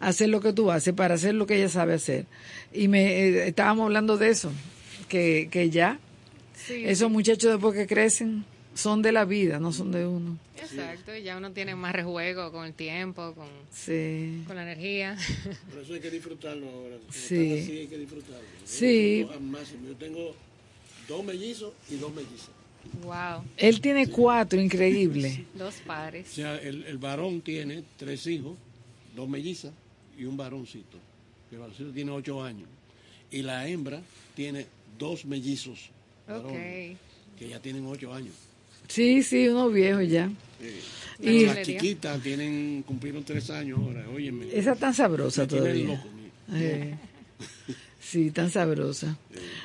hacer 0.01 0.29
lo 0.29 0.41
que 0.41 0.53
tú 0.53 0.73
haces, 0.73 0.93
para 0.93 1.15
hacer 1.15 1.35
lo 1.35 1.47
que 1.47 1.55
ella 1.57 1.69
sabe 1.69 1.95
hacer. 1.95 2.27
Y 2.73 2.89
me 2.89 3.05
eh, 3.05 3.47
estábamos 3.47 3.85
hablando 3.85 4.17
de 4.17 4.31
eso, 4.31 4.51
que, 5.09 5.49
que 5.53 5.71
ya 5.71 6.01
Sí, 6.67 6.83
esos 6.85 7.09
sí. 7.09 7.13
muchachos 7.13 7.53
después 7.53 7.75
que 7.77 7.87
crecen 7.87 8.45
son 8.75 9.03
de 9.03 9.13
la 9.13 9.25
vida, 9.25 9.59
no 9.61 9.73
son 9.73 9.93
de 9.93 10.07
uno. 10.07 10.39
Exacto, 10.57 11.15
y 11.15 11.23
ya 11.23 11.37
uno 11.37 11.51
tiene 11.53 11.75
más 11.75 11.93
rejuego 11.95 12.51
con 12.53 12.65
el 12.67 12.73
tiempo, 12.75 13.35
con, 13.35 13.49
Sí. 13.71 14.43
con 14.47 14.57
la 14.57 14.63
energía. 14.63 15.17
Por 15.71 15.83
eso 15.83 15.95
hay 15.95 16.01
que 16.01 16.11
disfrutarlo 16.11 16.69
ahora. 16.69 16.97
Como 16.99 17.13
Sí. 17.13 17.59
así 17.61 17.79
hay 17.79 17.87
que 17.89 17.99
disfrutarlo. 17.99 18.47
Sí. 18.65 18.87
disfruto 19.19 19.39
al 19.39 19.45
máximo. 19.45 19.89
Yo 19.89 19.97
tengo 19.97 20.35
dos 21.09 21.25
mellizos 21.25 21.73
y 21.91 21.97
dos 21.97 22.13
mellizas. 22.15 22.51
Wow, 23.05 23.45
Él 23.57 23.81
tiene 23.81 24.09
cuatro, 24.09 24.61
increíble. 24.61 25.45
dos 25.55 25.77
padres. 25.87 26.29
O 26.31 26.35
sea, 26.35 26.57
el, 26.61 26.85
el 26.85 26.99
varón 26.99 27.41
tiene 27.41 27.85
tres 27.97 28.27
hijos, 28.27 28.57
dos 29.15 29.29
mellizas 29.29 29.73
y 30.19 30.25
un 30.25 30.37
varoncito. 30.37 30.99
El 31.51 31.59
varoncito 31.59 31.91
tiene 31.93 32.11
ocho 32.11 32.43
años. 32.43 32.69
Y 33.31 33.43
la 33.43 33.69
hembra 33.69 34.03
tiene 34.35 34.67
dos 34.99 35.25
mellizos. 35.25 35.91
varones, 36.27 36.93
Ok. 36.93 37.39
Que 37.39 37.49
ya 37.49 37.61
tienen 37.61 37.87
ocho 37.87 38.13
años. 38.13 38.35
Sí, 38.93 39.23
sí, 39.23 39.49
uno 39.49 39.71
viejo 39.71 40.03
ya. 40.03 40.31
Y 41.19 41.29
Y 41.31 41.47
las 41.47 41.63
chiquitas 41.63 42.21
tienen, 42.23 42.83
cumplieron 42.87 43.25
tres 43.25 43.49
años 43.51 43.79
ahora, 43.79 44.05
óyeme. 44.15 44.47
esa 44.53 44.75
tan 44.75 44.93
sabrosa 44.93 45.47
todavía. 45.47 45.85
loco, 45.87 46.09
Eh, 46.53 46.95
sí, 48.01 48.31
tan 48.31 48.51
sabrosa. 48.51 49.17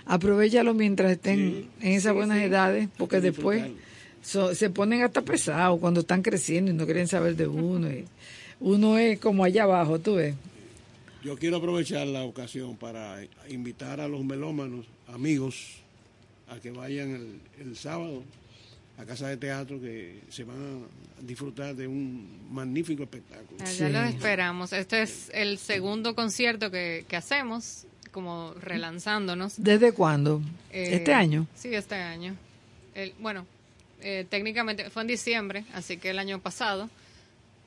Aprovechalo 0.05 0.73
mientras 0.73 1.11
estén 1.11 1.67
en 1.81 1.91
esas 1.93 2.13
buenas 2.13 2.37
edades, 2.39 2.87
porque 2.97 3.19
después 3.19 3.63
so- 4.21 4.55
se 4.55 4.69
ponen 4.69 5.01
hasta 5.03 5.21
pesados 5.23 5.79
cuando 5.79 6.01
están 6.01 6.21
creciendo 6.21 6.71
y 6.71 6.73
no 6.73 6.85
quieren 6.85 7.07
saber 7.07 7.35
de 7.35 7.47
uno. 7.47 7.89
y 7.91 8.05
uno 8.59 8.97
es 8.97 9.19
como 9.19 9.43
allá 9.43 9.63
abajo, 9.63 9.99
tú 9.99 10.15
ves. 10.15 10.35
Yo 11.23 11.35
quiero 11.37 11.57
aprovechar 11.57 12.07
la 12.07 12.23
ocasión 12.23 12.77
para 12.77 13.17
invitar 13.49 13.99
a 13.99 14.07
los 14.07 14.23
melómanos, 14.23 14.85
amigos, 15.07 15.77
a 16.47 16.59
que 16.59 16.71
vayan 16.71 17.09
el, 17.11 17.39
el 17.67 17.75
sábado 17.75 18.23
a 18.97 19.05
Casa 19.05 19.27
de 19.27 19.37
Teatro, 19.37 19.79
que 19.79 20.21
se 20.29 20.43
van 20.43 20.57
a 20.57 21.21
disfrutar 21.21 21.75
de 21.75 21.87
un 21.87 22.47
magnífico 22.51 23.03
espectáculo. 23.03 23.63
Allá 23.63 23.89
los 23.89 24.09
esperamos. 24.09 24.73
Este 24.73 25.03
es 25.03 25.29
el 25.33 25.59
segundo 25.59 26.15
concierto 26.15 26.71
que, 26.71 27.05
que 27.07 27.15
hacemos, 27.15 27.85
como 28.11 28.53
relanzándonos. 28.55 29.53
¿Desde 29.57 29.91
cuándo? 29.91 30.41
Eh, 30.71 30.95
¿Este 30.95 31.13
año? 31.13 31.45
Sí, 31.55 31.73
este 31.73 31.95
año. 31.95 32.35
El, 32.95 33.13
bueno, 33.19 33.45
eh, 34.01 34.25
técnicamente 34.29 34.89
fue 34.89 35.03
en 35.03 35.07
diciembre, 35.07 35.65
así 35.73 35.97
que 35.97 36.09
el 36.09 36.19
año 36.19 36.39
pasado. 36.39 36.89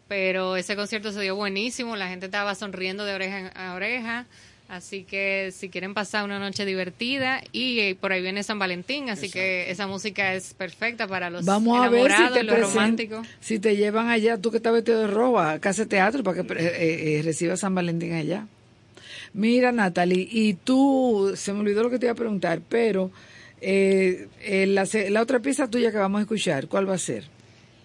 Pero 0.08 0.56
ese 0.56 0.74
concierto 0.74 1.12
se 1.12 1.20
dio 1.20 1.36
buenísimo, 1.36 1.94
la 1.94 2.08
gente 2.08 2.26
estaba 2.26 2.56
sonriendo 2.56 3.04
de 3.04 3.14
oreja 3.14 3.48
a 3.54 3.74
oreja. 3.74 4.26
Así 4.70 5.02
que 5.02 5.50
si 5.52 5.68
quieren 5.68 5.94
pasar 5.94 6.24
una 6.24 6.38
noche 6.38 6.64
divertida 6.64 7.42
y 7.50 7.80
eh, 7.80 7.96
por 8.00 8.12
ahí 8.12 8.22
viene 8.22 8.44
San 8.44 8.60
Valentín, 8.60 9.10
así 9.10 9.28
que 9.28 9.68
esa 9.68 9.88
música 9.88 10.32
es 10.34 10.54
perfecta 10.54 11.08
para 11.08 11.28
los 11.28 11.44
Vamos 11.44 11.80
a 11.84 11.88
ver 11.88 12.12
si 12.12 12.32
te, 12.32 12.42
los 12.44 12.60
románticos. 12.60 13.26
si 13.40 13.58
te 13.58 13.74
llevan 13.76 14.10
allá, 14.10 14.38
tú 14.38 14.52
que 14.52 14.58
estás 14.58 14.72
vestido 14.72 15.00
de 15.00 15.06
roba, 15.08 15.50
a 15.52 15.58
casa 15.58 15.82
de 15.82 15.88
teatro, 15.88 16.22
para 16.22 16.36
que 16.36 16.44
pre- 16.44 16.64
eh, 16.64 17.18
eh, 17.18 17.22
reciba 17.22 17.56
San 17.56 17.74
Valentín 17.74 18.12
allá. 18.12 18.46
Mira, 19.32 19.72
Natalie, 19.72 20.28
y 20.30 20.54
tú, 20.54 21.32
se 21.36 21.52
me 21.52 21.60
olvidó 21.60 21.82
lo 21.82 21.90
que 21.90 21.98
te 21.98 22.06
iba 22.06 22.12
a 22.12 22.16
preguntar, 22.16 22.60
pero 22.68 23.10
eh, 23.60 24.28
eh, 24.40 24.66
la, 24.66 24.86
la 25.10 25.20
otra 25.22 25.40
pieza 25.40 25.68
tuya 25.68 25.90
que 25.90 25.98
vamos 25.98 26.20
a 26.20 26.22
escuchar, 26.22 26.68
¿cuál 26.68 26.88
va 26.88 26.94
a 26.94 26.98
ser? 26.98 27.24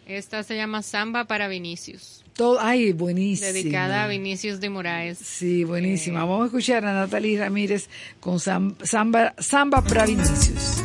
Esta 0.08 0.44
se 0.44 0.56
llama 0.56 0.84
Samba 0.84 1.26
para 1.26 1.48
Vinicius, 1.48 2.24
Todo, 2.36 2.60
ay, 2.60 2.92
buenísima. 2.92 3.52
dedicada 3.54 4.04
a 4.04 4.08
Vinicius 4.08 4.60
de 4.60 4.70
Moraes. 4.70 5.18
Sí, 5.20 5.64
buenísima. 5.64 6.20
Vamos 6.26 6.44
a 6.44 6.46
escuchar 6.48 6.84
a 6.86 6.94
Natalie 6.94 7.40
Ramírez 7.40 7.88
con 8.20 8.40
Sam- 8.42 8.76
Samba, 8.84 9.34
Samba 9.40 9.82
para 9.82 10.06
Vinicius. 10.06 10.82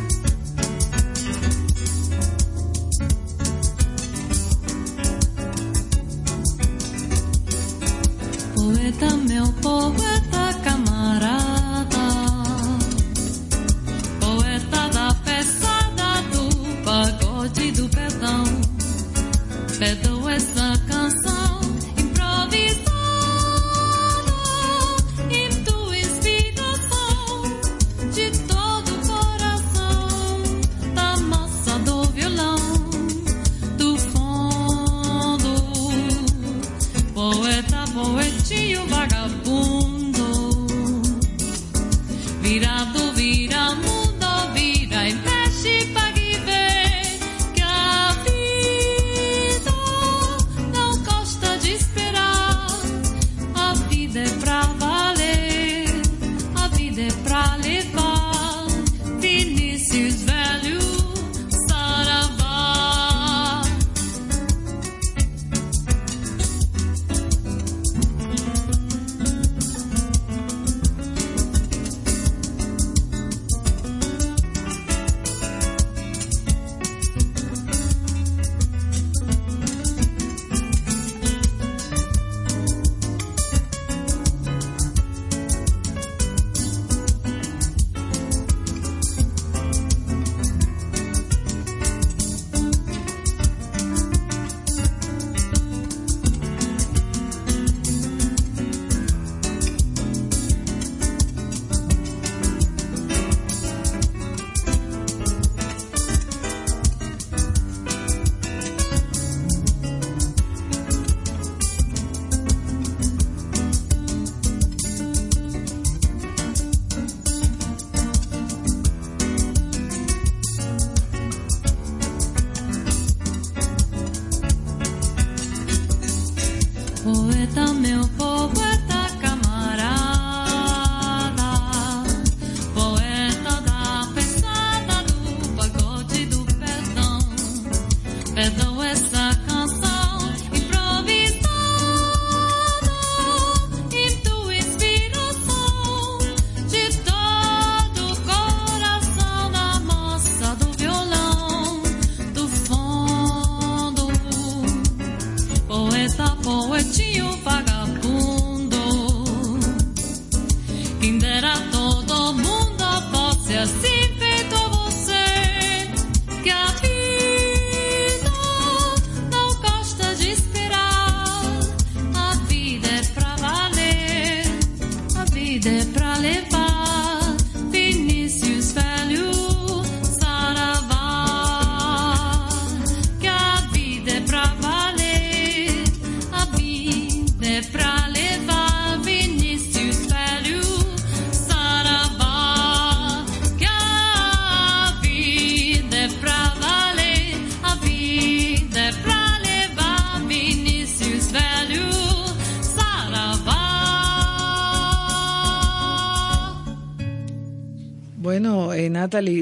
Poeta, 8.54 9.16
meu 9.16 9.46
poeta 9.62 10.09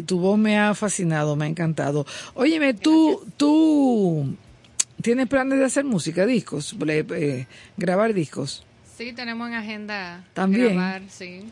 tu 0.09 0.19
voz 0.19 0.39
me 0.39 0.59
ha 0.59 0.75
fascinado, 0.75 1.37
me 1.37 1.45
ha 1.45 1.49
encantado. 1.49 2.07
Óyeme, 2.35 2.73
tú, 2.73 3.23
tú 3.37 4.35
tienes 5.03 5.29
planes 5.29 5.59
de 5.59 5.67
hacer 5.67 5.85
música, 5.85 6.25
discos, 6.25 6.75
eh, 6.89 7.05
eh, 7.11 7.47
grabar 7.77 8.15
discos. 8.15 8.65
Sí, 8.97 9.13
tenemos 9.13 9.47
en 9.49 9.55
agenda 9.55 10.25
También. 10.33 10.75
grabar, 10.75 11.03
sí. 11.09 11.45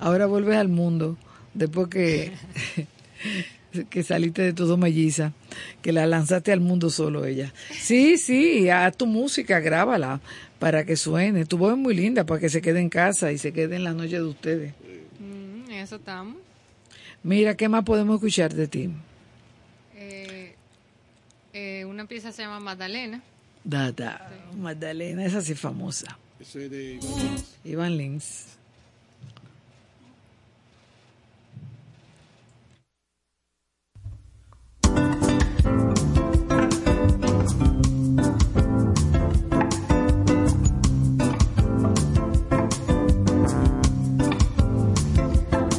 Ahora 0.00 0.26
vuelves 0.26 0.56
al 0.56 0.68
mundo, 0.68 1.16
después 1.54 1.86
que, 1.86 2.32
que 3.88 4.02
saliste 4.02 4.42
de 4.42 4.52
todo 4.52 4.76
melliza, 4.76 5.32
que 5.80 5.92
la 5.92 6.06
lanzaste 6.06 6.50
al 6.50 6.60
mundo 6.60 6.90
solo 6.90 7.24
ella. 7.24 7.54
Sí, 7.70 8.18
sí, 8.18 8.68
haz 8.68 8.96
tu 8.96 9.06
música, 9.06 9.60
grábala 9.60 10.20
para 10.58 10.84
que 10.84 10.96
suene. 10.96 11.44
Tu 11.44 11.56
voz 11.56 11.74
es 11.74 11.78
muy 11.78 11.94
linda 11.94 12.26
para 12.26 12.40
que 12.40 12.48
se 12.48 12.60
quede 12.60 12.80
en 12.80 12.88
casa 12.88 13.30
y 13.30 13.38
se 13.38 13.52
quede 13.52 13.76
en 13.76 13.84
la 13.84 13.92
noche 13.92 14.16
de 14.16 14.24
ustedes. 14.24 14.74
Mm, 15.20 15.70
eso 15.70 15.96
estamos. 15.96 16.45
Mira, 17.22 17.56
¿qué 17.56 17.68
más 17.68 17.84
podemos 17.84 18.16
escuchar 18.16 18.54
de 18.54 18.68
ti? 18.68 18.90
Eh, 19.94 20.54
eh, 21.52 21.84
una 21.84 22.06
pieza 22.06 22.32
se 22.32 22.42
llama 22.42 22.60
Magdalena. 22.60 23.22
Dada, 23.64 24.30
Magdalena, 24.56 25.24
esa 25.24 25.40
sí 25.40 25.52
es 25.52 25.60
famosa. 25.60 26.18
Eso 26.38 26.60
es 26.60 26.70
de 26.70 27.00
Iván 27.64 27.96
Lins. 27.96 28.55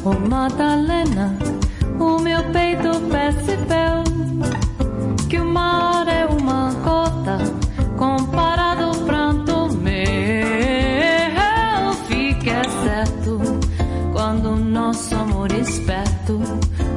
Ô 0.08 0.12
Madalena, 0.26 1.36
o 2.00 2.18
meu 2.18 2.42
peito 2.44 2.98
percebeu 3.10 4.02
que 5.28 5.38
o 5.38 5.44
mar 5.44 6.08
é 6.08 6.24
uma 6.24 6.72
gota 6.82 7.36
comparado 7.98 8.84
ao 8.84 8.94
pranto 9.04 9.68
meu. 9.76 9.92
Fique 12.06 12.48
certo 12.84 13.38
quando 14.14 14.56
nosso 14.56 15.14
amor 15.14 15.52
esperto, 15.52 16.40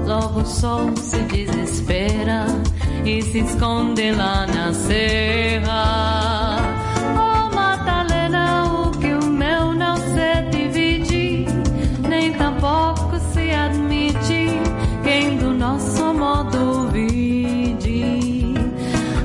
logo 0.07 0.39
o 0.39 0.45
sol 0.45 0.95
se 0.95 1.17
desespera 1.23 2.45
e 3.05 3.21
se 3.23 3.39
esconde 3.39 4.11
lá 4.11 4.47
na 4.47 4.73
serra. 4.73 6.40
Duvide. 16.43 18.22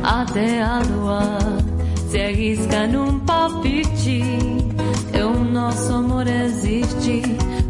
Até 0.03 0.63
a 0.63 0.81
lua 0.81 1.39
se 2.09 2.21
arrisca 2.21 2.87
num 2.87 3.19
palpite, 3.21 4.23
que 5.13 5.23
o 5.23 5.45
nosso 5.45 5.93
amor 5.93 6.27
existe, 6.27 7.23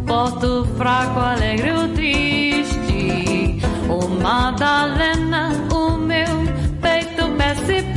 porto 0.07 0.67
fraco, 0.77 1.19
alegre 1.19 1.73
ou 1.73 1.89
triste. 1.89 3.61
Oh 3.89 4.09
Madalena, 4.23 5.51
o 5.73 5.97
meu 5.97 6.37
peito 6.81 7.27
percebeu 7.37 7.96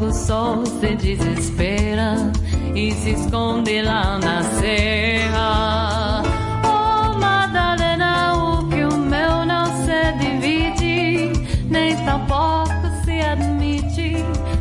o 0.00 0.12
sol 0.12 0.64
se 0.64 0.94
desespera 0.96 2.32
e 2.74 2.90
se 2.92 3.10
esconde 3.10 3.82
lá 3.82 4.18
na 4.18 4.42
serra. 4.42 6.22
Oh 6.64 7.18
Madalena, 7.18 8.34
o 8.34 8.66
que 8.68 8.82
o 8.82 8.96
meu 8.96 9.44
não 9.44 9.66
se 9.84 10.12
divide, 10.18 11.32
nem 11.68 11.94
tampouco 12.04 12.70
se 13.04 13.20
admite 13.20 14.16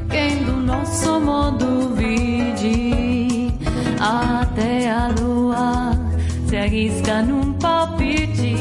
quem 0.10 0.44
do 0.44 0.58
nosso 0.58 1.10
amor 1.10 1.52
duvide. 1.52 3.54
Até 4.00 4.92
a 4.92 5.08
lua 5.20 5.98
se 6.48 6.58
arrisca 6.58 7.22
num 7.22 7.54
palpite 7.54 8.56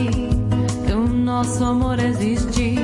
que 0.86 0.92
o 0.92 1.08
nosso 1.08 1.64
amor 1.64 1.98
existe, 1.98 2.76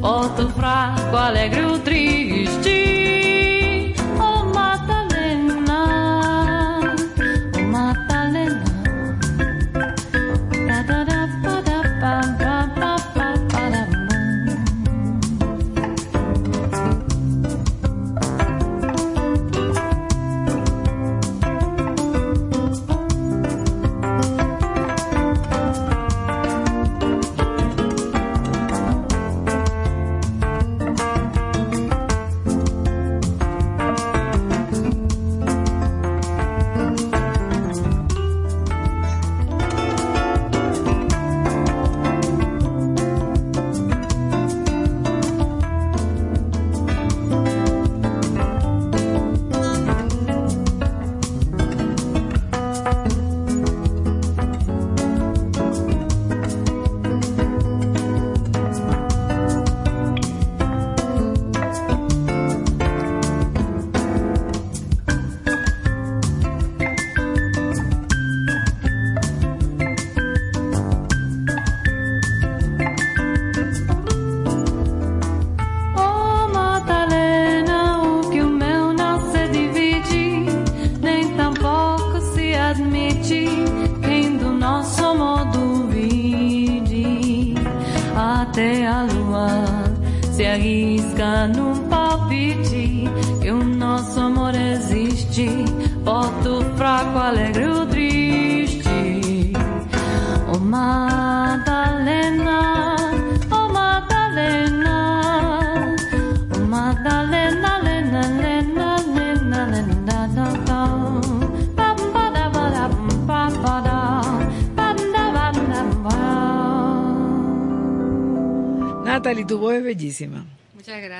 porto 0.00 0.50
fraco, 0.50 1.16
alegre 1.16 1.64
ou 1.64 1.78
triste. 1.78 2.21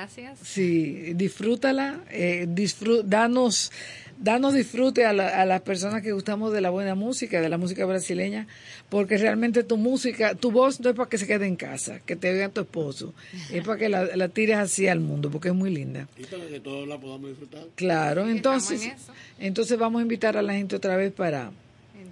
Gracias. 0.03 0.39
Sí, 0.47 1.13
disfrútala, 1.15 1.99
eh, 2.11 2.45
disfrú- 2.49 3.03
danos, 3.03 3.71
danos 4.17 4.53
disfrute 4.53 5.05
a, 5.05 5.13
la- 5.13 5.41
a 5.41 5.45
las 5.45 5.61
personas 5.61 6.01
que 6.01 6.11
gustamos 6.11 6.51
de 6.53 6.61
la 6.61 6.69
buena 6.69 6.95
música, 6.95 7.41
de 7.41 7.49
la 7.49 7.57
música 7.57 7.85
brasileña, 7.85 8.47
porque 8.89 9.17
realmente 9.17 9.63
tu 9.63 9.77
música, 9.77 10.35
tu 10.35 10.51
voz 10.51 10.79
no 10.79 10.89
es 10.89 10.95
para 10.95 11.09
que 11.09 11.17
se 11.17 11.27
quede 11.27 11.45
en 11.47 11.55
casa, 11.55 11.99
que 12.05 12.15
te 12.15 12.31
vea 12.33 12.49
tu 12.49 12.61
esposo, 12.61 13.13
es 13.51 13.63
para 13.65 13.77
que 13.77 13.89
la, 13.89 14.15
la 14.15 14.29
tires 14.29 14.57
así 14.57 14.87
al 14.87 14.99
mundo, 14.99 15.29
porque 15.31 15.49
es 15.49 15.53
muy 15.55 15.69
linda. 15.73 16.07
Y 16.17 16.23
para 16.25 16.45
que 16.47 16.59
todos 16.59 16.87
la 16.87 16.97
podamos 16.99 17.29
disfrutar. 17.29 17.63
Claro, 17.75 18.25
Sí, 18.25 18.31
entonces, 18.31 18.83
en 18.83 18.93
entonces 19.39 19.77
vamos 19.77 19.99
a 19.99 20.03
invitar 20.03 20.37
a 20.37 20.41
la 20.41 20.53
gente 20.53 20.75
otra 20.75 20.95
vez 20.95 21.11
para 21.11 21.51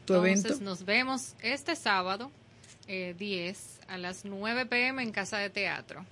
tu 0.05 0.13
evento. 0.15 0.47
Entonces 0.47 0.61
nos 0.61 0.85
vemos 0.85 1.35
este 1.41 1.75
sábado 1.75 2.31
eh, 2.87 3.15
10 3.17 3.79
a 3.87 3.97
las 3.97 4.25
9 4.25 4.65
pm 4.65 5.03
en 5.03 5.11
Casa 5.11 5.37
de 5.37 5.49
Teatro. 5.49 6.05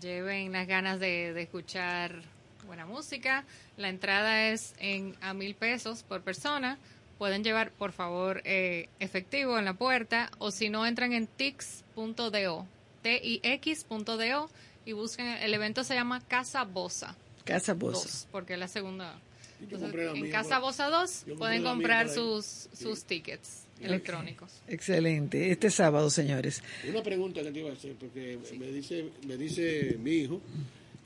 Lleven 0.00 0.52
las 0.52 0.66
ganas 0.66 1.00
de, 1.00 1.32
de 1.32 1.42
escuchar 1.42 2.22
buena 2.70 2.86
música. 2.86 3.44
La 3.76 3.88
entrada 3.88 4.48
es 4.48 4.74
en 4.78 5.16
a 5.20 5.34
mil 5.34 5.56
pesos 5.56 6.04
por 6.04 6.22
persona. 6.22 6.78
Pueden 7.18 7.42
llevar, 7.42 7.72
por 7.72 7.92
favor, 7.92 8.40
eh, 8.44 8.88
efectivo 9.00 9.58
en 9.58 9.64
la 9.64 9.74
puerta 9.74 10.30
o 10.38 10.52
si 10.52 10.68
no, 10.68 10.86
entran 10.86 11.12
en 11.12 11.26
tix.do, 11.26 12.66
T-I-X.do 13.02 14.50
y 14.86 14.92
busquen, 14.92 15.26
el 15.26 15.52
evento 15.52 15.84
se 15.84 15.94
llama 15.94 16.20
Casa 16.26 16.64
Bosa. 16.64 17.16
Casa 17.44 17.74
Bosa. 17.74 18.08
2, 18.08 18.28
porque 18.30 18.54
es 18.54 18.58
la 18.58 18.68
segunda. 18.68 19.18
Entonces, 19.60 19.92
la 19.92 20.12
en 20.12 20.30
Casa 20.30 20.60
Bosa 20.60 20.88
2 20.88 21.24
yo 21.26 21.34
compré 21.34 21.36
pueden 21.36 21.64
comprar 21.64 22.08
sus, 22.08 22.68
sus 22.72 23.04
tickets 23.04 23.59
electrónicos. 23.82 24.60
Excelente. 24.68 25.50
Este 25.50 25.70
sábado, 25.70 26.10
señores. 26.10 26.62
Una 26.88 27.02
pregunta 27.02 27.42
que 27.42 27.50
te 27.50 27.58
iba 27.60 27.70
a 27.70 27.72
hacer, 27.74 27.94
porque 27.94 28.38
me 28.58 28.66
dice 28.68 29.06
me 29.26 29.36
dice 29.36 29.96
mi 30.02 30.10
hijo 30.12 30.40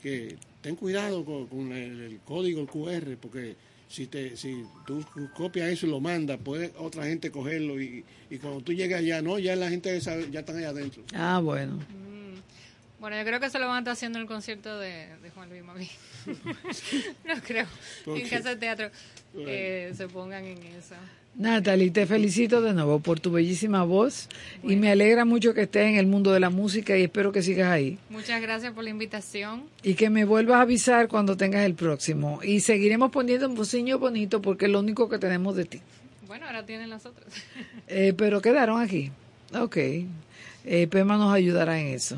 que 0.01 0.35
ten 0.61 0.75
cuidado 0.75 1.23
con, 1.25 1.47
con 1.47 1.71
el, 1.71 2.01
el 2.01 2.19
código 2.19 2.61
el 2.61 2.67
QR, 2.67 3.17
porque 3.21 3.55
si 3.87 4.07
te 4.07 4.35
si 4.35 4.63
tú 4.85 5.05
copias 5.35 5.69
eso 5.69 5.85
y 5.85 5.89
lo 5.89 5.99
mandas, 5.99 6.39
puede 6.43 6.71
otra 6.77 7.05
gente 7.05 7.31
cogerlo 7.31 7.81
y, 7.81 8.03
y 8.29 8.37
cuando 8.37 8.61
tú 8.61 8.73
llegas 8.73 8.99
allá, 8.99 9.21
no, 9.21 9.39
ya 9.39 9.55
la 9.55 9.69
gente 9.69 9.99
sabe- 10.01 10.29
ya 10.31 10.41
están 10.41 10.57
allá 10.57 10.69
adentro. 10.69 11.03
Ah, 11.13 11.39
bueno. 11.43 11.79
Bueno, 12.99 13.17
yo 13.17 13.25
creo 13.25 13.39
que 13.39 13.45
eso 13.47 13.59
lo 13.59 13.67
van 13.67 13.75
a 13.75 13.79
estar 13.79 13.91
haciendo 13.93 14.17
en 14.17 14.23
el 14.23 14.27
concierto 14.27 14.79
de, 14.79 15.15
de 15.21 15.29
Juan 15.29 15.49
Luis 15.49 15.63
Mavi. 15.63 15.87
no 17.25 17.41
creo. 17.45 17.67
¿Por 18.03 18.17
En 18.17 18.27
casa 18.27 18.49
de 18.49 18.55
teatro 18.55 18.89
eh, 19.37 19.93
se 19.95 20.07
pongan 20.07 20.43
en 20.45 20.57
eso. 20.63 20.95
Natalie, 21.37 21.91
te 21.91 22.05
felicito 22.05 22.61
de 22.61 22.73
nuevo 22.73 23.01
por 23.01 23.19
tu 23.19 23.31
bellísima 23.31 23.83
voz 23.83 24.29
y 24.63 24.77
me 24.77 24.89
alegra 24.89 25.25
mucho 25.25 25.53
que 25.53 25.63
estés 25.63 25.87
en 25.87 25.95
el 25.95 26.07
mundo 26.07 26.31
de 26.31 26.39
la 26.39 26.49
música 26.49 26.97
y 26.97 27.03
espero 27.03 27.33
que 27.33 27.41
sigas 27.41 27.69
ahí. 27.69 27.97
Muchas 28.09 28.41
gracias 28.41 28.71
por 28.73 28.85
la 28.85 28.89
invitación. 28.89 29.63
Y 29.83 29.95
que 29.95 30.09
me 30.09 30.23
vuelvas 30.23 30.57
a 30.57 30.61
avisar 30.61 31.09
cuando 31.09 31.35
tengas 31.35 31.65
el 31.65 31.73
próximo. 31.73 32.39
Y 32.41 32.61
seguiremos 32.61 33.11
poniendo 33.11 33.49
un 33.49 33.55
bociño 33.55 33.99
bonito 33.99 34.41
porque 34.41 34.65
es 34.65 34.71
lo 34.71 34.79
único 34.79 35.09
que 35.09 35.19
tenemos 35.19 35.57
de 35.57 35.65
ti. 35.65 35.81
Bueno, 36.25 36.45
ahora 36.45 36.65
tienen 36.65 36.89
las 36.89 37.05
otras. 37.05 37.27
Eh, 37.87 38.15
pero 38.17 38.41
quedaron 38.41 38.81
aquí. 38.81 39.11
Ok. 39.53 39.77
Eh, 39.77 40.87
Pema 40.89 41.17
nos 41.17 41.31
ayudará 41.31 41.79
en 41.79 41.87
eso. 41.89 42.15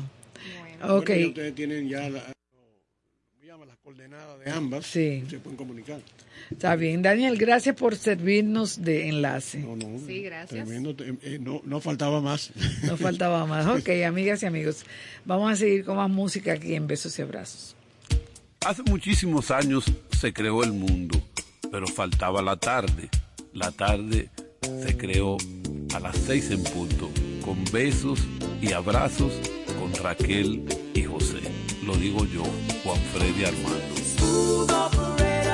Ok. 0.82 1.08
Bueno, 1.08 1.20
ya 1.20 1.28
ustedes 1.28 1.54
tienen 1.54 1.88
ya 1.90 2.08
la, 2.08 2.22
coordenadas 3.88 4.38
de 4.44 4.50
ambas, 4.50 4.86
Sí. 4.86 5.24
se 5.30 5.38
pueden 5.38 5.56
comunicar. 5.56 5.98
Está 6.50 6.76
bien. 6.76 7.00
Daniel, 7.00 7.38
gracias 7.38 7.74
por 7.74 7.96
servirnos 7.96 8.82
de 8.82 9.08
enlace. 9.08 9.64
Sí, 10.06 10.20
gracias. 10.22 10.66
Tremendo, 10.66 10.94
eh, 11.22 11.38
no, 11.40 11.62
no 11.64 11.80
faltaba 11.80 12.20
más. 12.20 12.50
No 12.82 12.98
faltaba 12.98 13.46
más. 13.46 13.66
Ok, 13.80 13.88
amigas 14.06 14.42
y 14.42 14.46
amigos. 14.46 14.84
Vamos 15.24 15.50
a 15.52 15.56
seguir 15.56 15.84
con 15.86 15.96
más 15.96 16.10
música 16.10 16.52
aquí 16.52 16.74
en 16.74 16.86
Besos 16.86 17.18
y 17.18 17.22
Abrazos. 17.22 17.76
Hace 18.66 18.82
muchísimos 18.82 19.50
años 19.50 19.84
se 20.20 20.34
creó 20.34 20.62
el 20.64 20.72
mundo, 20.72 21.18
pero 21.72 21.86
faltaba 21.86 22.42
la 22.42 22.56
tarde. 22.56 23.08
La 23.54 23.72
tarde 23.72 24.28
se 24.62 24.96
creó 24.98 25.38
a 25.94 26.00
las 26.00 26.14
seis 26.18 26.50
en 26.50 26.62
punto, 26.62 27.10
con 27.42 27.64
besos 27.72 28.20
y 28.60 28.72
abrazos 28.72 29.32
con 29.78 29.94
Raquel 30.04 30.64
y 30.94 31.04
José. 31.04 31.38
Lo 31.88 31.96
digo 31.96 32.22
yo, 32.26 32.42
Juan 32.84 33.00
Freddy 33.14 33.46
Armando. 33.46 35.47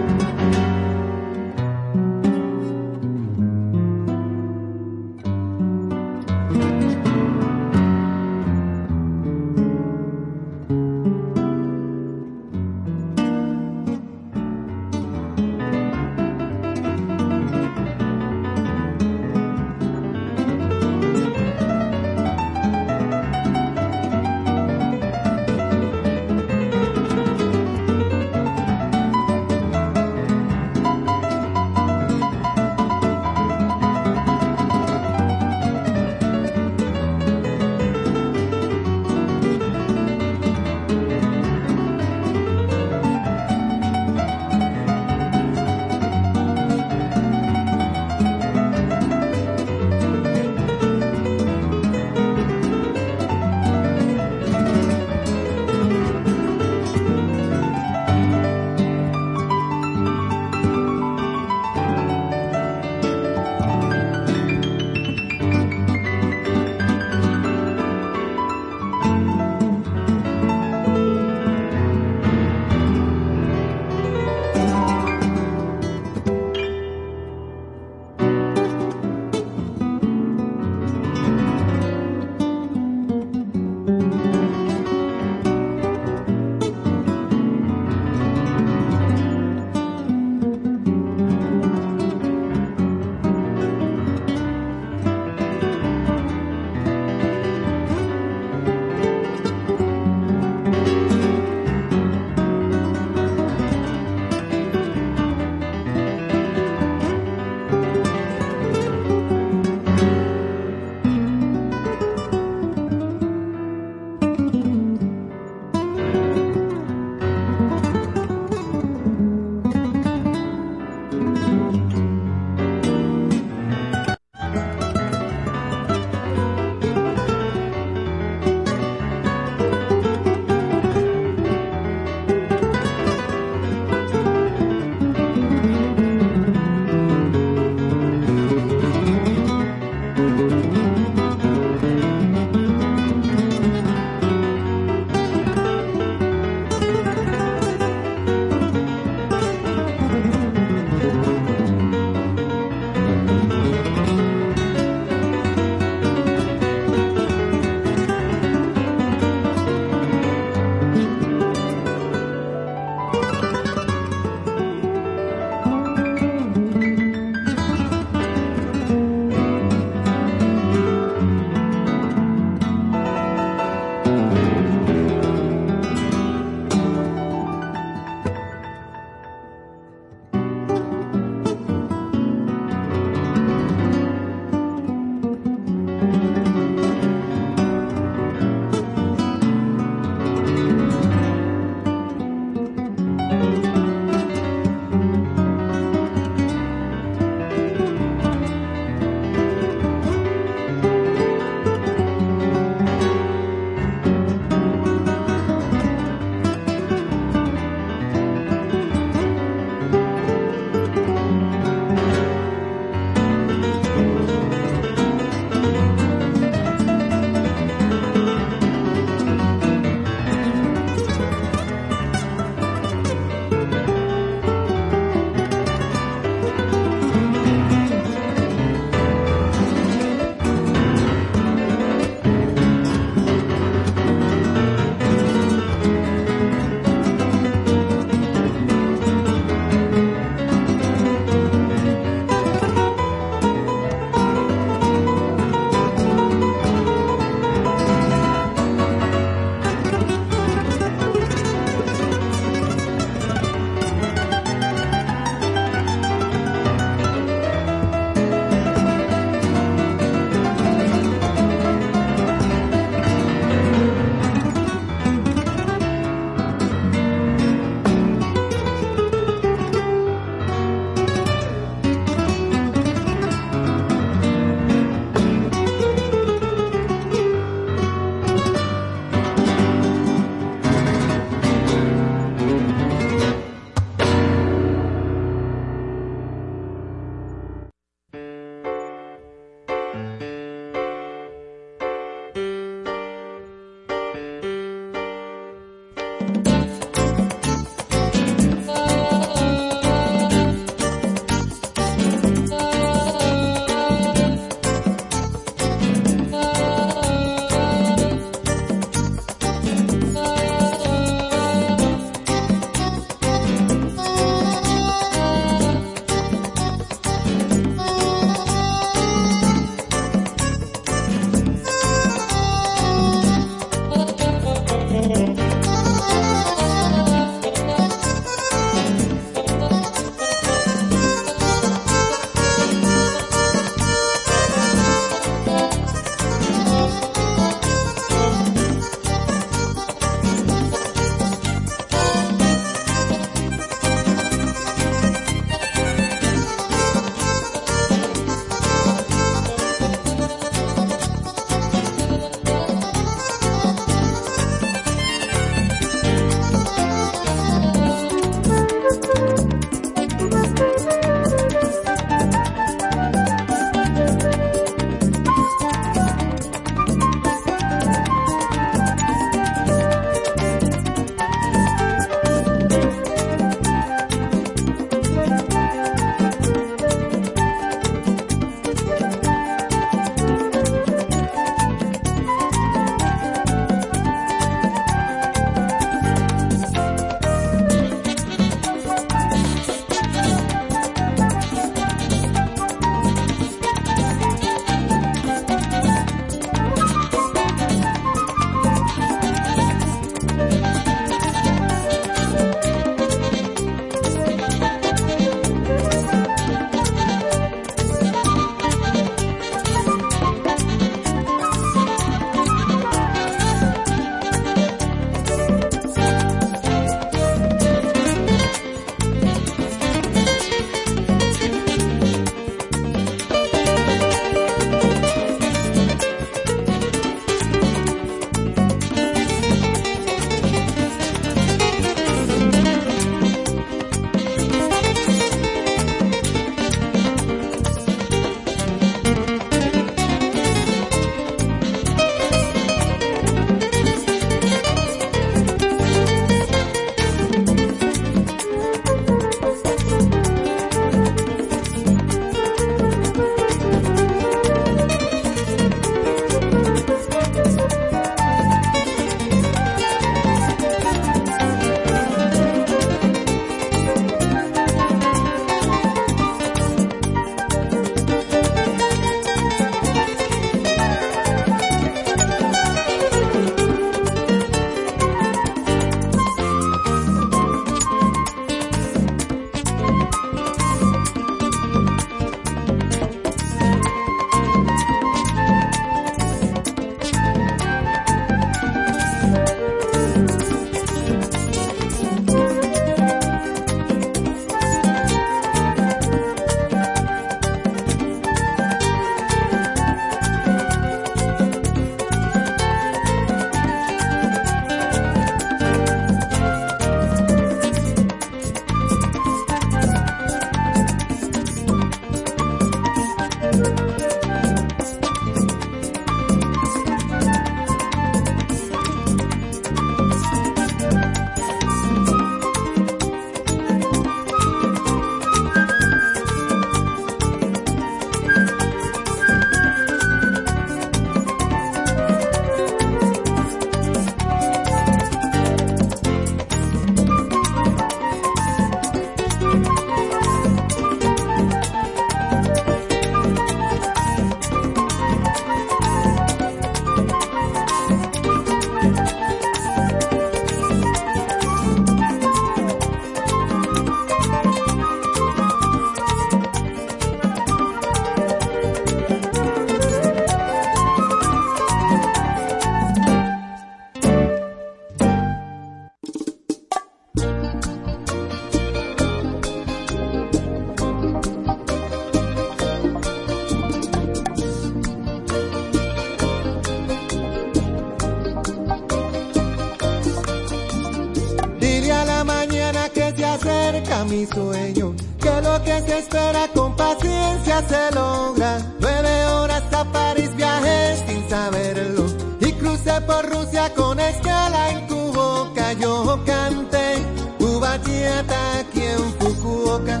meses 585.80 585.86
de 585.86 585.98
espera 585.98 586.48
con 586.54 586.74
paciencia 586.76 587.62
se 587.68 587.94
logra. 587.94 588.58
Nueve 588.80 589.26
horas 589.26 589.62
a 589.72 589.84
París 589.84 590.30
viajé 590.36 590.96
sin 591.06 591.28
saberlo. 591.28 592.06
Y 592.40 592.52
crucé 592.52 593.00
por 593.02 593.28
Rusia 593.28 593.72
con 593.74 593.98
escala 594.00 594.70
en 594.70 594.86
tu 594.86 595.12
boca. 595.12 595.72
Yo 595.74 596.18
canté 596.24 596.96
Ubatiata 597.38 598.58
aquí 598.58 598.82
en 598.82 599.14
Fukuoka. 599.18 600.00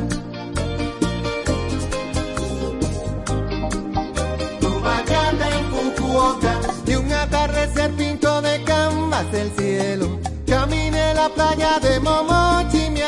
Ubatiata 4.62 5.58
en 5.58 5.70
Fukuoka. 5.70 6.60
Y 6.86 6.94
un 6.94 7.12
atardecer 7.12 7.90
pintó 7.92 8.40
de 8.42 8.62
canvas 8.64 9.26
el 9.32 9.50
cielo. 9.52 10.18
Caminé 10.46 11.14
la 11.14 11.28
playa 11.28 11.78
de 11.80 12.00
Momochimi 12.00 12.99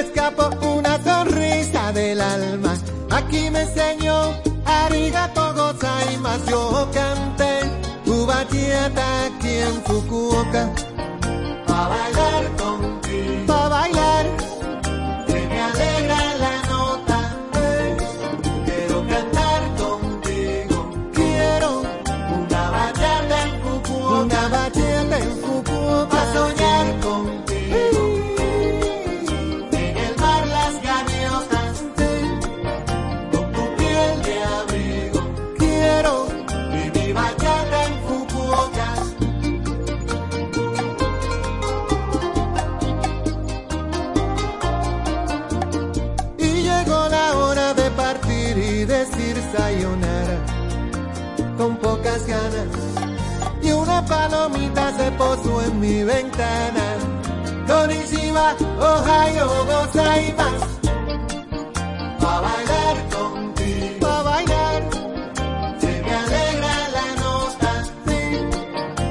escapó 0.00 0.50
una 0.66 1.02
sonrisa 1.02 1.92
del 1.92 2.20
alma. 2.20 2.74
Aquí 3.10 3.50
me 3.50 3.62
enseñó 3.62 4.34
arigato 4.64 5.54
gozaimasu. 5.54 6.50
Yo 6.50 6.88
canté 6.92 7.60
tu 8.04 8.26
bachillata 8.26 9.26
aquí 9.26 9.54
en 9.68 9.82
Fukuoka. 9.84 10.72
Pa' 11.66 11.88
bailar 11.88 12.44
con 12.56 12.80
contigo. 12.80 13.46
Pa' 13.46 13.68
bailar 13.68 14.29
palomita 54.30 54.92
se 54.96 55.10
posó 55.12 55.62
en 55.62 55.80
mi 55.80 56.04
ventana. 56.04 56.96
Donishiba, 57.66 58.54
Ohio, 58.78 59.46
goza 59.66 60.22
y 60.22 60.32
más. 60.32 60.62
Pa' 62.20 62.40
bailar 62.40 62.96
contigo. 63.16 64.00
Pa' 64.00 64.22
bailar. 64.22 64.82
Se 65.80 66.02
me 66.02 66.14
alegra 66.22 66.74
la 66.96 67.06
nota, 67.22 67.72
sí. 68.06 68.20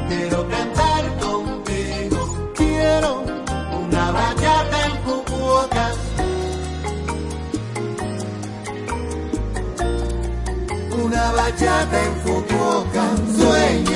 Quiero 0.09 0.49
cantar 0.49 1.03
contigo. 1.19 2.51
Quiero 2.55 3.23
una 3.83 4.11
bachata 4.11 4.85
en 4.85 4.95
Fukuoka. 5.03 5.85
Una 11.03 11.31
bachata 11.31 12.05
en 12.05 12.15
Fukuoka. 12.23 13.05
Sueño. 13.37 13.88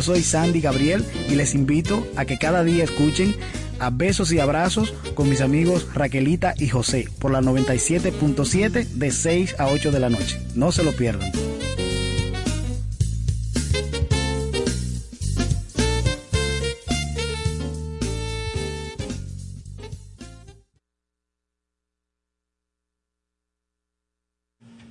Yo 0.00 0.14
soy 0.14 0.22
Sandy 0.22 0.62
Gabriel 0.62 1.04
y 1.28 1.34
les 1.34 1.54
invito 1.54 2.06
a 2.16 2.24
que 2.24 2.38
cada 2.38 2.64
día 2.64 2.84
escuchen 2.84 3.36
a 3.80 3.90
Besos 3.90 4.32
y 4.32 4.38
Abrazos 4.38 4.94
con 5.14 5.28
mis 5.28 5.42
amigos 5.42 5.86
Raquelita 5.92 6.54
y 6.56 6.68
José 6.68 7.06
por 7.18 7.30
la 7.30 7.42
97.7 7.42 8.86
de 8.86 9.10
6 9.10 9.56
a 9.58 9.66
8 9.68 9.92
de 9.92 10.00
la 10.00 10.08
noche. 10.08 10.40
No 10.54 10.72
se 10.72 10.84
lo 10.84 10.92
pierdan. 10.92 11.30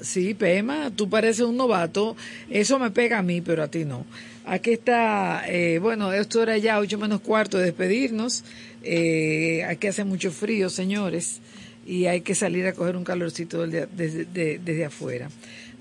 Sí, 0.02 0.34
Pema, 0.34 0.92
tú 0.96 1.10
pareces 1.10 1.46
un 1.46 1.58
novato. 1.58 2.16
Eso 2.50 2.80
me 2.80 2.90
pega 2.90 3.20
a 3.20 3.22
mí, 3.22 3.42
pero 3.42 3.64
a 3.64 3.68
ti 3.68 3.86
no. 3.86 4.06
Aquí 4.52 4.72
está, 4.72 5.44
eh, 5.48 5.78
bueno, 5.80 6.12
esto 6.12 6.42
era 6.42 6.58
ya 6.58 6.80
ocho 6.80 6.98
menos 6.98 7.22
cuarto 7.22 7.60
de 7.60 7.66
despedirnos. 7.66 8.44
Eh, 8.84 9.64
aquí 9.66 9.86
hace 9.88 10.04
mucho 10.04 10.32
frío, 10.32 10.70
señores, 10.72 11.40
y 11.86 12.06
hay 12.08 12.22
que 12.22 12.34
salir 12.34 12.66
a 12.66 12.74
coger 12.74 12.96
un 12.96 13.04
calorcito 13.04 13.68
desde, 13.68 14.26
de- 14.26 14.58
desde 14.58 14.86
afuera. 14.86 15.30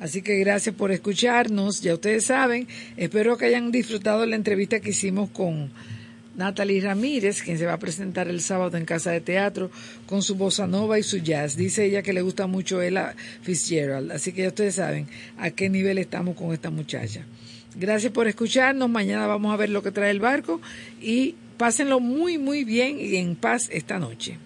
Así 0.01 0.21
que 0.21 0.37
gracias 0.41 0.75
por 0.75 0.93
escucharnos. 0.93 1.81
Ya 1.81 1.95
ustedes 1.95 2.27
saben, 2.27 2.69
espero 2.99 3.39
que 3.39 3.47
hayan 3.47 3.73
disfrutado 3.73 4.27
la 4.27 4.37
entrevista 4.37 4.81
que 4.81 4.91
hicimos 4.91 5.31
con 5.31 5.71
Natalie 6.37 6.83
Ramírez, 6.83 7.43
quien 7.43 7.57
se 7.57 7.65
va 7.65 7.73
a 7.73 7.79
presentar 7.79 8.29
el 8.29 8.43
sábado 8.43 8.77
en 8.77 8.85
Casa 8.85 9.11
de 9.13 9.23
Teatro 9.23 9.71
con 10.07 10.23
su 10.23 10.35
bossa 10.35 10.67
nova 10.67 10.99
y 10.99 11.03
su 11.03 11.17
jazz. 11.19 11.57
Dice 11.57 11.87
ella 11.87 12.03
que 12.03 12.13
le 12.13 12.21
gusta 12.21 12.47
mucho 12.47 12.83
Ella 12.83 13.17
Fitzgerald, 13.43 14.13
así 14.13 14.33
que 14.33 14.43
ya 14.43 14.49
ustedes 14.49 14.75
saben 14.75 15.07
a 15.39 15.51
qué 15.53 15.71
nivel 15.71 15.97
estamos 15.97 16.37
con 16.37 16.53
esta 16.53 16.69
muchacha. 16.71 17.25
Gracias 17.79 18.13
por 18.13 18.27
escucharnos. 18.27 18.91
Mañana 18.91 19.29
vamos 19.29 19.55
a 19.55 19.57
ver 19.57 19.71
lo 19.71 19.85
que 19.85 19.93
trae 19.93 20.11
el 20.11 20.19
barco 20.19 20.61
y 21.01 21.37
pásenlo 21.57 22.01
muy, 22.01 22.37
muy 22.37 22.65
bien 22.65 22.99
y 23.01 23.17
en 23.17 23.37
paz 23.37 23.69
esta 23.71 24.01
noche. 24.01 24.39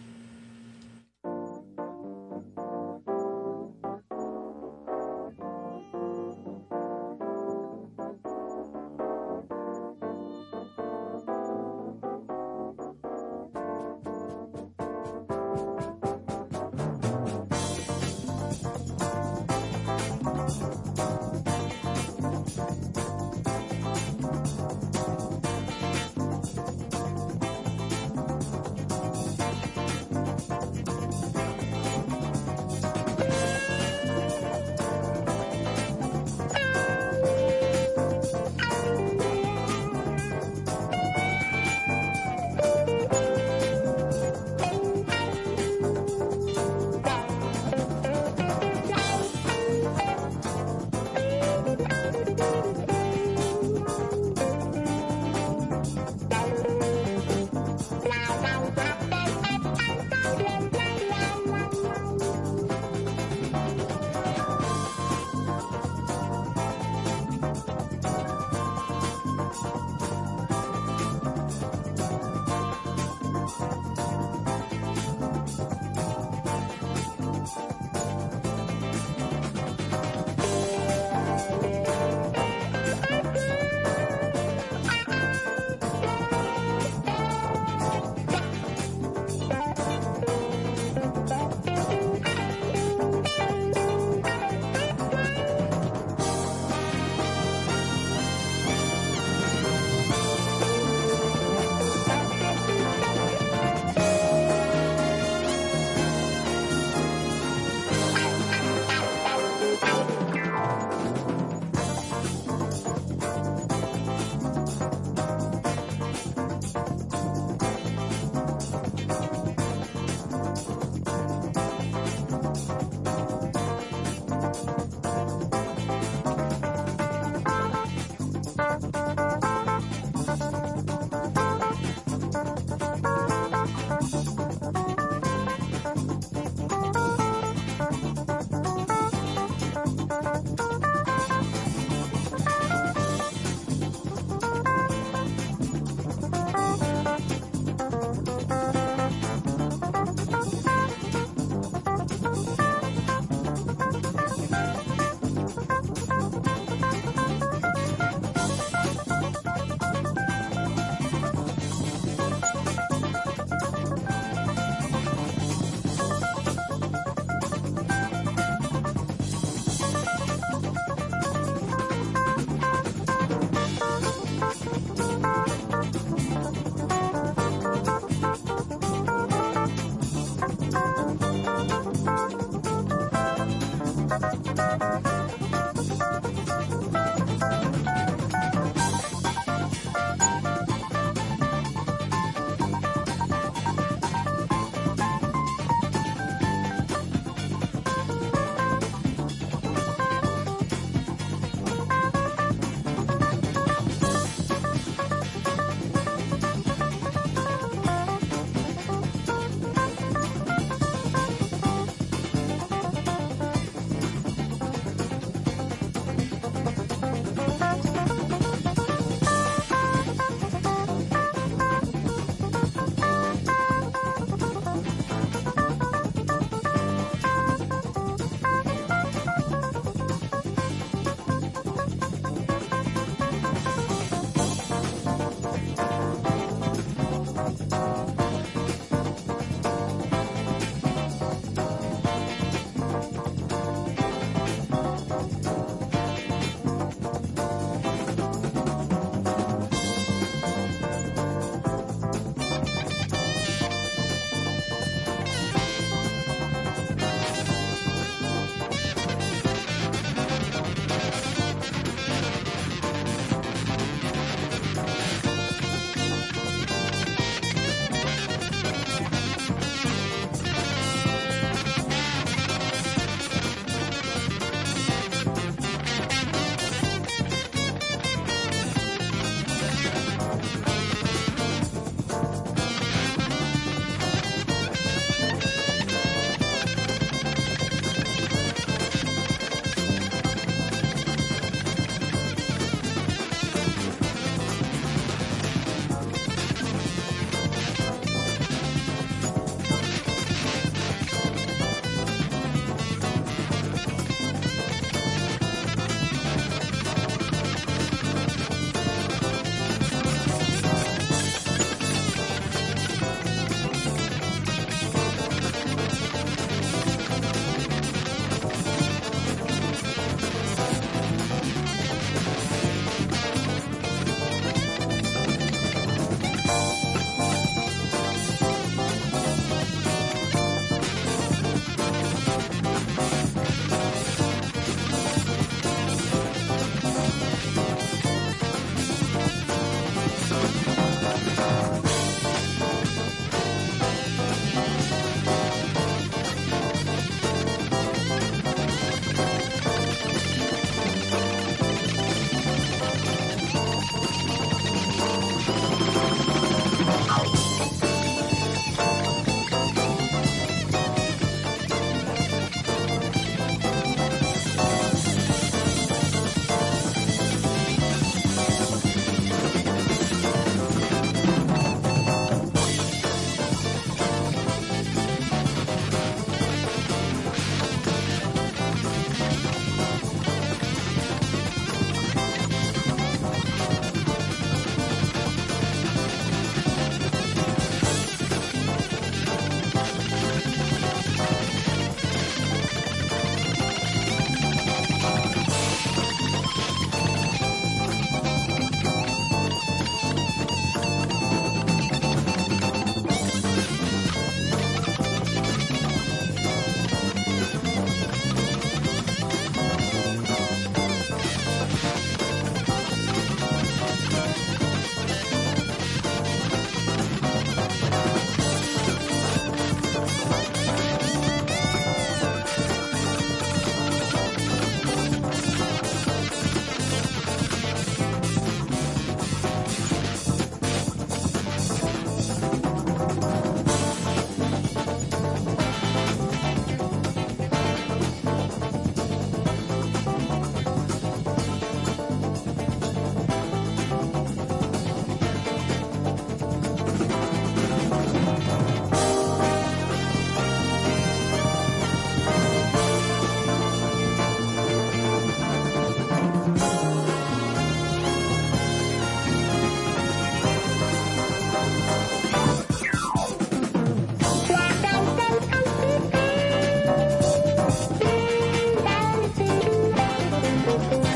Bye. 470.79 471.12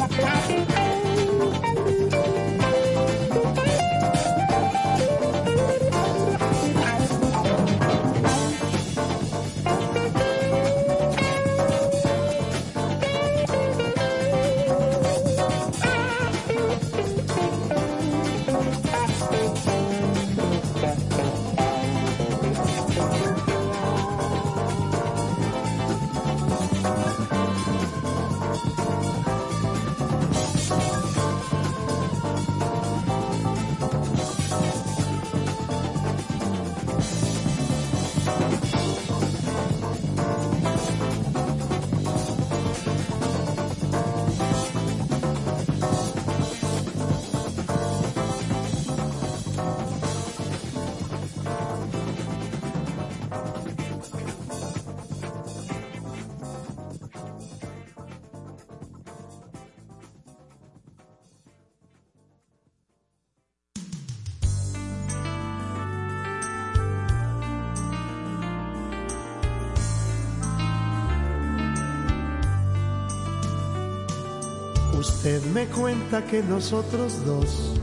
Me 75.57 75.65
cuenta 75.69 76.23
que 76.27 76.43
nosotros 76.43 77.25
dos 77.25 77.81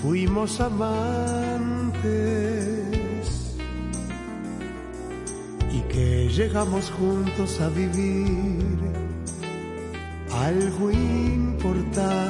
fuimos 0.00 0.60
amantes 0.60 2.04
y 5.72 5.80
que 5.92 6.28
llegamos 6.28 6.92
juntos 6.92 7.60
a 7.60 7.68
vivir 7.70 8.78
algo 10.46 10.92
importante. 10.92 12.22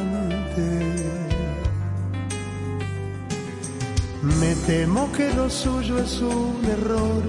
Me 4.41 4.55
temo 4.67 5.13
que 5.13 5.35
lo 5.35 5.51
suyo 5.51 5.99
es 5.99 6.19
un 6.23 6.65
error. 6.77 7.23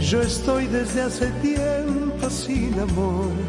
Yo 0.00 0.20
estoy 0.22 0.66
desde 0.66 1.02
hace 1.02 1.26
tiempo 1.40 2.28
sin 2.28 2.80
amor. 2.80 3.41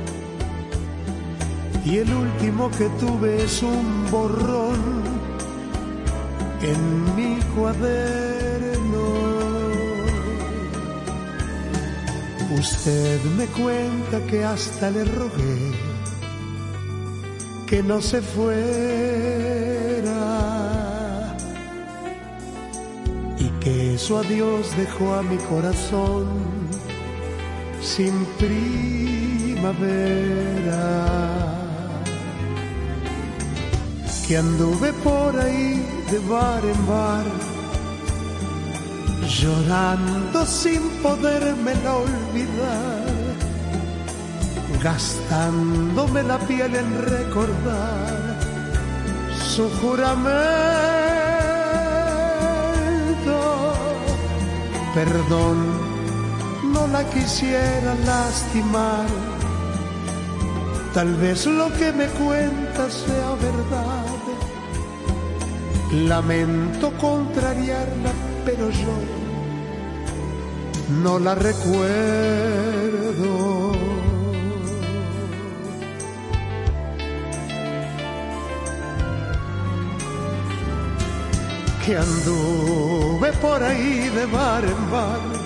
Y 1.85 1.97
el 1.97 2.13
último 2.13 2.71
que 2.71 2.87
tuve 2.99 3.43
es 3.43 3.61
un 3.61 4.09
borrón 4.09 5.03
en 6.61 7.15
mi 7.15 7.37
cuaderno. 7.55 9.03
Usted 12.57 13.21
me 13.37 13.45
cuenta 13.47 14.25
que 14.27 14.45
hasta 14.45 14.91
le 14.91 15.03
rogué 15.03 15.73
que 17.67 17.83
no 17.83 17.99
se 18.01 18.21
fuera 18.21 19.33
y 23.39 23.49
que 23.59 23.97
su 23.97 24.17
adiós 24.17 24.77
dejó 24.77 25.15
a 25.15 25.23
mi 25.23 25.37
corazón 25.37 26.27
sin 27.81 28.13
primavera. 28.37 29.63
Que 34.33 34.39
anduve 34.39 34.91
por 35.03 35.39
ahí 35.39 35.79
de 36.09 36.17
bar 36.27 36.65
en 36.65 36.87
bar, 36.87 37.25
llorando 39.27 40.43
sin 40.43 40.81
podérmela 41.03 41.93
olvidar, 41.97 43.05
gastándome 44.81 46.23
la 46.23 46.39
piel 46.39 46.75
en 46.75 46.89
recordar 47.03 48.39
su 49.53 49.69
juramento. 49.79 50.23
Perdón, 54.95 55.57
no 56.73 56.87
la 56.87 57.07
quisiera 57.11 57.93
lastimar. 58.03 59.05
Tal 60.95 61.13
vez 61.17 61.45
lo 61.45 61.71
que 61.73 61.91
me 61.91 62.07
cuenta 62.07 62.89
sea 62.89 63.35
verdad. 63.39 64.12
Lamento 65.93 66.91
contrariarla, 66.97 68.11
pero 68.43 68.69
yo 68.69 68.93
no 71.03 71.19
la 71.19 71.35
recuerdo. 71.35 71.83
Que 81.85 81.97
anduve 81.97 83.31
por 83.33 83.61
ahí 83.61 84.09
de 84.09 84.25
bar 84.25 84.63
en 84.63 84.91
bar 84.91 85.43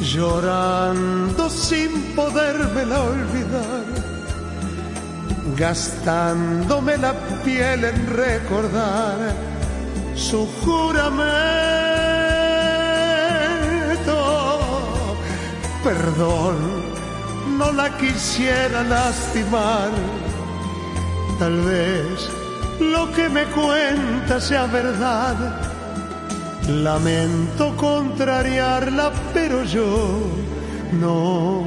llorando 0.00 1.50
sin 1.50 2.14
podérmela 2.14 3.02
olvidar, 3.02 3.84
gastándome 5.58 6.96
la 6.96 7.14
piel 7.44 7.84
en 7.84 8.06
recordar 8.06 9.16
su 10.14 10.46
juramento. 10.64 11.18
Perdón, 15.82 16.56
no 17.58 17.72
la 17.72 17.96
quisiera 17.96 18.84
lastimar, 18.84 19.90
tal 21.40 21.60
vez 21.62 22.30
lo 22.78 23.10
que 23.12 23.28
me 23.28 23.44
cuenta 23.46 24.40
sea 24.40 24.66
verdad. 24.66 25.60
Lamento 26.68 27.74
contrariarla, 27.76 29.10
pero 29.32 29.64
yo 29.64 30.20
no, 30.92 31.66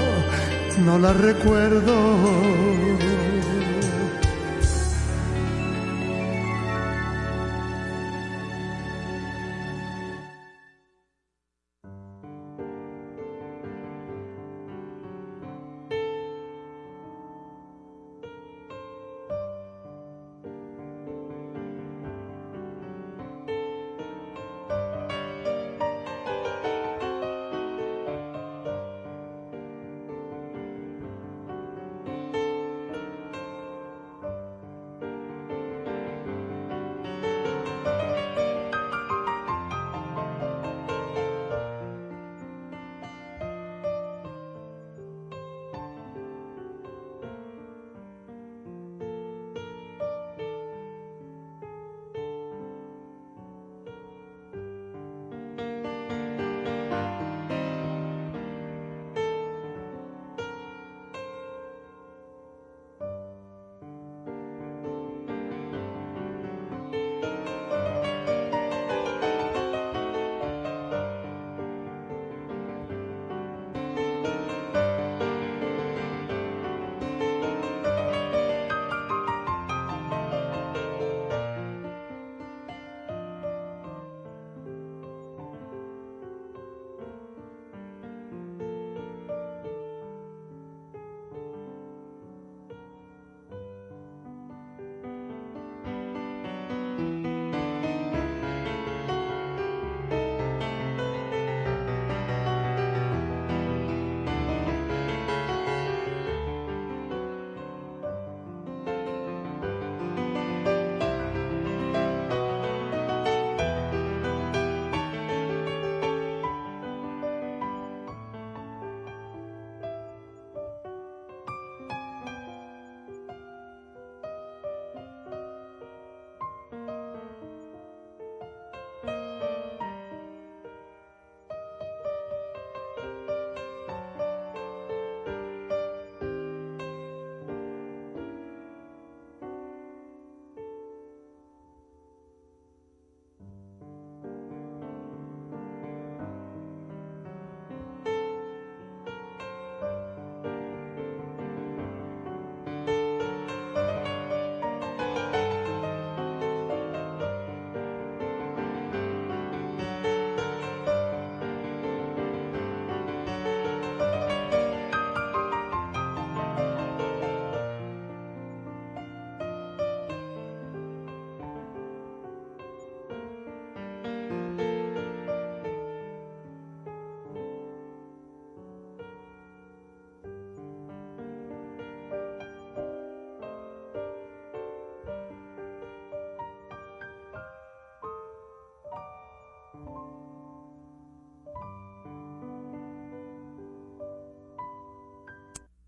no 0.86 1.00
la 1.00 1.14
recuerdo. 1.14 3.07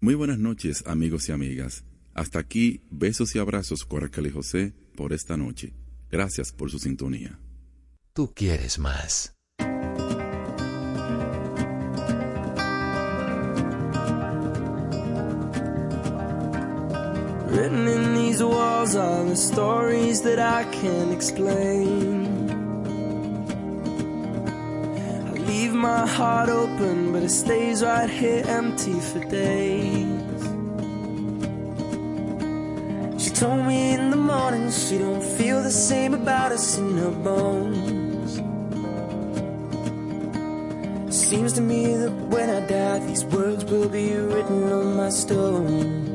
Muy 0.02 0.16
buenas 0.16 0.40
noches, 0.40 0.86
amigos 0.88 1.28
y 1.28 1.34
amigas. 1.34 1.84
Hasta 2.14 2.40
aquí, 2.40 2.80
besos 2.90 3.36
y 3.36 3.40
abrazos 3.40 3.84
y 4.28 4.32
José 4.32 4.74
por 4.96 5.12
esta 5.12 5.36
noche. 5.36 5.74
Gracias 6.10 6.54
por 6.54 6.72
su 6.72 6.80
sintonía. 6.80 7.38
Tú 8.14 8.32
quieres 8.34 8.80
más. 8.80 9.36
Written 17.50 17.88
in 17.90 18.16
these 18.16 18.42
walls 18.42 18.96
are 18.96 19.26
the 19.26 19.36
stories 19.36 20.22
that 20.22 20.40
I 20.40 20.64
can't 20.72 21.12
explain. 21.12 22.39
My 25.80 26.06
heart 26.06 26.50
open, 26.50 27.14
but 27.14 27.24
it 27.24 27.30
stays 27.30 27.82
right 27.82 28.10
here 28.10 28.44
empty 28.48 29.00
for 29.00 29.20
days. 29.20 30.42
She 33.24 33.30
told 33.30 33.66
me 33.66 33.94
in 33.94 34.12
the 34.12 34.18
morning 34.18 34.70
she 34.72 34.98
don't 34.98 35.24
feel 35.24 35.64
the 35.64 35.72
same 35.72 36.14
about 36.14 36.52
us 36.52 36.78
in 36.78 36.98
her 36.98 37.12
bones. 37.12 38.32
Seems 41.16 41.54
to 41.54 41.62
me 41.62 41.96
that 41.96 42.12
when 42.34 42.50
I 42.50 42.60
die, 42.68 43.00
these 43.00 43.24
words 43.24 43.64
will 43.64 43.88
be 43.88 44.16
written 44.16 44.74
on 44.74 44.98
my 44.98 45.10
stone. 45.10 46.10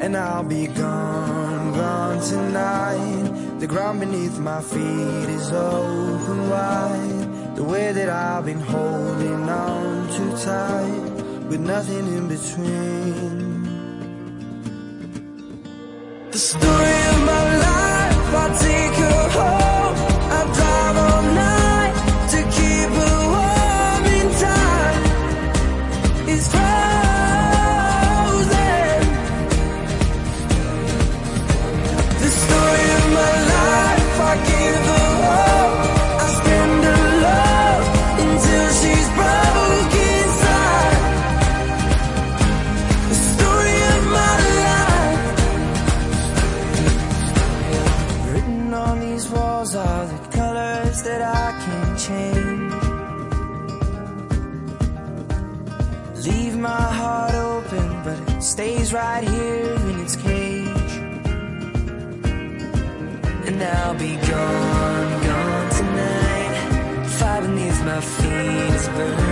And 0.00 0.16
I'll 0.16 0.44
be 0.44 0.66
gone, 0.68 1.74
gone 1.74 2.20
tonight. 2.22 3.58
The 3.60 3.66
ground 3.66 4.00
beneath 4.00 4.38
my 4.38 4.62
feet 4.62 5.28
is 5.38 5.52
open 5.52 6.48
wide. 6.48 7.17
The 7.58 7.64
way 7.64 7.90
that 7.90 8.08
I've 8.08 8.44
been 8.44 8.60
holding 8.60 9.48
on 9.48 10.08
too 10.12 10.30
tight, 10.44 11.48
with 11.48 11.58
nothing 11.58 12.06
in 12.06 12.28
between. 12.28 13.64
The 16.30 16.38
story 16.38 16.98
of 17.12 17.20
my 17.26 17.56
life, 17.66 18.34
I 18.42 18.58
take 18.62 18.94
her 19.02 19.28
home. 19.30 19.77
Amen. 68.98 69.27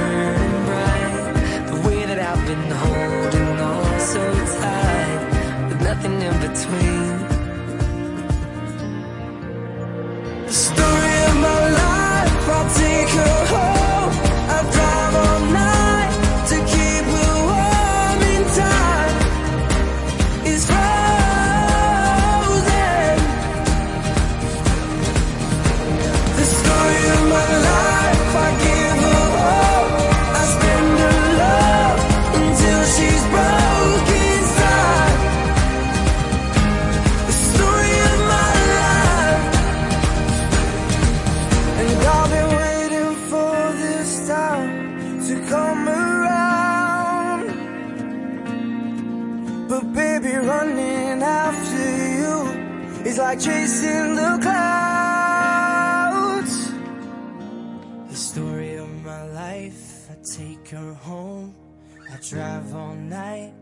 have 62.66 62.74
all 62.76 62.94
night 62.94 63.52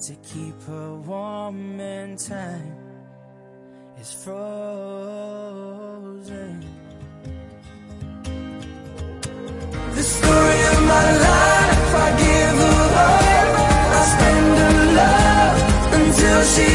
to 0.00 0.14
keep 0.16 0.60
her 0.62 0.94
warm 0.96 1.78
and 1.80 2.18
time 2.18 2.76
is 4.00 4.12
frozen. 4.24 4.44
The 9.94 10.02
story 10.02 10.60
of 10.72 10.78
my 10.94 11.06
life, 11.28 11.94
I 12.06 12.10
give 12.24 12.56
her 12.64 12.82
all, 13.06 13.48
I 13.98 14.02
spend 14.14 14.48
her 14.62 14.76
love 15.00 15.58
until 15.98 16.40
she 16.54 16.68